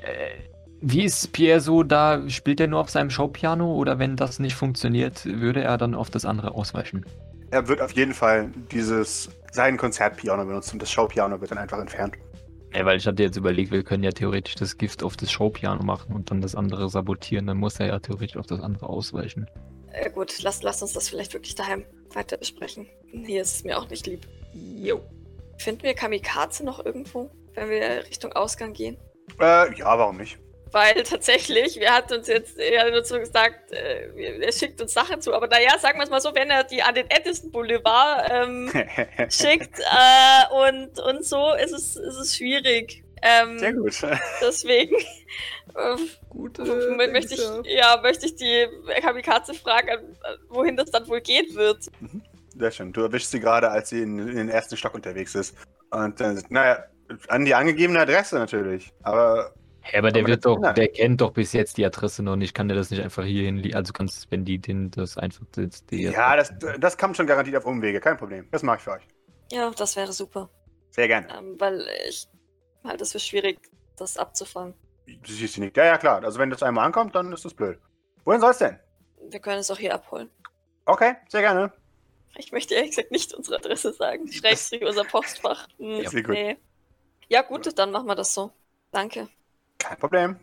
wie 0.85 1.03
ist 1.03 1.31
Pierre 1.31 1.61
so 1.61 1.81
da? 1.83 2.29
Spielt 2.29 2.59
er 2.59 2.67
nur 2.67 2.81
auf 2.81 2.89
seinem 2.89 3.09
Showpiano 3.09 3.73
oder 3.73 3.99
wenn 3.99 4.17
das 4.17 4.39
nicht 4.39 4.55
funktioniert, 4.55 5.25
würde 5.25 5.63
er 5.63 5.77
dann 5.77 5.95
auf 5.95 6.09
das 6.09 6.25
andere 6.25 6.55
ausweichen? 6.55 7.05
Er 7.51 7.67
wird 7.67 7.81
auf 7.81 7.91
jeden 7.93 8.13
Fall 8.13 8.51
dieses 8.71 9.29
sein 9.51 9.77
Konzertpiano 9.77 10.43
benutzen 10.45 10.73
und 10.73 10.81
das 10.81 10.91
Showpiano 10.91 11.39
wird 11.39 11.51
dann 11.51 11.57
einfach 11.57 11.79
entfernt. 11.79 12.15
Ja, 12.75 12.85
weil 12.85 12.97
ich 12.97 13.07
hatte 13.07 13.23
jetzt 13.23 13.37
überlegt, 13.37 13.71
wir 13.71 13.83
können 13.83 14.03
ja 14.03 14.11
theoretisch 14.11 14.55
das 14.55 14.77
Gift 14.77 15.03
auf 15.03 15.15
das 15.15 15.31
Showpiano 15.31 15.83
machen 15.83 16.13
und 16.13 16.31
dann 16.31 16.41
das 16.41 16.53
andere 16.55 16.89
sabotieren. 16.89 17.47
Dann 17.47 17.57
muss 17.57 17.79
er 17.79 17.87
ja 17.87 17.99
theoretisch 17.99 18.35
auf 18.35 18.47
das 18.47 18.59
andere 18.59 18.89
ausweichen. 18.89 19.47
Äh, 19.93 20.09
gut, 20.09 20.41
lass, 20.41 20.63
lass 20.63 20.81
uns 20.81 20.93
das 20.93 21.07
vielleicht 21.07 21.33
wirklich 21.33 21.55
daheim 21.55 21.85
weiter 22.13 22.35
besprechen. 22.35 22.87
Hier 23.11 23.43
ist 23.43 23.55
es 23.55 23.63
mir 23.63 23.77
auch 23.77 23.89
nicht 23.89 24.05
lieb. 24.07 24.27
Jo. 24.53 24.99
Finden 25.59 25.83
wir 25.83 25.93
Kamikaze 25.93 26.65
noch 26.65 26.83
irgendwo, 26.83 27.29
wenn 27.53 27.69
wir 27.69 28.03
Richtung 28.05 28.33
Ausgang 28.33 28.73
gehen? 28.73 28.97
Äh, 29.39 29.73
ja, 29.77 29.97
warum 29.97 30.17
nicht? 30.17 30.39
Weil 30.73 31.03
tatsächlich, 31.03 31.79
wir 31.79 31.93
hatten 31.93 32.15
uns 32.15 32.27
jetzt, 32.27 32.57
er 32.57 32.85
hat 32.85 32.93
uns 32.93 33.07
so 33.07 33.19
gesagt, 33.19 33.71
äh, 33.71 34.39
er 34.41 34.51
schickt 34.51 34.81
uns 34.81 34.91
Sachen 34.91 35.21
zu, 35.21 35.31
aber 35.33 35.47
naja, 35.47 35.77
sagen 35.79 35.99
wir 35.99 36.03
es 36.03 36.09
mal 36.09 36.19
so, 36.19 36.33
wenn 36.33 36.49
er 36.49 36.63
die 36.63 36.81
an 36.81 36.95
den 36.95 37.07
Edison 37.11 37.51
Boulevard 37.51 38.27
ähm, 38.31 38.71
schickt 39.29 39.79
äh, 39.79 40.51
und, 40.69 40.99
und 40.99 41.23
so, 41.23 41.53
ist 41.53 41.71
es, 41.73 41.95
ist 41.95 42.15
es 42.17 42.35
schwierig. 42.35 43.03
Ähm, 43.21 43.59
Sehr 43.59 43.73
gut. 43.73 43.93
Deswegen 44.41 44.95
äh, 44.95 45.95
Gut. 46.29 46.57
mö- 46.59 47.11
möchte 47.11 47.35
ich, 47.35 47.71
ja, 47.71 47.99
möchte 48.01 48.25
ich 48.25 48.35
die 48.35 48.67
Kamikaze 48.99 49.53
fragen, 49.53 49.89
an- 49.91 50.37
wohin 50.49 50.75
das 50.75 50.89
dann 50.91 51.07
wohl 51.07 51.21
gehen 51.21 51.53
wird. 51.55 51.85
Sehr 52.57 52.71
schön. 52.71 52.91
Du 52.93 53.01
erwischst 53.01 53.29
sie 53.31 53.39
gerade, 53.39 53.69
als 53.69 53.89
sie 53.89 54.01
in, 54.01 54.17
in 54.19 54.35
den 54.35 54.49
ersten 54.49 54.75
Stock 54.75 54.93
unterwegs 54.95 55.35
ist. 55.35 55.55
Und 55.91 56.19
dann, 56.19 56.43
naja, 56.49 56.83
an 57.27 57.45
die 57.45 57.53
angegebene 57.53 57.99
Adresse 57.99 58.35
natürlich. 58.37 58.91
Aber 59.03 59.53
Hä, 59.83 59.97
aber 59.97 60.11
der 60.11 60.23
Aber 60.23 60.27
wird 60.27 60.45
doch, 60.45 60.55
ändert. 60.57 60.77
der 60.77 60.87
kennt 60.87 61.21
doch 61.21 61.31
bis 61.33 61.51
jetzt 61.53 61.77
die 61.77 61.85
Adresse 61.85 62.23
noch 62.23 62.35
nicht. 62.37 62.53
Kann 62.53 62.67
der 62.69 62.77
das 62.77 62.89
nicht 62.89 63.01
einfach 63.03 63.23
hier 63.25 63.43
hinlegen? 63.43 63.75
Also 63.75 63.91
kannst, 63.93 64.31
wenn 64.31 64.45
die 64.45 64.59
den 64.59 64.91
das 64.91 65.17
einfach 65.17 65.45
jetzt 65.57 65.91
die 65.91 66.03
ja, 66.03 66.35
das, 66.37 66.53
das 66.79 66.97
kommt 66.97 67.17
schon 67.17 67.27
garantiert 67.27 67.57
auf 67.57 67.65
Umwege. 67.65 67.99
Kein 67.99 68.17
Problem. 68.17 68.47
Das 68.51 68.63
mache 68.63 68.77
ich 68.77 68.83
für 68.83 68.91
euch. 68.91 69.03
Ja, 69.51 69.69
das 69.71 69.95
wäre 69.95 70.13
super. 70.13 70.49
Sehr 70.91 71.07
gerne. 71.07 71.27
Ähm, 71.37 71.55
weil 71.59 71.85
ich 72.07 72.27
halte 72.83 73.03
es 73.03 73.11
für 73.11 73.19
schwierig, 73.19 73.59
das 73.97 74.17
abzufangen. 74.17 74.73
Du 75.05 75.31
siehst 75.31 75.55
sie 75.55 75.61
nicht. 75.61 75.75
Ja, 75.75 75.85
ja, 75.85 75.97
klar. 75.97 76.23
Also 76.23 76.39
wenn 76.39 76.49
das 76.49 76.63
einmal 76.63 76.85
ankommt, 76.85 77.13
dann 77.15 77.33
ist 77.33 77.43
das 77.43 77.53
blöd. 77.53 77.77
Wohin 78.23 78.39
soll's 78.39 78.59
denn? 78.59 78.79
Wir 79.29 79.39
können 79.39 79.59
es 79.59 79.69
auch 79.69 79.77
hier 79.77 79.93
abholen. 79.93 80.29
Okay, 80.85 81.15
sehr 81.27 81.41
gerne. 81.41 81.73
Ich 82.37 82.51
möchte 82.51 82.73
ehrlich 82.73 82.91
gesagt 82.91 83.11
nicht 83.11 83.33
unsere 83.33 83.57
Adresse 83.57 83.91
sagen. 83.93 84.27
Schrägstrich 84.31 84.83
unser 84.83 85.03
Postfach. 85.03 85.67
Hm, 85.77 86.01
Ja, 86.01 86.09
sehr 86.09 86.23
gut. 86.23 86.33
nee. 86.35 86.57
Ja, 87.27 87.41
gut, 87.41 87.77
dann 87.77 87.91
machen 87.91 88.07
wir 88.07 88.15
das 88.15 88.33
so. 88.33 88.51
Danke. 88.91 89.27
Kein 89.83 89.97
Problem. 89.97 90.35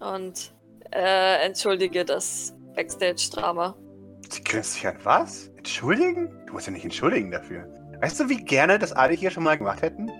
Und 0.00 0.54
äh, 0.92 1.44
entschuldige 1.44 2.04
das 2.04 2.54
Backstage-Drama. 2.74 3.76
Sie 4.30 4.42
grinst 4.42 4.74
sich 4.74 4.86
an. 4.86 4.96
Was? 5.02 5.48
Entschuldigen? 5.56 6.30
Du 6.46 6.54
musst 6.54 6.66
ja 6.66 6.72
nicht 6.72 6.84
entschuldigen 6.84 7.30
dafür. 7.30 7.66
Weißt 8.00 8.18
du, 8.18 8.28
wie 8.28 8.42
gerne 8.42 8.78
das 8.78 8.92
alle 8.92 9.12
hier 9.12 9.30
schon 9.30 9.44
mal 9.44 9.58
gemacht 9.58 9.82
hätten? 9.82 10.10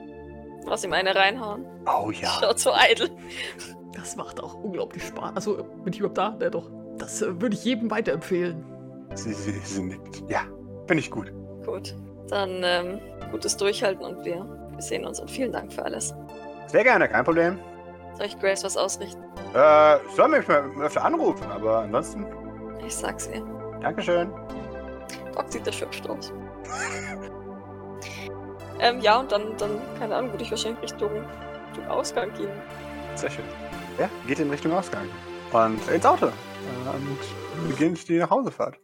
Was 0.66 0.84
ihm 0.84 0.92
eine 0.92 1.14
reinhauen. 1.14 1.64
Oh 1.86 2.10
ja. 2.10 2.28
Schaut 2.40 2.58
so 2.60 2.72
eitel. 2.72 3.10
Das 3.94 4.16
macht 4.16 4.40
auch 4.40 4.54
unglaublich 4.54 5.02
Spaß. 5.04 5.32
Also, 5.34 5.64
bin 5.84 5.92
ich 5.92 5.98
überhaupt 5.98 6.18
da? 6.18 6.38
Ja, 6.40 6.50
doch. 6.50 6.70
Das 6.98 7.22
äh, 7.22 7.40
würde 7.40 7.56
ich 7.56 7.64
jedem 7.64 7.90
weiterempfehlen. 7.90 8.64
Sie, 9.14 9.32
sie, 9.32 9.58
sie 9.58 9.82
nickt. 9.82 10.22
Ja, 10.30 10.42
finde 10.86 11.00
ich 11.00 11.10
gut. 11.10 11.32
Gut. 11.64 11.96
Dann 12.28 12.62
ähm, 12.62 13.00
gutes 13.30 13.56
Durchhalten 13.56 14.04
und 14.04 14.24
wir, 14.24 14.46
wir 14.70 14.82
sehen 14.82 15.04
uns 15.04 15.20
und 15.20 15.30
vielen 15.30 15.52
Dank 15.52 15.72
für 15.72 15.84
alles. 15.84 16.14
Sehr 16.68 16.84
gerne, 16.84 17.08
kein 17.08 17.24
Problem. 17.24 17.58
Soll 18.16 18.26
ich 18.26 18.38
Grace 18.38 18.64
was 18.64 18.76
ausrichten? 18.76 19.22
Äh, 19.54 19.96
ich 20.06 20.12
soll 20.14 20.28
mich 20.28 20.46
mal 20.48 20.70
öfter 20.80 21.04
anrufen, 21.04 21.50
aber 21.50 21.80
ansonsten, 21.80 22.26
Ich 22.86 22.94
sag's 22.94 23.28
ihr. 23.32 23.42
Dankeschön. 23.80 24.30
Doc 25.34 25.46
sieht 25.48 25.66
erschöpft 25.66 26.08
aus. 26.08 26.32
ähm, 28.80 29.00
ja, 29.00 29.18
und 29.18 29.32
dann, 29.32 29.56
dann, 29.58 29.80
keine 29.98 30.16
Ahnung, 30.16 30.32
würde 30.32 30.44
ich 30.44 30.50
wahrscheinlich 30.50 30.82
Richtung, 30.82 31.10
Richtung 31.68 31.86
Ausgang 31.88 32.32
gehen. 32.34 32.50
Sehr 33.14 33.30
schön. 33.30 33.44
Ja, 33.98 34.08
geht 34.26 34.38
in 34.38 34.50
Richtung 34.50 34.72
Ausgang. 34.72 35.08
Und 35.52 35.86
ins 35.88 36.06
Auto. 36.06 36.26
Und 36.26 37.68
beginnt 37.68 38.08
die 38.08 38.18
Nachhausefahrt. 38.18 38.78